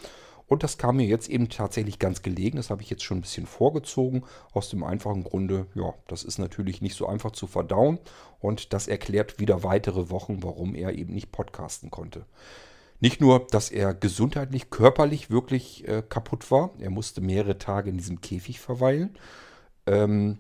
Und 0.50 0.64
das 0.64 0.78
kam 0.78 0.96
mir 0.96 1.06
jetzt 1.06 1.30
eben 1.30 1.48
tatsächlich 1.48 2.00
ganz 2.00 2.22
gelegen. 2.22 2.56
Das 2.56 2.70
habe 2.70 2.82
ich 2.82 2.90
jetzt 2.90 3.04
schon 3.04 3.18
ein 3.18 3.20
bisschen 3.20 3.46
vorgezogen. 3.46 4.24
Aus 4.52 4.68
dem 4.68 4.82
einfachen 4.82 5.22
Grunde, 5.22 5.68
ja, 5.76 5.94
das 6.08 6.24
ist 6.24 6.38
natürlich 6.38 6.82
nicht 6.82 6.96
so 6.96 7.06
einfach 7.06 7.30
zu 7.30 7.46
verdauen. 7.46 8.00
Und 8.40 8.72
das 8.72 8.88
erklärt 8.88 9.38
wieder 9.38 9.62
weitere 9.62 10.10
Wochen, 10.10 10.42
warum 10.42 10.74
er 10.74 10.92
eben 10.92 11.14
nicht 11.14 11.30
podcasten 11.30 11.92
konnte. 11.92 12.26
Nicht 12.98 13.20
nur, 13.20 13.46
dass 13.46 13.70
er 13.70 13.94
gesundheitlich, 13.94 14.70
körperlich 14.70 15.30
wirklich 15.30 15.86
äh, 15.86 16.02
kaputt 16.02 16.50
war. 16.50 16.70
Er 16.80 16.90
musste 16.90 17.20
mehrere 17.20 17.58
Tage 17.58 17.88
in 17.88 17.98
diesem 17.98 18.20
Käfig 18.20 18.58
verweilen. 18.58 19.16
Ähm, 19.86 20.38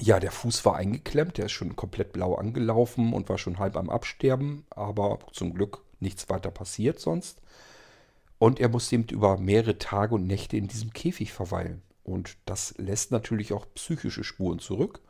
ja, 0.00 0.18
der 0.18 0.32
Fuß 0.32 0.64
war 0.64 0.74
eingeklemmt. 0.74 1.38
Der 1.38 1.44
ist 1.44 1.52
schon 1.52 1.76
komplett 1.76 2.12
blau 2.12 2.34
angelaufen 2.34 3.12
und 3.12 3.28
war 3.28 3.38
schon 3.38 3.60
halb 3.60 3.76
am 3.76 3.90
Absterben. 3.90 4.66
Aber 4.70 5.20
zum 5.30 5.54
Glück 5.54 5.84
nichts 6.00 6.28
weiter 6.28 6.50
passiert 6.50 6.98
sonst. 6.98 7.40
Und 8.40 8.58
er 8.58 8.70
muss 8.70 8.90
eben 8.90 9.04
über 9.10 9.36
mehrere 9.36 9.76
Tage 9.76 10.14
und 10.14 10.26
Nächte 10.26 10.56
in 10.56 10.66
diesem 10.66 10.94
Käfig 10.94 11.30
verweilen. 11.30 11.82
Und 12.02 12.38
das 12.46 12.74
lässt 12.78 13.12
natürlich 13.12 13.52
auch 13.52 13.66
psychische 13.74 14.24
Spuren 14.24 14.60
zurück. 14.60 15.02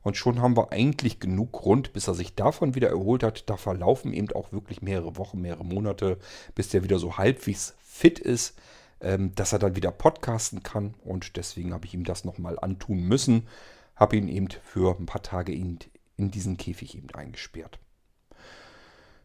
Und 0.00 0.16
schon 0.16 0.40
haben 0.40 0.56
wir 0.56 0.72
eigentlich 0.72 1.20
genug 1.20 1.52
Grund, 1.52 1.92
bis 1.92 2.08
er 2.08 2.14
sich 2.14 2.34
davon 2.34 2.74
wieder 2.74 2.88
erholt 2.88 3.22
hat. 3.22 3.50
Da 3.50 3.58
verlaufen 3.58 4.14
eben 4.14 4.32
auch 4.32 4.52
wirklich 4.52 4.80
mehrere 4.80 5.18
Wochen, 5.18 5.42
mehrere 5.42 5.66
Monate, 5.66 6.16
bis 6.54 6.70
der 6.70 6.82
wieder 6.82 6.98
so 6.98 7.18
halbwegs 7.18 7.74
fit 7.82 8.18
ist, 8.18 8.58
ähm, 9.02 9.34
dass 9.34 9.52
er 9.52 9.58
dann 9.58 9.76
wieder 9.76 9.90
podcasten 9.90 10.62
kann. 10.62 10.94
Und 11.04 11.36
deswegen 11.36 11.74
habe 11.74 11.84
ich 11.84 11.92
ihm 11.92 12.04
das 12.04 12.24
nochmal 12.24 12.58
antun 12.58 13.02
müssen. 13.02 13.48
Habe 13.96 14.16
ihn 14.16 14.28
eben 14.28 14.48
für 14.64 14.96
ein 14.98 15.04
paar 15.04 15.22
Tage 15.22 15.52
in, 15.52 15.78
in 16.16 16.30
diesen 16.30 16.56
Käfig 16.56 16.96
eben 16.96 17.10
eingesperrt. 17.10 17.78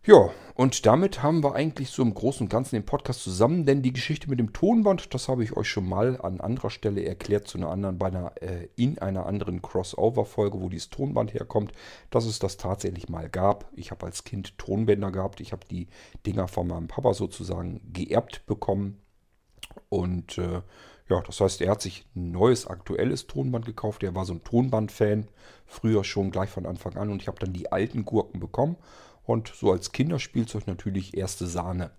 Ja, 0.06 0.32
und 0.56 0.86
damit 0.86 1.24
haben 1.24 1.42
wir 1.46 1.56
eigentlich 1.56 1.90
so 1.90 2.02
im 2.02 2.14
Großen 2.14 2.46
und 2.46 2.50
Ganzen 2.50 2.76
den 2.76 2.86
Podcast 2.86 3.24
zusammen, 3.24 3.66
denn 3.66 3.82
die 3.82 3.94
Geschichte 3.94 4.30
mit 4.30 4.38
dem 4.38 4.52
Tonband, 4.52 5.14
das 5.14 5.30
habe 5.30 5.46
ich 5.46 5.56
euch 5.56 5.70
schon 5.70 5.88
mal 5.88 6.20
an 6.20 6.42
anderer 6.42 6.72
Stelle 6.72 7.06
erklärt, 7.06 7.48
zu 7.48 7.58
einer 7.58 7.70
anderen, 7.70 7.98
bei 7.98 8.08
einer, 8.08 8.34
äh, 8.42 8.68
in 8.76 9.00
einer 9.00 9.26
anderen 9.26 9.62
Crossover-Folge, 9.62 10.60
wo 10.60 10.68
dieses 10.68 10.90
Tonband 10.90 11.34
herkommt, 11.34 11.72
dass 12.10 12.26
es 12.26 12.40
das 12.40 12.58
tatsächlich 12.58 13.08
mal 13.08 13.30
gab. 13.30 13.72
Ich 13.78 13.92
habe 13.92 14.06
als 14.06 14.26
Kind 14.26 14.58
Tonbänder 14.58 15.10
gehabt, 15.10 15.40
ich 15.40 15.54
habe 15.54 15.66
die 15.72 15.88
Dinger 16.26 16.50
von 16.50 16.68
meinem 16.68 16.90
Papa 16.90 17.14
sozusagen 17.14 17.80
geerbt 17.94 18.46
bekommen. 18.46 19.00
Und 19.88 20.38
äh, 20.38 20.64
ja, 21.08 21.22
das 21.26 21.40
heißt, 21.40 21.62
er 21.62 21.72
hat 21.72 21.82
sich 21.82 22.06
ein 22.14 22.32
neues, 22.32 22.68
aktuelles 22.68 23.28
Tonband 23.28 23.66
gekauft. 23.66 24.04
Er 24.04 24.16
war 24.16 24.26
so 24.26 24.34
ein 24.34 24.44
Tonband-Fan, 24.44 25.30
früher 25.66 26.04
schon 26.04 26.30
gleich 26.30 26.50
von 26.50 26.66
Anfang 26.66 26.98
an. 26.98 27.10
Und 27.10 27.22
ich 27.22 27.30
habe 27.30 27.40
dann 27.40 27.54
die 27.54 27.72
alten 27.72 28.04
Gurken 28.04 28.42
bekommen 28.42 28.76
und 29.24 29.50
so 29.50 29.72
als 29.72 29.92
Kinderspielzeug 29.92 30.68
natürlich 30.68 31.16
erste 31.16 31.48
Sahne. 31.48 31.92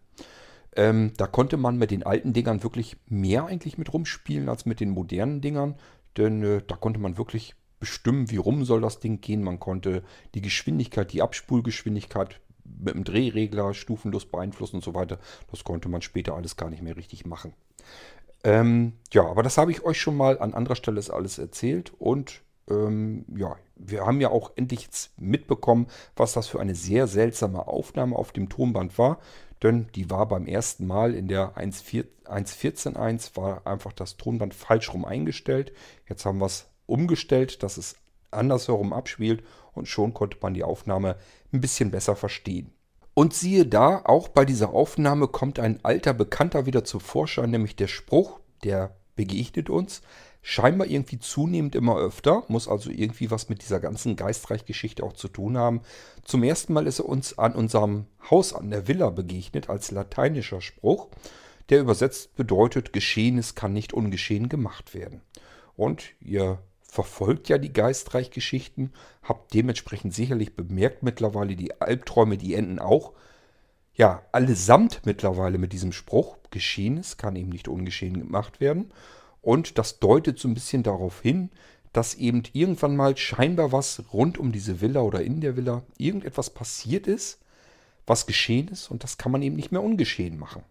Ähm, 0.76 1.12
da 1.16 1.26
konnte 1.26 1.56
man 1.56 1.76
mit 1.76 1.90
den 1.90 2.02
alten 2.02 2.32
Dingern 2.32 2.62
wirklich 2.62 2.96
mehr 3.06 3.46
eigentlich 3.46 3.78
mit 3.78 3.92
rumspielen 3.92 4.48
als 4.48 4.66
mit 4.66 4.80
den 4.80 4.90
modernen 4.90 5.40
Dingern. 5.40 5.76
Denn 6.16 6.42
äh, 6.42 6.62
da 6.66 6.76
konnte 6.76 7.00
man 7.00 7.16
wirklich 7.16 7.54
bestimmen, 7.80 8.30
wie 8.30 8.36
rum 8.36 8.64
soll 8.64 8.80
das 8.80 9.00
Ding 9.00 9.20
gehen. 9.20 9.42
Man 9.42 9.60
konnte 9.60 10.02
die 10.34 10.40
Geschwindigkeit, 10.40 11.12
die 11.12 11.22
Abspulgeschwindigkeit 11.22 12.40
mit 12.64 12.94
dem 12.94 13.04
Drehregler 13.04 13.74
stufenlos 13.74 14.26
beeinflussen 14.26 14.76
und 14.76 14.84
so 14.84 14.94
weiter. 14.94 15.18
Das 15.50 15.64
konnte 15.64 15.88
man 15.88 16.02
später 16.02 16.34
alles 16.34 16.56
gar 16.56 16.70
nicht 16.70 16.82
mehr 16.82 16.96
richtig 16.96 17.26
machen. 17.26 17.52
Ähm, 18.42 18.94
ja, 19.12 19.26
aber 19.26 19.42
das 19.42 19.58
habe 19.58 19.70
ich 19.70 19.84
euch 19.84 20.00
schon 20.00 20.16
mal 20.16 20.38
an 20.38 20.54
anderer 20.54 20.76
Stelle 20.76 21.00
alles 21.10 21.38
erzählt 21.38 21.92
und 21.98 22.42
ähm, 22.70 23.24
ja, 23.36 23.56
wir 23.76 24.06
haben 24.06 24.20
ja 24.20 24.30
auch 24.30 24.52
endlich 24.56 24.82
jetzt 24.82 25.18
mitbekommen, 25.18 25.86
was 26.16 26.32
das 26.32 26.46
für 26.46 26.60
eine 26.60 26.74
sehr 26.74 27.06
seltsame 27.06 27.66
Aufnahme 27.66 28.16
auf 28.16 28.32
dem 28.32 28.48
Tonband 28.48 28.98
war. 28.98 29.18
Denn 29.62 29.88
die 29.94 30.10
war 30.10 30.26
beim 30.28 30.46
ersten 30.46 30.86
Mal 30.86 31.14
in 31.14 31.28
der 31.28 31.54
1.14.1 31.56 33.36
war 33.36 33.66
einfach 33.66 33.92
das 33.92 34.16
Tonband 34.16 34.54
falsch 34.54 34.92
rum 34.92 35.04
eingestellt. 35.04 35.72
Jetzt 36.08 36.24
haben 36.26 36.38
wir 36.38 36.46
es 36.46 36.66
umgestellt, 36.86 37.62
dass 37.62 37.76
es 37.76 37.96
andersherum 38.30 38.92
abspielt 38.92 39.42
und 39.72 39.88
schon 39.88 40.12
konnte 40.12 40.38
man 40.40 40.54
die 40.54 40.64
Aufnahme 40.64 41.16
ein 41.52 41.60
bisschen 41.60 41.90
besser 41.90 42.16
verstehen. 42.16 42.72
Und 43.14 43.32
siehe 43.32 43.64
da, 43.64 44.02
auch 44.04 44.28
bei 44.28 44.44
dieser 44.44 44.70
Aufnahme 44.70 45.28
kommt 45.28 45.60
ein 45.60 45.78
alter 45.84 46.12
Bekannter 46.12 46.66
wieder 46.66 46.84
zu 46.84 46.98
Vorschein, 46.98 47.50
nämlich 47.50 47.76
der 47.76 47.86
Spruch, 47.86 48.40
der 48.64 48.96
begegnet 49.14 49.70
uns 49.70 50.02
scheinbar 50.46 50.86
irgendwie 50.86 51.18
zunehmend 51.18 51.74
immer 51.74 51.96
öfter, 51.96 52.44
muss 52.48 52.68
also 52.68 52.90
irgendwie 52.90 53.30
was 53.30 53.48
mit 53.48 53.62
dieser 53.62 53.80
ganzen 53.80 54.14
Geistreich-Geschichte 54.14 55.02
auch 55.02 55.14
zu 55.14 55.28
tun 55.28 55.56
haben. 55.56 55.80
Zum 56.22 56.42
ersten 56.42 56.74
Mal 56.74 56.86
ist 56.86 56.98
er 56.98 57.06
uns 57.06 57.38
an 57.38 57.54
unserem 57.54 58.04
Haus 58.30 58.52
an 58.52 58.70
der 58.70 58.86
Villa 58.86 59.08
begegnet 59.08 59.70
als 59.70 59.90
lateinischer 59.90 60.60
Spruch, 60.60 61.08
der 61.70 61.80
übersetzt 61.80 62.36
bedeutet, 62.36 62.92
Geschehenes 62.92 63.54
kann 63.54 63.72
nicht 63.72 63.94
ungeschehen 63.94 64.50
gemacht 64.50 64.92
werden. 64.92 65.22
Und 65.76 66.10
ihr 66.20 66.58
verfolgt 66.82 67.48
ja 67.48 67.56
die 67.56 67.72
Geistreich-Geschichten, 67.72 68.92
habt 69.22 69.54
dementsprechend 69.54 70.12
sicherlich 70.12 70.54
bemerkt 70.54 71.02
mittlerweile 71.02 71.56
die 71.56 71.80
Albträume, 71.80 72.36
die 72.36 72.52
enden 72.52 72.78
auch 72.78 73.14
ja, 73.94 74.22
allesamt 74.30 75.02
mittlerweile 75.06 75.56
mit 75.56 75.72
diesem 75.72 75.92
Spruch, 75.92 76.36
Geschehenes 76.50 77.16
kann 77.16 77.34
eben 77.34 77.48
nicht 77.48 77.68
ungeschehen 77.68 78.18
gemacht 78.18 78.60
werden. 78.60 78.92
Und 79.44 79.78
das 79.78 79.98
deutet 79.98 80.38
so 80.38 80.48
ein 80.48 80.54
bisschen 80.54 80.82
darauf 80.82 81.20
hin, 81.20 81.50
dass 81.92 82.14
eben 82.14 82.42
irgendwann 82.52 82.96
mal 82.96 83.16
scheinbar 83.16 83.72
was 83.72 84.02
rund 84.12 84.38
um 84.38 84.52
diese 84.52 84.80
Villa 84.80 85.02
oder 85.02 85.22
in 85.22 85.40
der 85.40 85.56
Villa 85.56 85.82
irgendetwas 85.98 86.50
passiert 86.50 87.06
ist, 87.06 87.40
was 88.06 88.26
geschehen 88.26 88.68
ist 88.68 88.90
und 88.90 89.04
das 89.04 89.16
kann 89.16 89.30
man 89.30 89.42
eben 89.42 89.54
nicht 89.54 89.70
mehr 89.70 89.82
ungeschehen 89.82 90.38
machen. 90.38 90.62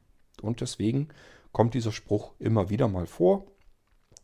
Und 0.42 0.60
deswegen 0.60 1.10
kommt 1.52 1.76
dieser 1.76 1.92
Spruch 1.92 2.34
immer 2.40 2.70
wieder 2.70 2.88
mal 2.88 3.06
vor. 3.06 3.46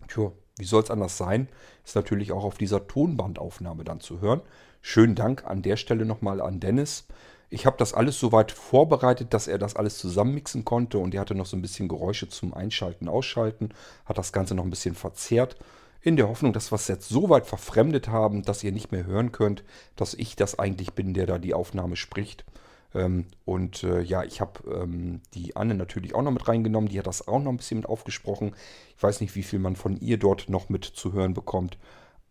Tja, 0.08 0.32
wie 0.58 0.66
soll 0.66 0.84
es 0.84 0.91
anders 0.91 1.18
sein? 1.18 1.47
Ist 1.86 1.95
natürlich 1.95 2.32
auch 2.32 2.43
auf 2.43 2.58
dieser 2.58 2.88
Tonbandaufnahme 2.88 3.84
dann 3.84 4.02
zu 4.02 4.20
hören. 4.20 4.41
Schönen 4.82 5.16
Dank 5.16 5.45
an 5.45 5.62
der 5.62 5.78
Stelle 5.78 6.06
nochmal 6.06 6.41
an 6.41 6.60
Dennis. 6.60 7.06
Ich 7.50 7.66
habe 7.66 7.78
das 7.78 7.93
alles 7.93 8.20
soweit 8.20 8.52
vorbereitet, 8.52 9.34
dass 9.34 9.47
er 9.47 9.58
das 9.58 9.76
alles 9.76 9.97
zusammenmixen 9.97 10.66
konnte 10.66 11.00
und 11.00 11.16
er 11.16 11.22
hatte 11.22 11.36
noch 11.36 11.47
so 11.47 11.58
ein 11.58 11.62
bisschen 11.62 11.88
Geräusche 11.88 12.30
zum 12.30 12.54
Einschalten, 12.54 13.10
Ausschalten, 13.10 13.70
hat 14.06 14.18
das 14.20 14.32
Ganze 14.32 14.54
noch 14.54 14.64
ein 14.64 14.70
bisschen 14.70 14.95
verzerrt, 14.95 15.56
in 16.02 16.16
der 16.16 16.30
Hoffnung, 16.30 16.54
dass 16.54 16.72
wir 16.72 16.76
es 16.76 16.88
jetzt 16.88 17.10
so 17.10 17.30
weit 17.30 17.45
verfremdet 17.45 18.08
haben, 18.08 18.43
dass 18.43 18.64
ihr 18.64 18.72
nicht 18.72 18.91
mehr 18.91 19.06
hören 19.06 19.32
könnt, 19.32 19.64
dass 19.95 20.14
ich 20.14 20.36
das 20.36 20.58
eigentlich 20.58 20.93
bin, 20.93 21.14
der 21.14 21.26
da 21.26 21.39
die 21.39 21.54
Aufnahme 21.54 21.95
spricht. 21.95 22.45
Ähm, 22.93 23.26
und 23.45 23.84
äh, 23.84 24.02
ja, 24.02 24.24
ich 24.24 24.41
habe 24.41 24.60
ähm, 24.72 25.22
die 25.34 25.56
Anne 25.56 25.76
natürlich 25.76 26.16
auch 26.16 26.22
noch 26.22 26.32
mit 26.32 26.47
reingenommen, 26.47 26.89
die 26.89 27.00
hat 27.00 27.08
das 27.08 27.28
auch 27.28 27.39
noch 27.39 27.52
ein 27.52 27.58
bisschen 27.58 27.80
mit 27.80 27.89
aufgesprochen. 27.89 28.56
Ich 28.95 29.04
weiß 29.04 29.22
nicht, 29.22 29.36
wie 29.36 29.43
viel 29.43 29.60
man 29.60 29.76
von 29.76 29.97
ihr 30.00 30.18
dort 30.18 30.50
noch 30.50 30.70
mit 30.70 30.86
zu 30.86 31.14
hören 31.14 31.34
bekommt. 31.34 31.78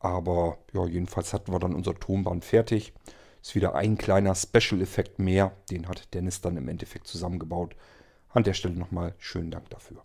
Aber 0.01 0.59
ja, 0.73 0.87
jedenfalls 0.87 1.33
hatten 1.33 1.53
wir 1.53 1.59
dann 1.59 1.75
unser 1.75 1.95
Tonband 1.95 2.45
fertig. 2.45 2.93
Ist 3.43 3.55
wieder 3.55 3.75
ein 3.75 3.99
kleiner 3.99 4.35
Special-Effekt 4.35 5.19
mehr. 5.19 5.53
Den 5.71 5.89
hat 5.89 6.13
Dennis 6.15 6.41
dann 6.41 6.57
im 6.57 6.69
Endeffekt 6.69 7.07
zusammengebaut. 7.07 7.77
An 8.31 8.45
der 8.45 8.55
Stelle 8.55 8.75
nochmal 8.75 9.15
schönen 9.19 9.51
Dank 9.51 9.71
dafür. 9.71 10.03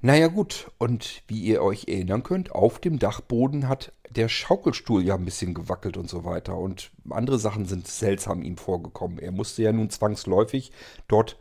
Naja 0.00 0.26
gut, 0.26 0.70
und 0.76 1.22
wie 1.28 1.40
ihr 1.40 1.62
euch 1.62 1.88
erinnern 1.88 2.22
könnt, 2.22 2.52
auf 2.52 2.78
dem 2.78 2.98
Dachboden 2.98 3.68
hat 3.68 3.92
der 4.10 4.28
Schaukelstuhl 4.28 5.02
ja 5.02 5.14
ein 5.14 5.24
bisschen 5.24 5.54
gewackelt 5.54 5.96
und 5.96 6.10
so 6.10 6.24
weiter. 6.24 6.58
Und 6.58 6.90
andere 7.08 7.38
Sachen 7.38 7.64
sind 7.64 7.88
seltsam 7.88 8.42
ihm 8.42 8.58
vorgekommen. 8.58 9.18
Er 9.18 9.32
musste 9.32 9.62
ja 9.62 9.72
nun 9.72 9.88
zwangsläufig 9.88 10.72
dort 11.08 11.38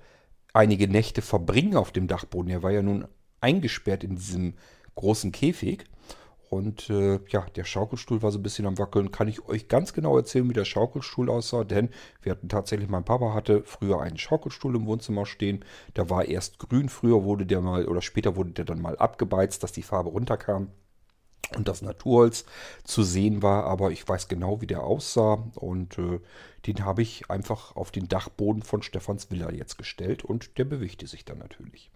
einige 0.53 0.88
Nächte 0.88 1.21
verbringen 1.21 1.76
auf 1.76 1.91
dem 1.91 2.07
Dachboden. 2.07 2.51
Er 2.51 2.63
war 2.63 2.71
ja 2.71 2.82
nun 2.82 3.05
eingesperrt 3.41 4.03
in 4.03 4.15
diesem 4.15 4.53
großen 4.95 5.32
Käfig. 5.32 5.84
Und 6.54 6.91
äh, 6.91 7.20
ja, 7.30 7.47
der 7.56 7.64
Schaukelstuhl 7.64 8.22
war 8.22 8.30
so 8.30 8.38
ein 8.38 8.43
bisschen 8.43 8.68
am 8.68 8.78
Wackeln. 8.78 9.12
Kann 9.12 9.28
ich 9.28 9.47
euch 9.47 9.70
ganz 9.70 9.91
genau 9.91 10.16
erzählen, 10.16 10.47
wie 10.47 10.54
der 10.54 10.66
Schaukelstuhl 10.66 11.28
aussah? 11.28 11.64
Denn 11.64 11.89
wir 12.22 12.34
hatten 12.34 12.47
tatsächlich, 12.47 12.89
mein 12.89 13.04
Papa 13.04 13.34
hatte 13.34 13.64
früher 13.64 14.01
einen 14.01 14.20
Schaukelstuhl 14.20 14.76
im 14.76 14.86
Wohnzimmer 14.86 15.26
stehen. 15.26 15.66
Der 15.95 16.12
war 16.12 16.26
erst 16.26 16.60
grün, 16.60 16.89
früher 16.89 17.24
wurde 17.24 17.47
der 17.47 17.62
mal, 17.62 17.88
oder 17.88 18.04
später 18.04 18.36
wurde 18.36 18.51
der 18.51 18.66
dann 18.66 18.84
mal 18.84 18.95
abgebeizt, 18.97 19.64
dass 19.64 19.72
die 19.72 19.82
Farbe 19.82 20.12
runterkam 20.12 20.68
und 21.58 21.68
das 21.68 21.82
Naturholz 21.82 22.45
zu 22.84 23.01
sehen 23.01 23.41
war. 23.41 23.64
Aber 23.64 23.89
ich 23.89 24.08
weiß 24.08 24.28
genau, 24.28 24.62
wie 24.62 24.68
der 24.68 24.84
aussah. 24.84 25.43
Und 25.56 25.97
äh, 25.97 26.20
den 26.68 26.86
habe 26.86 27.01
ich 27.01 27.32
einfach 27.32 27.76
auf 27.76 27.89
den 27.89 28.08
Dachboden 28.08 28.62
von 28.62 28.84
Stefans 28.84 29.32
Villa 29.32 29.51
jetzt 29.51 29.80
gestellt. 29.80 30.24
Und 30.24 30.60
der 30.60 30.66
bewegte 30.66 31.08
sich 31.08 31.26
dann 31.26 31.39
natürlich. 31.39 31.89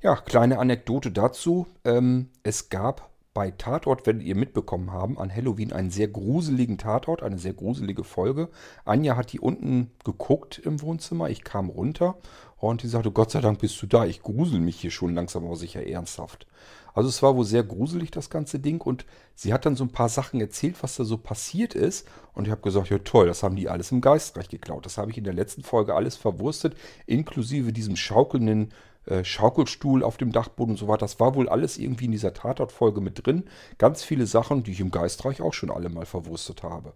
Ja, 0.00 0.16
kleine 0.16 0.58
Anekdote 0.58 1.12
dazu. 1.12 1.68
Ähm, 1.84 2.30
es 2.42 2.68
gab 2.68 3.08
bei 3.38 3.52
Tatort 3.52 4.04
werdet 4.04 4.24
ihr 4.24 4.34
mitbekommen 4.34 4.90
haben, 4.90 5.16
an 5.16 5.32
Halloween 5.32 5.72
einen 5.72 5.92
sehr 5.92 6.08
gruseligen 6.08 6.76
Tatort, 6.76 7.22
eine 7.22 7.38
sehr 7.38 7.52
gruselige 7.52 8.02
Folge. 8.02 8.48
Anja 8.84 9.16
hat 9.16 9.32
die 9.32 9.38
unten 9.38 9.92
geguckt 10.04 10.58
im 10.58 10.82
Wohnzimmer. 10.82 11.30
Ich 11.30 11.44
kam 11.44 11.68
runter 11.68 12.16
und 12.56 12.82
die 12.82 12.88
sagte, 12.88 13.12
Gott 13.12 13.30
sei 13.30 13.40
Dank 13.40 13.60
bist 13.60 13.80
du 13.80 13.86
da. 13.86 14.06
Ich 14.06 14.22
grusel 14.22 14.58
mich 14.58 14.80
hier 14.80 14.90
schon 14.90 15.14
langsam 15.14 15.44
aber 15.44 15.54
sicher 15.54 15.86
ernsthaft. 15.86 16.48
Also 16.94 17.08
es 17.10 17.22
war 17.22 17.36
wohl 17.36 17.44
sehr 17.44 17.62
gruselig, 17.62 18.10
das 18.10 18.28
ganze 18.28 18.58
Ding. 18.58 18.80
Und 18.80 19.06
sie 19.36 19.52
hat 19.52 19.66
dann 19.66 19.76
so 19.76 19.84
ein 19.84 19.92
paar 19.92 20.08
Sachen 20.08 20.40
erzählt, 20.40 20.74
was 20.80 20.96
da 20.96 21.04
so 21.04 21.16
passiert 21.16 21.76
ist. 21.76 22.08
Und 22.34 22.46
ich 22.46 22.50
habe 22.50 22.62
gesagt, 22.62 22.90
ja 22.90 22.98
toll, 22.98 23.28
das 23.28 23.44
haben 23.44 23.54
die 23.54 23.68
alles 23.68 23.92
im 23.92 24.00
Geistreich 24.00 24.48
geklaut. 24.48 24.84
Das 24.84 24.98
habe 24.98 25.12
ich 25.12 25.18
in 25.18 25.22
der 25.22 25.32
letzten 25.32 25.62
Folge 25.62 25.94
alles 25.94 26.16
verwurstet, 26.16 26.76
inklusive 27.06 27.72
diesem 27.72 27.94
schaukelnden 27.94 28.72
äh, 29.08 29.24
Schaukelstuhl 29.24 30.02
auf 30.02 30.16
dem 30.16 30.32
Dachboden 30.32 30.72
und 30.72 30.78
so 30.78 30.88
weiter. 30.88 31.00
Das 31.00 31.18
war 31.20 31.34
wohl 31.34 31.48
alles 31.48 31.78
irgendwie 31.78 32.06
in 32.06 32.12
dieser 32.12 32.34
Tatortfolge 32.34 33.00
mit 33.00 33.26
drin. 33.26 33.44
Ganz 33.78 34.02
viele 34.02 34.26
Sachen, 34.26 34.62
die 34.62 34.72
ich 34.72 34.80
im 34.80 34.90
Geistreich 34.90 35.40
auch 35.40 35.54
schon 35.54 35.70
alle 35.70 35.88
mal 35.88 36.06
verwurstet 36.06 36.62
habe. 36.62 36.92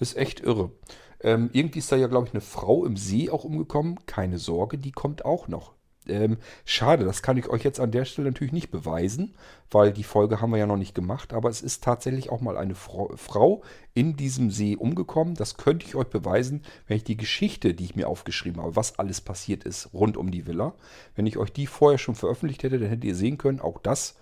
Ist 0.00 0.16
echt 0.16 0.40
irre. 0.40 0.72
Ähm, 1.20 1.50
irgendwie 1.52 1.78
ist 1.78 1.92
da 1.92 1.96
ja, 1.96 2.08
glaube 2.08 2.26
ich, 2.26 2.34
eine 2.34 2.40
Frau 2.40 2.84
im 2.84 2.96
See 2.96 3.30
auch 3.30 3.44
umgekommen. 3.44 3.98
Keine 4.06 4.38
Sorge, 4.38 4.78
die 4.78 4.92
kommt 4.92 5.24
auch 5.24 5.46
noch. 5.46 5.73
Ähm, 6.06 6.38
schade, 6.64 7.04
das 7.04 7.22
kann 7.22 7.36
ich 7.36 7.48
euch 7.48 7.64
jetzt 7.64 7.80
an 7.80 7.90
der 7.90 8.04
Stelle 8.04 8.28
natürlich 8.28 8.52
nicht 8.52 8.70
beweisen, 8.70 9.34
weil 9.70 9.92
die 9.92 10.04
Folge 10.04 10.40
haben 10.40 10.50
wir 10.50 10.58
ja 10.58 10.66
noch 10.66 10.76
nicht 10.76 10.94
gemacht, 10.94 11.32
aber 11.32 11.48
es 11.48 11.62
ist 11.62 11.82
tatsächlich 11.82 12.30
auch 12.30 12.40
mal 12.40 12.56
eine 12.56 12.74
Frau, 12.74 13.10
Frau 13.16 13.62
in 13.94 14.16
diesem 14.16 14.50
See 14.50 14.76
umgekommen. 14.76 15.34
Das 15.34 15.56
könnte 15.56 15.86
ich 15.86 15.94
euch 15.94 16.08
beweisen, 16.08 16.62
wenn 16.86 16.98
ich 16.98 17.04
die 17.04 17.16
Geschichte, 17.16 17.74
die 17.74 17.84
ich 17.84 17.96
mir 17.96 18.08
aufgeschrieben 18.08 18.62
habe, 18.62 18.76
was 18.76 18.98
alles 18.98 19.20
passiert 19.20 19.64
ist 19.64 19.94
rund 19.94 20.16
um 20.16 20.30
die 20.30 20.46
Villa, 20.46 20.74
wenn 21.14 21.26
ich 21.26 21.38
euch 21.38 21.52
die 21.52 21.66
vorher 21.66 21.98
schon 21.98 22.14
veröffentlicht 22.14 22.62
hätte, 22.62 22.78
dann 22.78 22.88
hättet 22.88 23.04
ihr 23.04 23.14
sehen 23.14 23.38
können, 23.38 23.60
auch 23.60 23.78
das 23.78 24.16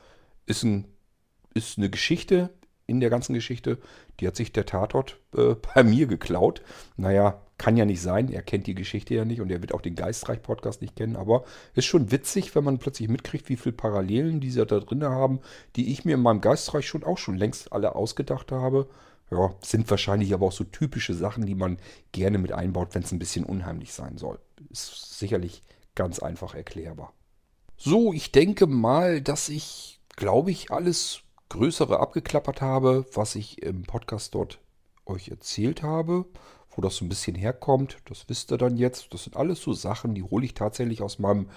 ist, 0.47 0.63
ein, 0.63 0.87
ist 1.55 1.79
eine 1.79 1.91
Geschichte, 1.91 2.51
in 2.87 3.01
der 3.01 3.11
ganzen 3.11 3.35
Geschichte. 3.35 3.79
Die 4.21 4.27
hat 4.27 4.37
sich 4.37 4.53
der 4.53 4.67
Tatort 4.67 5.19
äh, 5.37 5.55
bei 5.75 5.83
mir 5.83 6.07
geklaut. 6.07 6.63
Naja, 6.97 7.41
kann 7.63 7.77
ja 7.77 7.85
nicht 7.85 8.03
sein. 8.03 8.29
Er 8.29 8.43
kennt 8.43 8.67
die 8.67 8.75
Geschichte 8.75 9.15
ja 9.15 9.25
nicht 9.25 9.41
und 9.41 9.49
er 9.49 9.61
wird 9.61 9.73
auch 9.73 9.81
den 9.81 9.95
Geistreich-Podcast 9.95 10.83
nicht 10.83 10.97
kennen. 10.97 11.15
Aber 11.15 11.45
ist 11.75 11.85
schon 11.85 12.11
witzig, 12.11 12.57
wenn 12.57 12.65
man 12.65 12.79
plötzlich 12.79 13.09
mitkriegt, 13.09 13.49
wie 13.49 13.57
viele 13.57 13.77
Parallelen 13.77 14.41
diese 14.41 14.67
da 14.67 14.81
drin 14.81 15.05
haben, 15.05 15.39
die 15.77 15.93
ich 15.93 16.05
mir 16.05 16.17
in 16.17 16.23
meinem 16.23 16.41
Geistreich 16.41 16.89
schon 16.89 17.05
auch 17.05 17.19
schon 17.19 17.37
längst 17.37 17.73
alle 17.73 17.95
ausgedacht 17.95 18.51
habe. 18.51 18.89
Ja, 19.31 19.55
sind 19.61 19.89
wahrscheinlich 19.89 20.35
aber 20.35 20.47
auch 20.47 20.53
so 20.53 20.65
typische 20.65 21.15
Sachen, 21.15 21.47
die 21.47 21.55
man 21.55 21.77
gerne 22.11 22.39
mit 22.39 22.51
einbaut, 22.51 22.97
wenn 22.97 23.05
es 23.05 23.13
ein 23.13 23.21
bisschen 23.21 23.45
unheimlich 23.45 23.93
sein 23.93 24.19
soll. 24.19 24.41
Ist 24.69 25.21
sicherlich 25.21 25.63
ganz 25.95 26.19
einfach 26.19 26.57
erklärbar. 26.57 27.13
So, 27.77 28.13
ich 28.13 28.33
denke 28.33 28.67
mal, 28.67 29.23
dass 29.23 29.49
ich, 29.49 30.01
glaube 30.17 30.51
ich, 30.51 30.73
alles 30.73 31.21
Größere 31.49 32.01
abgeklappert 32.01 32.61
habe, 32.61 33.07
was 33.15 33.37
ich 33.37 33.63
im 33.63 33.85
Podcast 33.85 34.35
dort 34.35 34.59
euch 35.07 35.29
erzählt 35.29 35.85
habe, 35.85 36.25
wo 36.75 36.83
das 36.83 36.97
so 36.97 37.05
ein 37.05 37.09
bisschen 37.09 37.37
herkommt, 37.37 37.99
das 38.07 38.29
wisst 38.29 38.53
ihr 38.53 38.59
dann 38.59 38.77
jetzt. 38.77 39.13
Das 39.13 39.25
sind 39.25 39.37
alles 39.37 39.61
so 39.61 39.73
Sachen, 39.73 40.15
die 40.15 40.23
hole 40.23 40.45
ich 40.45 40.55
tatsächlich 40.55 41.03
aus 41.03 41.19
meinem 41.19 41.49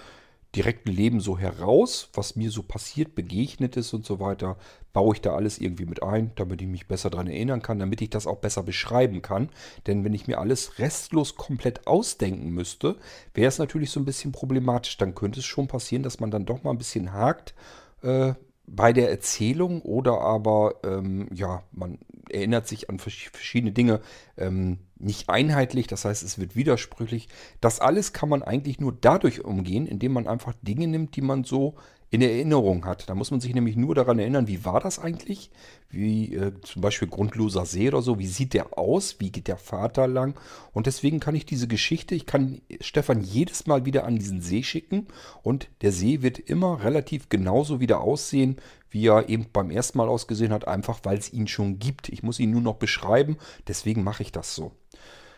direkten 0.54 0.90
Leben 0.90 1.20
so 1.20 1.38
heraus, 1.38 2.08
was 2.14 2.34
mir 2.34 2.50
so 2.50 2.62
passiert, 2.62 3.14
begegnet 3.14 3.76
ist 3.76 3.92
und 3.92 4.06
so 4.06 4.20
weiter, 4.20 4.56
baue 4.92 5.14
ich 5.14 5.20
da 5.20 5.34
alles 5.34 5.58
irgendwie 5.58 5.84
mit 5.84 6.02
ein, 6.02 6.30
damit 6.36 6.62
ich 6.62 6.68
mich 6.68 6.88
besser 6.88 7.10
daran 7.10 7.26
erinnern 7.26 7.60
kann, 7.60 7.78
damit 7.78 8.00
ich 8.00 8.08
das 8.08 8.26
auch 8.26 8.38
besser 8.38 8.62
beschreiben 8.62 9.20
kann. 9.20 9.50
Denn 9.86 10.04
wenn 10.04 10.14
ich 10.14 10.26
mir 10.26 10.38
alles 10.38 10.78
restlos 10.78 11.36
komplett 11.36 11.86
ausdenken 11.86 12.48
müsste, 12.50 12.96
wäre 13.34 13.48
es 13.48 13.58
natürlich 13.58 13.90
so 13.90 14.00
ein 14.00 14.06
bisschen 14.06 14.32
problematisch. 14.32 14.96
Dann 14.96 15.14
könnte 15.14 15.40
es 15.40 15.46
schon 15.46 15.68
passieren, 15.68 16.02
dass 16.02 16.20
man 16.20 16.30
dann 16.30 16.46
doch 16.46 16.62
mal 16.62 16.70
ein 16.70 16.78
bisschen 16.78 17.12
hakt, 17.12 17.54
äh, 18.02 18.32
bei 18.66 18.92
der 18.92 19.10
Erzählung 19.10 19.82
oder 19.82 20.20
aber, 20.20 20.76
ähm, 20.84 21.28
ja, 21.32 21.62
man 21.72 21.98
erinnert 22.30 22.66
sich 22.66 22.90
an 22.90 22.98
verschiedene 22.98 23.72
Dinge 23.72 24.00
ähm, 24.36 24.78
nicht 24.98 25.28
einheitlich, 25.28 25.86
das 25.86 26.04
heißt, 26.04 26.22
es 26.22 26.38
wird 26.38 26.56
widersprüchlich. 26.56 27.28
Das 27.60 27.80
alles 27.80 28.12
kann 28.12 28.28
man 28.28 28.42
eigentlich 28.42 28.80
nur 28.80 28.96
dadurch 28.98 29.44
umgehen, 29.44 29.86
indem 29.86 30.12
man 30.12 30.26
einfach 30.26 30.54
Dinge 30.62 30.86
nimmt, 30.86 31.16
die 31.16 31.22
man 31.22 31.44
so 31.44 31.74
in 32.10 32.22
Erinnerung 32.22 32.84
hat. 32.84 33.08
Da 33.08 33.14
muss 33.14 33.30
man 33.30 33.40
sich 33.40 33.52
nämlich 33.52 33.76
nur 33.76 33.94
daran 33.94 34.18
erinnern, 34.18 34.46
wie 34.46 34.64
war 34.64 34.80
das 34.80 34.98
eigentlich? 34.98 35.50
Wie 35.90 36.34
äh, 36.34 36.52
zum 36.62 36.80
Beispiel 36.80 37.08
grundloser 37.08 37.66
See 37.66 37.88
oder 37.88 38.00
so. 38.00 38.18
Wie 38.18 38.28
sieht 38.28 38.54
der 38.54 38.78
aus? 38.78 39.16
Wie 39.18 39.32
geht 39.32 39.48
der 39.48 39.56
Vater 39.56 40.06
lang? 40.06 40.38
Und 40.72 40.86
deswegen 40.86 41.18
kann 41.18 41.34
ich 41.34 41.46
diese 41.46 41.66
Geschichte, 41.66 42.14
ich 42.14 42.26
kann 42.26 42.60
Stefan 42.80 43.22
jedes 43.22 43.66
Mal 43.66 43.84
wieder 43.84 44.04
an 44.04 44.16
diesen 44.16 44.40
See 44.40 44.62
schicken 44.62 45.08
und 45.42 45.68
der 45.82 45.90
See 45.90 46.22
wird 46.22 46.38
immer 46.38 46.84
relativ 46.84 47.28
genauso 47.28 47.80
wieder 47.80 48.00
aussehen, 48.00 48.56
wie 48.90 49.08
er 49.08 49.28
eben 49.28 49.46
beim 49.52 49.70
ersten 49.70 49.98
Mal 49.98 50.08
ausgesehen 50.08 50.52
hat, 50.52 50.68
einfach 50.68 51.00
weil 51.02 51.18
es 51.18 51.32
ihn 51.32 51.48
schon 51.48 51.78
gibt. 51.78 52.08
Ich 52.08 52.22
muss 52.22 52.38
ihn 52.38 52.52
nur 52.52 52.62
noch 52.62 52.76
beschreiben, 52.76 53.36
deswegen 53.66 54.04
mache 54.04 54.22
ich 54.22 54.32
das 54.32 54.54
so. 54.54 54.72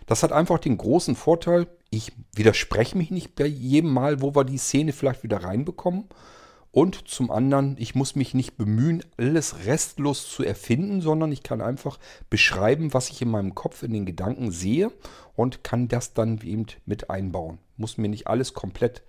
Das 0.08 0.22
hat 0.22 0.32
einfach 0.32 0.58
den 0.58 0.78
großen 0.78 1.14
Vorteil, 1.14 1.68
ich 1.90 2.12
widerspreche 2.34 2.96
mich 2.96 3.10
nicht 3.10 3.34
bei 3.34 3.46
jedem 3.46 3.92
Mal, 3.92 4.22
wo 4.22 4.34
wir 4.34 4.44
die 4.44 4.58
Szene 4.58 4.92
vielleicht 4.92 5.22
wieder 5.22 5.44
reinbekommen 5.44 6.06
und 6.72 7.08
zum 7.08 7.30
anderen, 7.30 7.76
ich 7.78 7.94
muss 7.94 8.16
mich 8.16 8.32
nicht 8.32 8.56
bemühen, 8.56 9.04
alles 9.18 9.66
restlos 9.66 10.30
zu 10.30 10.44
erfinden, 10.44 11.02
sondern 11.02 11.30
ich 11.30 11.42
kann 11.42 11.60
einfach 11.60 11.98
beschreiben, 12.30 12.94
was 12.94 13.10
ich 13.10 13.20
in 13.20 13.30
meinem 13.30 13.54
Kopf 13.54 13.82
in 13.82 13.92
den 13.92 14.06
Gedanken 14.06 14.50
sehe 14.50 14.90
und 15.36 15.62
kann 15.62 15.88
das 15.88 16.14
dann 16.14 16.40
eben 16.42 16.66
mit 16.86 17.10
einbauen. 17.10 17.58
Muss 17.76 17.98
mir 17.98 18.08
nicht 18.08 18.28
alles 18.28 18.54
komplett 18.54 19.02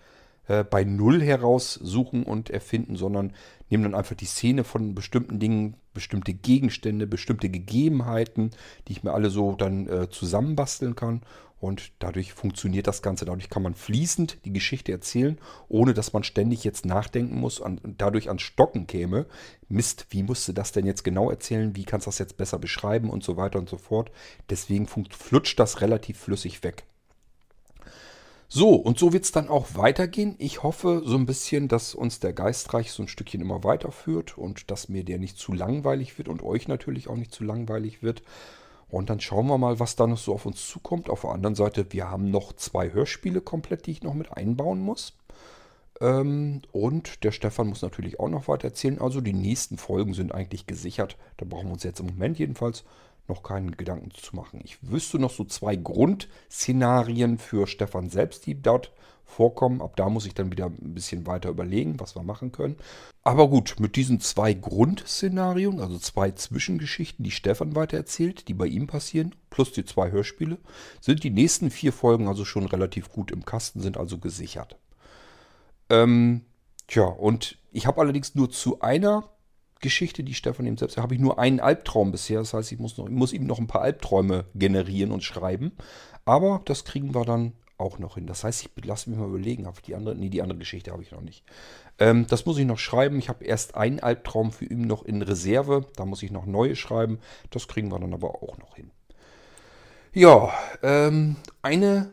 bei 0.70 0.84
Null 0.84 1.22
heraussuchen 1.22 2.24
und 2.24 2.50
erfinden, 2.50 2.96
sondern 2.96 3.34
nehme 3.70 3.84
dann 3.84 3.96
einfach 3.96 4.16
die 4.16 4.26
Szene 4.26 4.64
von 4.64 4.96
bestimmten 4.96 5.40
Dingen, 5.40 5.76
bestimmte 5.94 6.34
Gegenstände, 6.34 7.08
bestimmte 7.08 7.50
Gegebenheiten, 7.50 8.52
die 8.88 8.94
ich 8.94 9.04
mir 9.04 9.14
alle 9.14 9.30
so 9.30 9.54
dann 9.54 9.88
äh, 9.88 10.10
zusammenbasteln 10.10 10.96
kann 10.96 11.22
und 11.60 11.92
dadurch 12.00 12.34
funktioniert 12.34 12.88
das 12.88 13.02
Ganze. 13.02 13.26
Dadurch 13.26 13.50
kann 13.50 13.64
man 13.64 13.76
fließend 13.76 14.46
die 14.46 14.54
Geschichte 14.54 14.92
erzählen, 14.92 15.38
ohne 15.68 15.94
dass 15.94 16.14
man 16.14 16.24
ständig 16.24 16.64
jetzt 16.64 16.86
nachdenken 16.86 17.38
muss 17.38 17.60
und 17.60 17.82
dadurch 17.98 18.30
ans 18.30 18.42
Stocken 18.42 18.88
käme. 18.88 19.26
Mist, 19.68 20.08
wie 20.10 20.24
musst 20.24 20.48
du 20.48 20.54
das 20.54 20.72
denn 20.72 20.86
jetzt 20.86 21.04
genau 21.04 21.30
erzählen? 21.30 21.76
Wie 21.76 21.84
kannst 21.84 22.08
du 22.08 22.10
das 22.10 22.20
jetzt 22.20 22.38
besser 22.38 22.60
beschreiben 22.60 23.10
und 23.10 23.24
so 23.24 23.36
weiter 23.36 23.60
und 23.60 23.70
so 23.70 23.78
fort. 23.78 24.10
Deswegen 24.50 24.88
flutscht 24.88 25.60
das 25.60 25.82
relativ 25.82 26.18
flüssig 26.18 26.64
weg. 26.64 26.86
So, 28.52 28.74
und 28.74 28.98
so 28.98 29.14
wird 29.14 29.26
es 29.26 29.32
dann 29.32 29.48
auch 29.48 29.76
weitergehen. 29.76 30.34
Ich 30.40 30.64
hoffe 30.64 31.04
so 31.06 31.16
ein 31.16 31.28
bisschen, 31.28 31.68
dass 31.68 31.94
uns 31.94 32.20
der 32.20 32.34
Geistreich 32.34 32.92
so 32.92 33.04
ein 33.04 33.08
Stückchen 33.08 33.42
immer 33.42 33.64
weiterführt 33.64 34.40
und 34.40 34.72
dass 34.72 34.90
mir 34.90 35.04
der 35.04 35.20
nicht 35.20 35.38
zu 35.38 35.54
langweilig 35.54 36.18
wird 36.18 36.28
und 36.28 36.42
euch 36.42 36.68
natürlich 36.68 37.08
auch 37.10 37.16
nicht 37.16 37.32
zu 37.32 37.44
langweilig 37.44 38.02
wird. 38.02 38.24
Und 38.90 39.12
dann 39.12 39.20
schauen 39.20 39.46
wir 39.46 39.60
mal, 39.60 39.80
was 39.80 39.96
da 39.96 40.08
noch 40.08 40.18
so 40.18 40.34
auf 40.34 40.48
uns 40.48 40.68
zukommt. 40.68 41.12
Auf 41.12 41.22
der 41.22 41.30
anderen 41.30 41.54
Seite, 41.54 41.86
wir 41.92 42.10
haben 42.10 42.32
noch 42.32 42.54
zwei 42.54 42.92
Hörspiele 42.92 43.40
komplett, 43.40 43.86
die 43.86 43.92
ich 43.92 44.02
noch 44.02 44.16
mit 44.16 44.34
einbauen 44.36 44.80
muss. 44.80 45.14
Ähm, 46.02 46.64
und 46.72 47.24
der 47.24 47.32
Stefan 47.32 47.68
muss 47.68 47.84
natürlich 47.84 48.20
auch 48.20 48.30
noch 48.30 48.48
weiter 48.48 48.70
erzählen. 48.70 49.00
Also 49.00 49.22
die 49.22 49.34
nächsten 49.34 49.78
Folgen 49.78 50.16
sind 50.16 50.34
eigentlich 50.34 50.66
gesichert. 50.66 51.18
Da 51.38 51.46
brauchen 51.46 51.68
wir 51.68 51.74
uns 51.74 51.84
jetzt 51.84 52.00
im 52.00 52.08
Moment 52.08 52.40
jedenfalls 52.40 52.84
noch 53.30 53.44
keinen 53.44 53.78
Gedanken 53.78 54.12
zu 54.12 54.36
machen. 54.36 54.62
Ich 54.64 54.78
wüsste 54.82 55.20
noch 55.20 55.32
so 55.32 55.46
zwei 55.46 55.76
Grundszenarien 55.76 57.38
für 57.38 57.68
Stefan 57.68 58.10
selbst, 58.10 58.46
die 58.46 58.62
dort 58.62 58.92
vorkommen. 59.30 59.82
Ab 59.82 59.96
da 59.96 60.10
muss 60.10 60.26
ich 60.26 60.34
dann 60.34 60.52
wieder 60.52 60.66
ein 60.66 60.94
bisschen 60.94 61.28
weiter 61.28 61.50
überlegen, 61.50 62.00
was 62.00 62.16
wir 62.16 62.24
machen 62.24 62.52
können. 62.52 62.76
Aber 63.24 63.48
gut, 63.48 63.76
mit 63.80 63.96
diesen 63.96 64.20
zwei 64.20 64.54
Grundszenarien, 64.54 65.80
also 65.80 65.98
zwei 66.00 66.32
Zwischengeschichten, 66.32 67.24
die 67.24 67.32
Stefan 67.32 67.76
weitererzählt, 67.76 68.48
die 68.48 68.54
bei 68.54 68.66
ihm 68.66 68.88
passieren, 68.88 69.36
plus 69.50 69.72
die 69.72 69.86
zwei 69.86 70.12
Hörspiele, 70.12 70.58
sind 71.00 71.24
die 71.24 71.30
nächsten 71.30 71.70
vier 71.70 71.94
Folgen 71.94 72.28
also 72.28 72.44
schon 72.44 72.66
relativ 72.66 73.10
gut 73.10 73.32
im 73.32 73.46
Kasten, 73.46 73.82
sind 73.82 73.98
also 73.98 74.18
gesichert. 74.18 74.78
Ähm, 75.90 76.42
tja, 76.88 77.04
und 77.04 77.58
ich 77.72 77.86
habe 77.86 78.02
allerdings 78.02 78.36
nur 78.36 78.50
zu 78.50 78.82
einer 78.82 79.30
Geschichte, 79.80 80.24
die 80.24 80.34
Stefan 80.34 80.66
eben 80.66 80.78
selbst, 80.78 80.98
habe 80.98 81.16
ich 81.16 81.20
nur 81.20 81.40
einen 81.40 81.60
Albtraum 81.60 82.12
bisher. 82.12 82.40
Das 82.40 82.54
heißt, 82.54 82.72
ich 82.72 82.80
muss, 82.80 82.98
noch, 82.98 83.10
muss 83.10 83.34
ihm 83.34 83.46
noch 83.46 83.60
ein 83.60 83.68
paar 83.68 83.82
Albträume 83.82 84.46
generieren 84.56 85.12
und 85.12 85.24
schreiben. 85.24 85.72
Aber 86.26 86.62
das 86.66 86.86
kriegen 86.86 87.16
wir 87.16 87.26
dann 87.26 87.54
auch 87.78 87.98
noch 87.98 88.16
hin. 88.16 88.28
Das 88.28 88.44
heißt, 88.44 88.70
ich 88.76 88.86
lasse 88.86 89.10
mich 89.10 89.18
mal 89.18 89.28
überlegen, 89.28 89.66
habe 89.66 89.78
ich 89.78 89.84
die 89.84 89.96
andere, 89.96 90.16
nee, 90.16 90.30
die 90.30 90.42
andere 90.42 90.60
Geschichte 90.60 90.92
habe 90.92 91.02
ich 91.02 91.12
noch 91.12 91.22
nicht. 91.22 91.44
Ähm, 91.98 92.28
das 92.28 92.46
muss 92.46 92.58
ich 92.58 92.66
noch 92.66 92.78
schreiben. 92.78 93.18
Ich 93.20 93.30
habe 93.30 93.46
erst 93.46 93.76
einen 93.76 94.00
Albtraum 94.00 94.52
für 94.52 94.66
ihn 94.66 94.82
noch 94.82 95.04
in 95.04 95.22
Reserve. 95.22 95.86
Da 95.96 96.06
muss 96.06 96.24
ich 96.24 96.32
noch 96.32 96.46
neue 96.46 96.76
schreiben. 96.76 97.20
Das 97.50 97.68
kriegen 97.68 97.90
wir 97.90 98.00
dann 98.00 98.14
aber 98.14 98.44
auch 98.44 98.58
noch 98.58 98.76
hin. 98.76 98.92
Ja, 100.14 100.52
ähm, 100.84 101.38
eine 101.62 102.12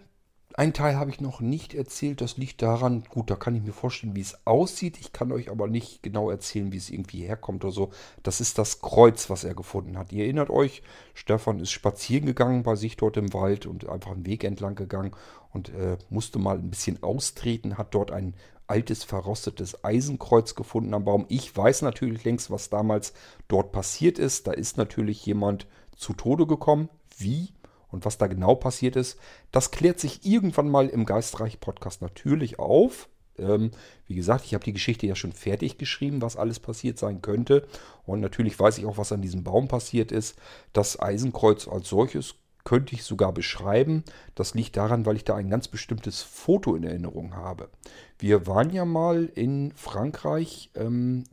ein 0.57 0.73
Teil 0.73 0.97
habe 0.97 1.11
ich 1.11 1.21
noch 1.21 1.41
nicht 1.41 1.75
erzählt. 1.75 2.23
Das 2.23 2.39
liegt 2.39 2.63
daran, 2.63 3.05
gut, 3.11 3.31
da 3.31 3.37
kann 3.37 3.55
ich 3.55 3.63
mir 3.63 3.75
vorstellen, 3.75 4.17
wie 4.17 4.23
es 4.23 4.39
aussieht. 4.47 4.99
Ich 4.99 5.13
kann 5.13 5.31
euch 5.31 5.51
aber 5.51 5.69
nicht 5.69 6.03
genau 6.03 6.31
erzählen, 6.31 6.73
wie 6.73 6.79
es 6.79 6.89
irgendwie 6.89 7.27
herkommt 7.27 7.63
oder 7.63 7.73
so. 7.73 7.91
Das 8.23 8.41
ist 8.41 8.57
das 8.57 8.81
Kreuz, 8.81 9.29
was 9.29 9.45
er 9.45 9.55
gefunden 9.55 9.99
hat. 9.99 10.13
Ihr 10.13 10.25
erinnert 10.25 10.49
euch, 10.49 10.83
Stefan 11.13 11.61
ist 11.61 11.73
spazieren 11.73 12.25
gegangen 12.25 12.63
bei 12.63 12.75
sich 12.75 12.97
dort 12.97 13.19
im 13.19 13.35
Wald 13.35 13.67
und 13.67 13.87
einfach 13.87 14.13
einen 14.13 14.25
Weg 14.25 14.45
entlang 14.45 14.77
gegangen 14.77 15.13
und 15.53 15.69
äh, 15.69 15.99
musste 16.09 16.39
mal 16.39 16.57
ein 16.57 16.71
bisschen 16.71 17.03
austreten, 17.03 17.77
hat 17.77 17.95
dort 17.95 18.11
ein 18.11 18.35
altes, 18.67 19.05
verrostetes 19.05 19.85
Eisenkreuz 19.85 20.55
gefunden 20.55 20.95
am 20.95 21.05
Baum. 21.05 21.27
Ich 21.29 21.55
weiß 21.55 21.83
natürlich 21.83 22.25
längst, 22.25 22.51
was 22.51 22.71
damals 22.71 23.13
dort 23.47 23.73
passiert 23.73 24.19
ist. 24.19 24.47
Da 24.47 24.53
ist 24.53 24.79
natürlich 24.79 25.25
jemand 25.27 25.67
zu 25.97 26.15
Tode 26.15 26.47
gekommen. 26.47 26.89
Wie? 27.19 27.51
Und 27.97 28.05
was 28.05 28.19
da 28.19 28.27
genau 28.27 28.55
passiert 28.55 28.95
ist, 28.95 29.19
das 29.53 29.71
klärt 29.71 29.99
sich 29.99 30.27
irgendwann 30.27 30.69
mal 30.69 30.91
im 30.91 31.07
Geistreich-Podcast 31.07 32.03
natürlich 32.03 32.59
auf. 32.59 33.09
Ähm, 33.39 33.71
wie 34.07 34.15
gesagt, 34.15 34.45
ich 34.45 34.53
habe 34.53 34.65
die 34.65 34.75
Geschichte 34.75 35.07
ja 35.07 35.17
schon 35.17 35.33
fertig 35.33 35.79
geschrieben, 35.79 36.21
was 36.21 36.37
alles 36.37 36.61
passiert 36.61 36.99
sein 36.99 37.23
könnte. 37.23 37.67
Und 38.05 38.21
natürlich 38.21 38.61
weiß 38.61 38.77
ich 38.77 38.85
auch, 38.85 38.99
was 38.99 39.13
an 39.13 39.23
diesem 39.23 39.45
Baum 39.45 39.67
passiert 39.67 40.13
ist. 40.13 40.37
Das 40.75 41.01
Eisenkreuz 41.01 41.67
als 41.69 41.89
solches 41.89 42.35
könnte 42.65 42.95
ich 42.95 43.03
sogar 43.03 43.33
beschreiben. 43.33 44.05
Das 44.35 44.53
liegt 44.53 44.77
daran, 44.77 45.07
weil 45.07 45.17
ich 45.17 45.25
da 45.25 45.35
ein 45.35 45.49
ganz 45.49 45.67
bestimmtes 45.67 46.21
Foto 46.21 46.77
in 46.77 46.85
Erinnerung 46.85 47.35
habe. 47.35 47.71
Wir 48.19 48.47
waren 48.47 48.69
ja 48.69 48.85
mal 48.85 49.25
in 49.25 49.73
Frankreich 49.75 50.71
ähm, 50.75 51.25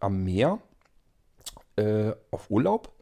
am 0.00 0.24
Meer 0.24 0.58
äh, 1.76 2.10
auf 2.32 2.50
Urlaub 2.50 2.95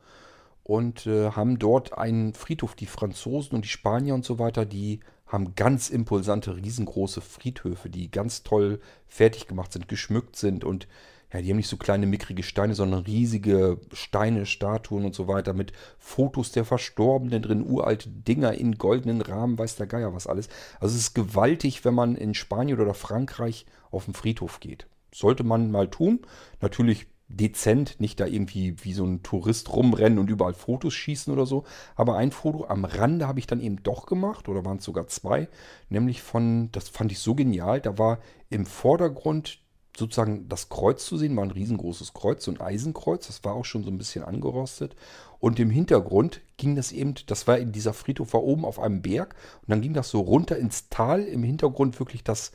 und 0.65 1.07
äh, 1.07 1.31
haben 1.31 1.59
dort 1.59 1.97
einen 1.97 2.35
Friedhof. 2.35 2.75
Die 2.75 2.87
Franzosen 2.87 3.55
und 3.55 3.65
die 3.65 3.69
Spanier 3.69 4.15
und 4.15 4.25
so 4.25 4.39
weiter, 4.39 4.67
die 4.67 5.01
haben 5.27 5.55
ganz 5.55 5.91
impulsante, 5.91 6.57
riesengroße 6.57 7.21
Friedhöfe, 7.21 7.89
die 7.89 8.11
ganz 8.11 8.43
toll 8.43 8.81
fertig 9.07 9.47
gemacht 9.47 9.73
sind, 9.73 9.89
geschmückt 9.89 10.37
sind 10.37 10.65
und 10.65 10.89
ja, 11.33 11.43
die 11.43 11.51
haben 11.51 11.57
nicht 11.57 11.69
so 11.69 11.77
kleine 11.77 12.07
mickrige 12.07 12.45
Steine, 12.45 12.77
sondern 12.77 13.01
riesige 13.01 13.81
Steine, 13.93 14.47
Statuen 14.47 15.05
und 15.05 15.17
so 15.17 15.27
weiter 15.27 15.53
mit 15.53 15.73
Fotos 15.99 16.53
der 16.53 16.65
Verstorbenen 16.65 17.43
drin, 17.43 17.67
uralte 17.67 18.09
Dinger 18.09 18.55
in 18.55 18.79
goldenen 18.79 19.21
Rahmen, 19.21 19.59
weiß 19.59 19.75
der 19.75 19.89
Geier 19.89 20.15
was 20.15 20.29
alles. 20.29 20.49
Also 20.79 20.95
es 20.95 21.03
ist 21.03 21.15
gewaltig, 21.15 21.85
wenn 21.85 21.95
man 21.95 22.15
in 22.15 22.35
Spanien 22.35 22.79
oder 22.79 22.95
Frankreich 22.95 23.67
auf 23.91 24.05
den 24.05 24.15
Friedhof 24.15 24.61
geht. 24.61 24.87
Sollte 25.13 25.43
man 25.43 25.73
mal 25.73 25.89
tun. 25.89 26.21
Natürlich 26.61 27.09
dezent, 27.29 28.01
nicht 28.01 28.21
da 28.21 28.27
irgendwie 28.27 28.77
wie 28.85 28.93
so 28.93 29.05
ein 29.05 29.23
Tourist 29.23 29.73
rumrennen 29.73 30.19
und 30.19 30.31
überall 30.31 30.55
Fotos 30.55 30.95
schießen 30.95 31.33
oder 31.33 31.47
so. 31.47 31.65
Aber 31.97 32.17
ein 32.17 32.31
Foto 32.31 32.67
am 32.67 32.85
Rande 32.85 33.27
habe 33.27 33.39
ich 33.39 33.47
dann 33.47 33.61
eben 33.61 33.83
doch 33.83 34.07
gemacht, 34.07 34.49
oder 34.49 34.65
waren 34.65 34.79
es 34.79 34.85
sogar 34.85 35.07
zwei, 35.09 35.49
nämlich 35.89 36.23
von, 36.23 36.71
das 36.73 36.89
fand 36.89 37.13
ich 37.13 37.19
so 37.19 37.35
genial, 37.35 37.81
da 37.81 37.99
war 37.99 38.19
im 38.51 38.67
Vordergrund 38.67 39.61
sozusagen 39.97 40.49
das 40.49 40.69
Kreuz 40.69 41.07
zu 41.07 41.17
sehen, 41.17 41.37
war 41.37 41.45
ein 41.45 41.53
riesengroßes 41.53 42.15
Kreuz, 42.15 42.45
so 42.45 42.51
ein 42.51 42.61
Eisenkreuz, 42.61 43.29
das 43.29 43.45
war 43.45 43.55
auch 43.55 43.65
schon 43.65 43.85
so 43.85 43.91
ein 43.91 43.99
bisschen 43.99 44.25
angerostet. 44.25 44.97
Und 45.39 45.61
im 45.61 45.71
Hintergrund 45.71 46.41
ging 46.57 46.75
das 46.75 46.91
eben, 46.91 47.15
das 47.27 47.47
war 47.47 47.59
in 47.59 47.73
dieser 47.73 47.95
Friedhof 47.95 48.33
war 48.33 48.43
oben 48.43 48.65
auf 48.65 48.81
einem 48.81 49.03
Berg 49.03 49.37
und 49.63 49.71
dann 49.71 49.83
ging 49.83 49.95
das 49.95 50.11
so 50.11 50.21
runter 50.21 50.57
ins 50.57 50.89
Tal, 50.89 51.23
im 51.23 51.43
Hintergrund 51.43 51.99
wirklich 52.01 52.25
das 52.25 52.53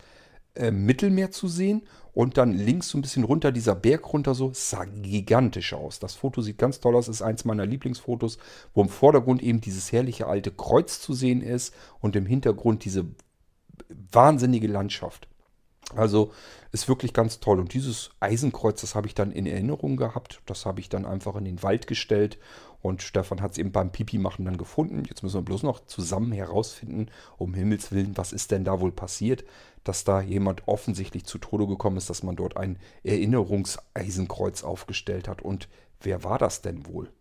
äh, 0.55 0.71
Mittelmeer 0.71 1.31
zu 1.31 1.47
sehen 1.47 1.83
und 2.13 2.37
dann 2.37 2.53
links 2.53 2.89
so 2.89 2.97
ein 2.97 3.01
bisschen 3.01 3.23
runter 3.23 3.51
dieser 3.51 3.75
Berg 3.75 4.11
runter 4.11 4.33
so, 4.33 4.51
sah 4.53 4.85
gigantisch 4.85 5.73
aus. 5.73 5.99
Das 5.99 6.15
Foto 6.15 6.41
sieht 6.41 6.57
ganz 6.57 6.79
toll 6.79 6.95
aus, 6.95 7.07
ist 7.07 7.21
eins 7.21 7.45
meiner 7.45 7.65
Lieblingsfotos, 7.65 8.39
wo 8.73 8.81
im 8.81 8.89
Vordergrund 8.89 9.41
eben 9.41 9.61
dieses 9.61 9.91
herrliche 9.91 10.27
alte 10.27 10.51
Kreuz 10.51 10.99
zu 10.99 11.13
sehen 11.13 11.41
ist 11.41 11.73
und 12.01 12.15
im 12.15 12.25
Hintergrund 12.25 12.83
diese 12.83 13.05
wahnsinnige 14.11 14.67
Landschaft. 14.67 15.27
Also 15.95 16.31
Ist 16.71 16.87
wirklich 16.87 17.13
ganz 17.13 17.39
toll. 17.39 17.59
Und 17.59 17.73
dieses 17.73 18.11
Eisenkreuz, 18.19 18.81
das 18.81 18.93
habe 18.93 19.07
ich 19.07 19.15
dann 19.15 19.31
in 19.31 19.47
Erinnerung 19.47 19.97
gehabt. 19.97 20.41
Das 20.45 20.67
habe 20.67 20.79
ich 20.81 20.89
dann 20.89 21.05
einfach 21.05 21.35
in 21.35 21.45
den 21.45 21.63
Wald 21.63 21.87
gestellt. 21.87 22.37
Und 22.81 23.01
Stefan 23.01 23.41
hat 23.41 23.51
es 23.51 23.57
eben 23.57 23.71
beim 23.71 23.91
Pipi-Machen 23.91 24.45
dann 24.45 24.57
gefunden. 24.57 25.03
Jetzt 25.07 25.21
müssen 25.21 25.35
wir 25.35 25.41
bloß 25.41 25.63
noch 25.63 25.85
zusammen 25.85 26.31
herausfinden, 26.31 27.07
um 27.37 27.53
Himmels 27.53 27.91
Willen, 27.91 28.15
was 28.15 28.31
ist 28.31 28.51
denn 28.51 28.63
da 28.63 28.79
wohl 28.79 28.91
passiert, 28.91 29.43
dass 29.83 30.03
da 30.03 30.21
jemand 30.21 30.67
offensichtlich 30.67 31.25
zu 31.25 31.37
Tode 31.39 31.67
gekommen 31.67 31.97
ist, 31.97 32.09
dass 32.09 32.23
man 32.23 32.35
dort 32.35 32.55
ein 32.57 32.77
Erinnerungseisenkreuz 33.03 34.63
aufgestellt 34.63 35.27
hat. 35.27 35.41
Und 35.41 35.67
wer 35.99 36.23
war 36.23 36.37
das 36.37 36.61
denn 36.61 36.85
wohl? 36.85 37.11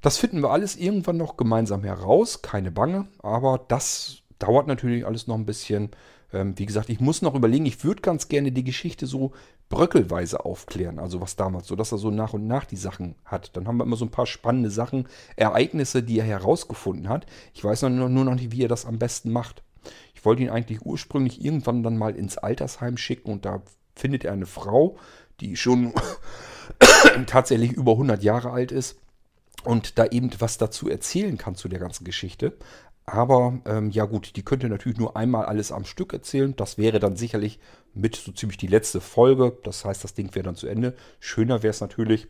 Das 0.00 0.18
finden 0.18 0.42
wir 0.42 0.50
alles 0.50 0.76
irgendwann 0.76 1.16
noch 1.16 1.36
gemeinsam 1.36 1.82
heraus, 1.82 2.42
keine 2.42 2.70
Bange, 2.70 3.08
aber 3.18 3.64
das 3.68 4.22
dauert 4.38 4.66
natürlich 4.66 5.06
alles 5.06 5.26
noch 5.26 5.34
ein 5.34 5.46
bisschen. 5.46 5.90
Ähm, 6.32 6.58
wie 6.58 6.66
gesagt, 6.66 6.88
ich 6.88 7.00
muss 7.00 7.22
noch 7.22 7.34
überlegen, 7.34 7.66
ich 7.66 7.84
würde 7.84 8.02
ganz 8.02 8.28
gerne 8.28 8.52
die 8.52 8.64
Geschichte 8.64 9.06
so 9.06 9.32
bröckelweise 9.68 10.44
aufklären, 10.44 10.98
also 10.98 11.20
was 11.20 11.36
damals, 11.36 11.66
so 11.66 11.76
dass 11.76 11.92
er 11.92 11.98
so 11.98 12.10
nach 12.10 12.32
und 12.32 12.46
nach 12.46 12.64
die 12.64 12.76
Sachen 12.76 13.16
hat. 13.24 13.56
Dann 13.56 13.66
haben 13.66 13.78
wir 13.78 13.84
immer 13.84 13.96
so 13.96 14.04
ein 14.04 14.10
paar 14.10 14.26
spannende 14.26 14.70
Sachen, 14.70 15.08
Ereignisse, 15.36 16.02
die 16.02 16.18
er 16.18 16.26
herausgefunden 16.26 17.08
hat. 17.08 17.26
Ich 17.54 17.64
weiß 17.64 17.82
nur 17.82 18.08
noch 18.08 18.34
nicht, 18.34 18.52
wie 18.52 18.64
er 18.64 18.68
das 18.68 18.86
am 18.86 18.98
besten 18.98 19.32
macht. 19.32 19.62
Ich 20.14 20.24
wollte 20.24 20.42
ihn 20.42 20.50
eigentlich 20.50 20.84
ursprünglich 20.84 21.44
irgendwann 21.44 21.82
dann 21.82 21.98
mal 21.98 22.16
ins 22.16 22.38
Altersheim 22.38 22.96
schicken 22.96 23.32
und 23.32 23.44
da 23.44 23.62
findet 23.94 24.24
er 24.24 24.32
eine 24.32 24.46
Frau, 24.46 24.96
die 25.40 25.56
schon 25.56 25.92
tatsächlich 27.26 27.72
über 27.72 27.92
100 27.92 28.22
Jahre 28.22 28.50
alt 28.50 28.72
ist 28.72 28.98
und 29.64 29.98
da 29.98 30.06
eben 30.06 30.30
was 30.38 30.58
dazu 30.58 30.88
erzählen 30.88 31.38
kann 31.38 31.54
zu 31.54 31.68
der 31.68 31.78
ganzen 31.78 32.04
Geschichte. 32.04 32.56
Aber 33.06 33.60
ähm, 33.66 33.90
ja 33.90 34.04
gut, 34.04 34.34
die 34.34 34.42
könnte 34.42 34.68
natürlich 34.68 34.98
nur 34.98 35.16
einmal 35.16 35.46
alles 35.46 35.70
am 35.70 35.84
Stück 35.84 36.12
erzählen. 36.12 36.54
Das 36.56 36.76
wäre 36.76 36.98
dann 36.98 37.16
sicherlich 37.16 37.60
mit 37.94 38.16
so 38.16 38.32
ziemlich 38.32 38.58
die 38.58 38.66
letzte 38.66 39.00
Folge. 39.00 39.56
Das 39.62 39.84
heißt, 39.84 40.02
das 40.02 40.14
Ding 40.14 40.34
wäre 40.34 40.42
dann 40.42 40.56
zu 40.56 40.66
Ende. 40.66 40.96
Schöner 41.20 41.62
wäre 41.62 41.70
es 41.70 41.80
natürlich, 41.80 42.26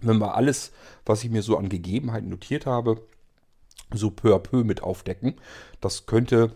wenn 0.00 0.18
wir 0.18 0.36
alles, 0.36 0.70
was 1.04 1.24
ich 1.24 1.30
mir 1.30 1.42
so 1.42 1.56
an 1.56 1.68
Gegebenheiten 1.68 2.28
notiert 2.28 2.66
habe, 2.66 3.04
so 3.92 4.12
peu 4.12 4.32
à 4.34 4.38
peu 4.38 4.62
mit 4.62 4.82
aufdecken. 4.82 5.34
Das 5.80 6.06
könnte 6.06 6.52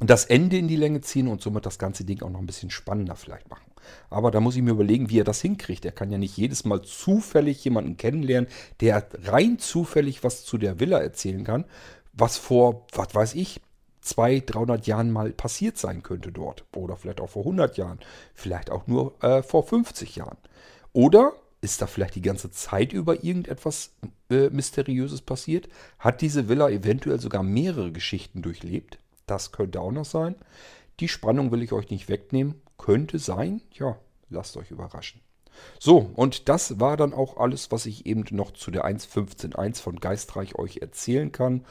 das 0.00 0.24
Ende 0.24 0.56
in 0.56 0.66
die 0.66 0.76
Länge 0.76 1.02
ziehen 1.02 1.28
und 1.28 1.42
somit 1.42 1.66
das 1.66 1.78
ganze 1.78 2.04
Ding 2.04 2.22
auch 2.22 2.30
noch 2.30 2.40
ein 2.40 2.46
bisschen 2.46 2.70
spannender 2.70 3.16
vielleicht 3.16 3.50
machen. 3.50 3.70
Aber 4.08 4.30
da 4.30 4.40
muss 4.40 4.56
ich 4.56 4.62
mir 4.62 4.70
überlegen, 4.70 5.10
wie 5.10 5.20
er 5.20 5.24
das 5.24 5.42
hinkriegt. 5.42 5.84
Er 5.84 5.92
kann 5.92 6.10
ja 6.10 6.18
nicht 6.18 6.36
jedes 6.36 6.64
Mal 6.64 6.82
zufällig 6.82 7.62
jemanden 7.64 7.96
kennenlernen, 7.96 8.48
der 8.80 9.06
rein 9.24 9.58
zufällig 9.58 10.24
was 10.24 10.44
zu 10.44 10.58
der 10.58 10.80
Villa 10.80 10.98
erzählen 10.98 11.44
kann, 11.44 11.64
was 12.20 12.36
vor, 12.36 12.86
was 12.92 13.14
weiß 13.14 13.34
ich, 13.34 13.60
200, 14.02 14.54
300 14.54 14.86
Jahren 14.86 15.10
mal 15.10 15.32
passiert 15.32 15.76
sein 15.78 16.02
könnte 16.02 16.32
dort. 16.32 16.64
Oder 16.74 16.96
vielleicht 16.96 17.20
auch 17.20 17.30
vor 17.30 17.42
100 17.42 17.76
Jahren. 17.76 18.00
Vielleicht 18.34 18.70
auch 18.70 18.86
nur 18.86 19.22
äh, 19.22 19.42
vor 19.42 19.66
50 19.66 20.16
Jahren. 20.16 20.38
Oder 20.92 21.32
ist 21.60 21.82
da 21.82 21.86
vielleicht 21.86 22.14
die 22.14 22.22
ganze 22.22 22.50
Zeit 22.50 22.92
über 22.92 23.22
irgendetwas 23.22 23.92
äh, 24.30 24.48
Mysteriöses 24.48 25.20
passiert? 25.20 25.68
Hat 25.98 26.22
diese 26.22 26.48
Villa 26.48 26.70
eventuell 26.70 27.20
sogar 27.20 27.42
mehrere 27.42 27.92
Geschichten 27.92 28.42
durchlebt? 28.42 28.98
Das 29.26 29.52
könnte 29.52 29.80
auch 29.80 29.92
noch 29.92 30.06
sein. 30.06 30.34
Die 31.00 31.08
Spannung 31.08 31.52
will 31.52 31.62
ich 31.62 31.72
euch 31.72 31.90
nicht 31.90 32.08
wegnehmen. 32.08 32.60
Könnte 32.78 33.18
sein. 33.18 33.60
Ja, 33.72 33.96
lasst 34.30 34.56
euch 34.56 34.70
überraschen. 34.70 35.20
So, 35.78 36.10
und 36.14 36.48
das 36.48 36.80
war 36.80 36.96
dann 36.96 37.12
auch 37.12 37.36
alles, 37.36 37.70
was 37.70 37.84
ich 37.84 38.06
eben 38.06 38.24
noch 38.30 38.52
zu 38.52 38.70
der 38.70 38.86
1.15.1 38.86 39.82
von 39.82 40.00
Geistreich 40.00 40.54
euch 40.54 40.78
erzählen 40.78 41.32
kann. 41.32 41.66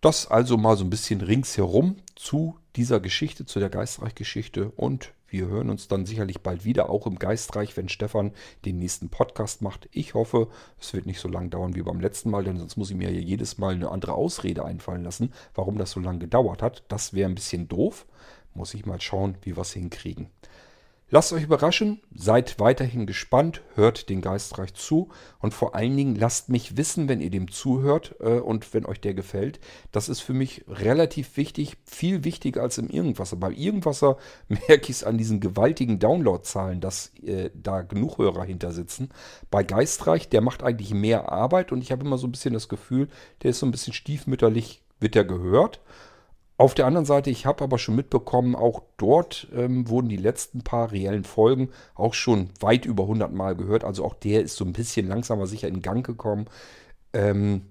Das 0.00 0.30
also 0.30 0.56
mal 0.56 0.76
so 0.76 0.84
ein 0.84 0.90
bisschen 0.90 1.20
ringsherum 1.20 1.96
zu 2.14 2.56
dieser 2.76 3.00
Geschichte, 3.00 3.46
zu 3.46 3.58
der 3.58 3.68
Geistreich-Geschichte. 3.68 4.70
Und 4.76 5.12
wir 5.26 5.48
hören 5.48 5.70
uns 5.70 5.88
dann 5.88 6.06
sicherlich 6.06 6.40
bald 6.40 6.64
wieder, 6.64 6.88
auch 6.88 7.08
im 7.08 7.18
Geistreich, 7.18 7.76
wenn 7.76 7.88
Stefan 7.88 8.30
den 8.64 8.78
nächsten 8.78 9.08
Podcast 9.08 9.60
macht. 9.60 9.88
Ich 9.90 10.14
hoffe, 10.14 10.48
es 10.80 10.94
wird 10.94 11.06
nicht 11.06 11.18
so 11.18 11.28
lange 11.28 11.48
dauern 11.48 11.74
wie 11.74 11.82
beim 11.82 11.98
letzten 11.98 12.30
Mal, 12.30 12.44
denn 12.44 12.58
sonst 12.58 12.76
muss 12.76 12.90
ich 12.90 12.96
mir 12.96 13.10
ja 13.10 13.18
jedes 13.18 13.58
Mal 13.58 13.74
eine 13.74 13.90
andere 13.90 14.14
Ausrede 14.14 14.64
einfallen 14.64 15.02
lassen, 15.02 15.32
warum 15.56 15.78
das 15.78 15.90
so 15.90 15.98
lange 15.98 16.20
gedauert 16.20 16.62
hat. 16.62 16.84
Das 16.86 17.12
wäre 17.12 17.28
ein 17.28 17.34
bisschen 17.34 17.66
doof. 17.66 18.06
Muss 18.54 18.74
ich 18.74 18.86
mal 18.86 19.00
schauen, 19.00 19.36
wie 19.42 19.56
wir 19.56 19.62
es 19.62 19.72
hinkriegen. 19.72 20.30
Lasst 21.10 21.32
euch 21.32 21.44
überraschen, 21.44 22.02
seid 22.14 22.60
weiterhin 22.60 23.06
gespannt, 23.06 23.62
hört 23.74 24.10
den 24.10 24.20
Geistreich 24.20 24.74
zu 24.74 25.08
und 25.38 25.54
vor 25.54 25.74
allen 25.74 25.96
Dingen 25.96 26.14
lasst 26.14 26.50
mich 26.50 26.76
wissen, 26.76 27.08
wenn 27.08 27.22
ihr 27.22 27.30
dem 27.30 27.50
zuhört 27.50 28.16
äh, 28.20 28.40
und 28.40 28.74
wenn 28.74 28.84
euch 28.84 29.00
der 29.00 29.14
gefällt. 29.14 29.58
Das 29.90 30.10
ist 30.10 30.20
für 30.20 30.34
mich 30.34 30.66
relativ 30.68 31.38
wichtig, 31.38 31.78
viel 31.86 32.24
wichtiger 32.24 32.60
als 32.60 32.76
im 32.76 32.90
Irgendwasser. 32.90 33.36
Bei 33.36 33.50
Irgendwasser 33.50 34.18
merke 34.48 34.82
ich 34.82 34.90
es 34.90 35.04
an 35.04 35.16
diesen 35.16 35.40
gewaltigen 35.40 35.98
Downloadzahlen, 35.98 36.82
dass 36.82 37.12
äh, 37.22 37.48
da 37.54 37.80
genug 37.80 38.18
Hörer 38.18 38.44
hinter 38.44 38.72
sitzen. 38.72 39.08
Bei 39.50 39.62
Geistreich, 39.62 40.28
der 40.28 40.42
macht 40.42 40.62
eigentlich 40.62 40.92
mehr 40.92 41.32
Arbeit 41.32 41.72
und 41.72 41.80
ich 41.80 41.90
habe 41.90 42.04
immer 42.04 42.18
so 42.18 42.26
ein 42.26 42.32
bisschen 42.32 42.52
das 42.52 42.68
Gefühl, 42.68 43.08
der 43.42 43.52
ist 43.52 43.60
so 43.60 43.66
ein 43.66 43.70
bisschen 43.70 43.94
stiefmütterlich, 43.94 44.82
wird 45.00 45.14
der 45.14 45.24
gehört. 45.24 45.80
Auf 46.58 46.74
der 46.74 46.86
anderen 46.86 47.06
Seite, 47.06 47.30
ich 47.30 47.46
habe 47.46 47.62
aber 47.62 47.78
schon 47.78 47.94
mitbekommen, 47.94 48.56
auch 48.56 48.82
dort 48.96 49.46
ähm, 49.54 49.88
wurden 49.88 50.08
die 50.08 50.16
letzten 50.16 50.62
paar 50.62 50.90
reellen 50.90 51.22
Folgen 51.22 51.70
auch 51.94 52.14
schon 52.14 52.50
weit 52.58 52.84
über 52.84 53.04
100 53.04 53.32
Mal 53.32 53.54
gehört. 53.54 53.84
Also 53.84 54.04
auch 54.04 54.14
der 54.14 54.42
ist 54.42 54.56
so 54.56 54.64
ein 54.64 54.72
bisschen 54.72 55.06
langsamer 55.06 55.46
sicher 55.46 55.68
in 55.68 55.82
Gang 55.82 56.04
gekommen. 56.04 56.46
Ähm, 57.12 57.62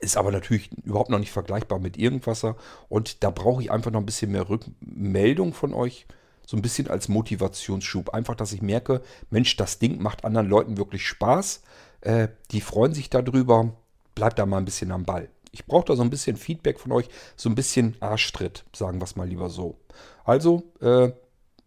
ist 0.00 0.16
aber 0.16 0.32
natürlich 0.32 0.70
überhaupt 0.82 1.10
noch 1.10 1.18
nicht 1.18 1.30
vergleichbar 1.30 1.78
mit 1.78 1.98
Irgendwasser. 1.98 2.56
Und 2.88 3.22
da 3.22 3.28
brauche 3.28 3.62
ich 3.62 3.70
einfach 3.70 3.90
noch 3.90 4.00
ein 4.00 4.06
bisschen 4.06 4.32
mehr 4.32 4.48
Rückmeldung 4.48 5.52
von 5.52 5.74
euch. 5.74 6.06
So 6.46 6.56
ein 6.56 6.62
bisschen 6.62 6.88
als 6.88 7.08
Motivationsschub. 7.08 8.14
Einfach, 8.14 8.34
dass 8.34 8.54
ich 8.54 8.62
merke, 8.62 9.02
Mensch, 9.28 9.56
das 9.56 9.78
Ding 9.78 10.00
macht 10.00 10.24
anderen 10.24 10.48
Leuten 10.48 10.78
wirklich 10.78 11.06
Spaß. 11.06 11.60
Äh, 12.00 12.28
die 12.50 12.62
freuen 12.62 12.94
sich 12.94 13.10
darüber. 13.10 13.74
Bleibt 14.14 14.38
da 14.38 14.46
mal 14.46 14.56
ein 14.56 14.64
bisschen 14.64 14.90
am 14.90 15.04
Ball. 15.04 15.28
Ich 15.56 15.64
brauche 15.64 15.86
da 15.86 15.96
so 15.96 16.02
ein 16.02 16.10
bisschen 16.10 16.36
Feedback 16.36 16.78
von 16.78 16.92
euch, 16.92 17.08
so 17.34 17.48
ein 17.48 17.54
bisschen 17.54 17.96
Arschtritt, 18.00 18.64
sagen 18.74 19.00
wir 19.00 19.04
es 19.04 19.16
mal 19.16 19.26
lieber 19.26 19.48
so. 19.48 19.78
Also, 20.22 20.64
äh, 20.82 21.12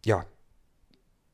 ja, 0.06 0.26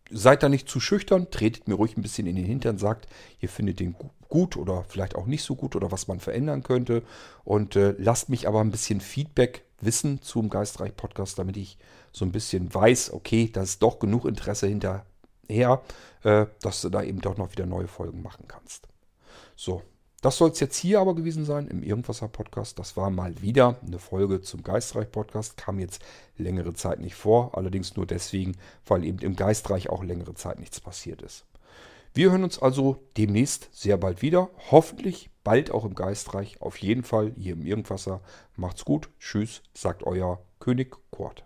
seid 0.09 0.41
da 0.41 0.47
nicht 0.47 0.69
zu 0.69 0.79
schüchtern, 0.79 1.29
tretet 1.31 1.67
mir 1.67 1.75
ruhig 1.75 1.97
ein 1.97 2.01
bisschen 2.01 2.27
in 2.27 2.37
den 2.37 2.45
Hintern, 2.45 2.77
sagt, 2.77 3.07
ihr 3.41 3.49
findet 3.49 3.81
den 3.81 3.93
gut 4.29 4.55
oder 4.55 4.85
vielleicht 4.87 5.15
auch 5.15 5.25
nicht 5.25 5.43
so 5.43 5.55
gut 5.55 5.75
oder 5.75 5.91
was 5.91 6.07
man 6.07 6.21
verändern 6.21 6.63
könnte. 6.63 7.03
Und 7.43 7.75
äh, 7.75 7.93
lasst 7.97 8.29
mich 8.29 8.47
aber 8.47 8.61
ein 8.61 8.71
bisschen 8.71 9.01
Feedback 9.01 9.65
wissen 9.81 10.21
zum 10.21 10.49
Geistreich 10.49 10.95
Podcast, 10.95 11.37
damit 11.37 11.57
ich 11.57 11.77
so 12.13 12.23
ein 12.23 12.31
bisschen 12.31 12.73
weiß, 12.73 13.11
okay, 13.11 13.49
da 13.51 13.63
ist 13.63 13.81
doch 13.81 13.99
genug 13.99 14.23
Interesse 14.23 14.67
hinterher, 14.67 15.81
äh, 16.23 16.45
dass 16.61 16.81
du 16.81 16.89
da 16.89 17.03
eben 17.03 17.19
doch 17.19 17.35
noch 17.35 17.51
wieder 17.51 17.65
neue 17.65 17.87
Folgen 17.87 18.21
machen 18.21 18.45
kannst. 18.47 18.87
So, 19.57 19.81
das 20.25 20.37
soll 20.37 20.49
es 20.49 20.59
jetzt 20.59 20.77
hier 20.77 21.01
aber 21.01 21.13
gewesen 21.13 21.45
sein 21.45 21.67
im 21.67 21.83
Irgendwasser-Podcast. 21.83 22.79
Das 22.79 22.97
war 22.97 23.11
mal 23.11 23.43
wieder 23.43 23.77
eine 23.85 23.99
Folge 23.99 24.41
zum 24.41 24.63
Geistreich-Podcast. 24.63 25.55
Kam 25.55 25.77
jetzt 25.77 26.03
längere 26.35 26.73
Zeit 26.73 26.99
nicht 26.99 27.13
vor, 27.13 27.55
allerdings 27.55 27.95
nur 27.95 28.07
deswegen, 28.07 28.57
weil 28.87 29.03
eben 29.03 29.19
im 29.19 29.35
Geistreich 29.35 29.87
auch 29.87 30.03
längere 30.03 30.33
Zeit 30.33 30.57
nichts 30.57 30.79
passiert 30.79 31.21
ist. 31.21 31.45
Wir 32.15 32.31
hören 32.31 32.43
uns 32.43 32.57
also 32.57 33.03
demnächst 33.17 33.69
sehr 33.71 33.97
bald 33.97 34.23
wieder. 34.23 34.49
Hoffentlich 34.71 35.29
bald 35.43 35.69
auch 35.69 35.85
im 35.85 35.93
Geistreich. 35.93 36.59
Auf 36.59 36.77
jeden 36.77 37.03
Fall 37.03 37.31
hier 37.37 37.53
im 37.53 37.61
Irgendwasser. 37.61 38.21
Macht's 38.55 38.83
gut. 38.83 39.09
Tschüss, 39.19 39.61
sagt 39.75 40.01
euer 40.01 40.39
König 40.59 40.95
Kurt. 41.11 41.45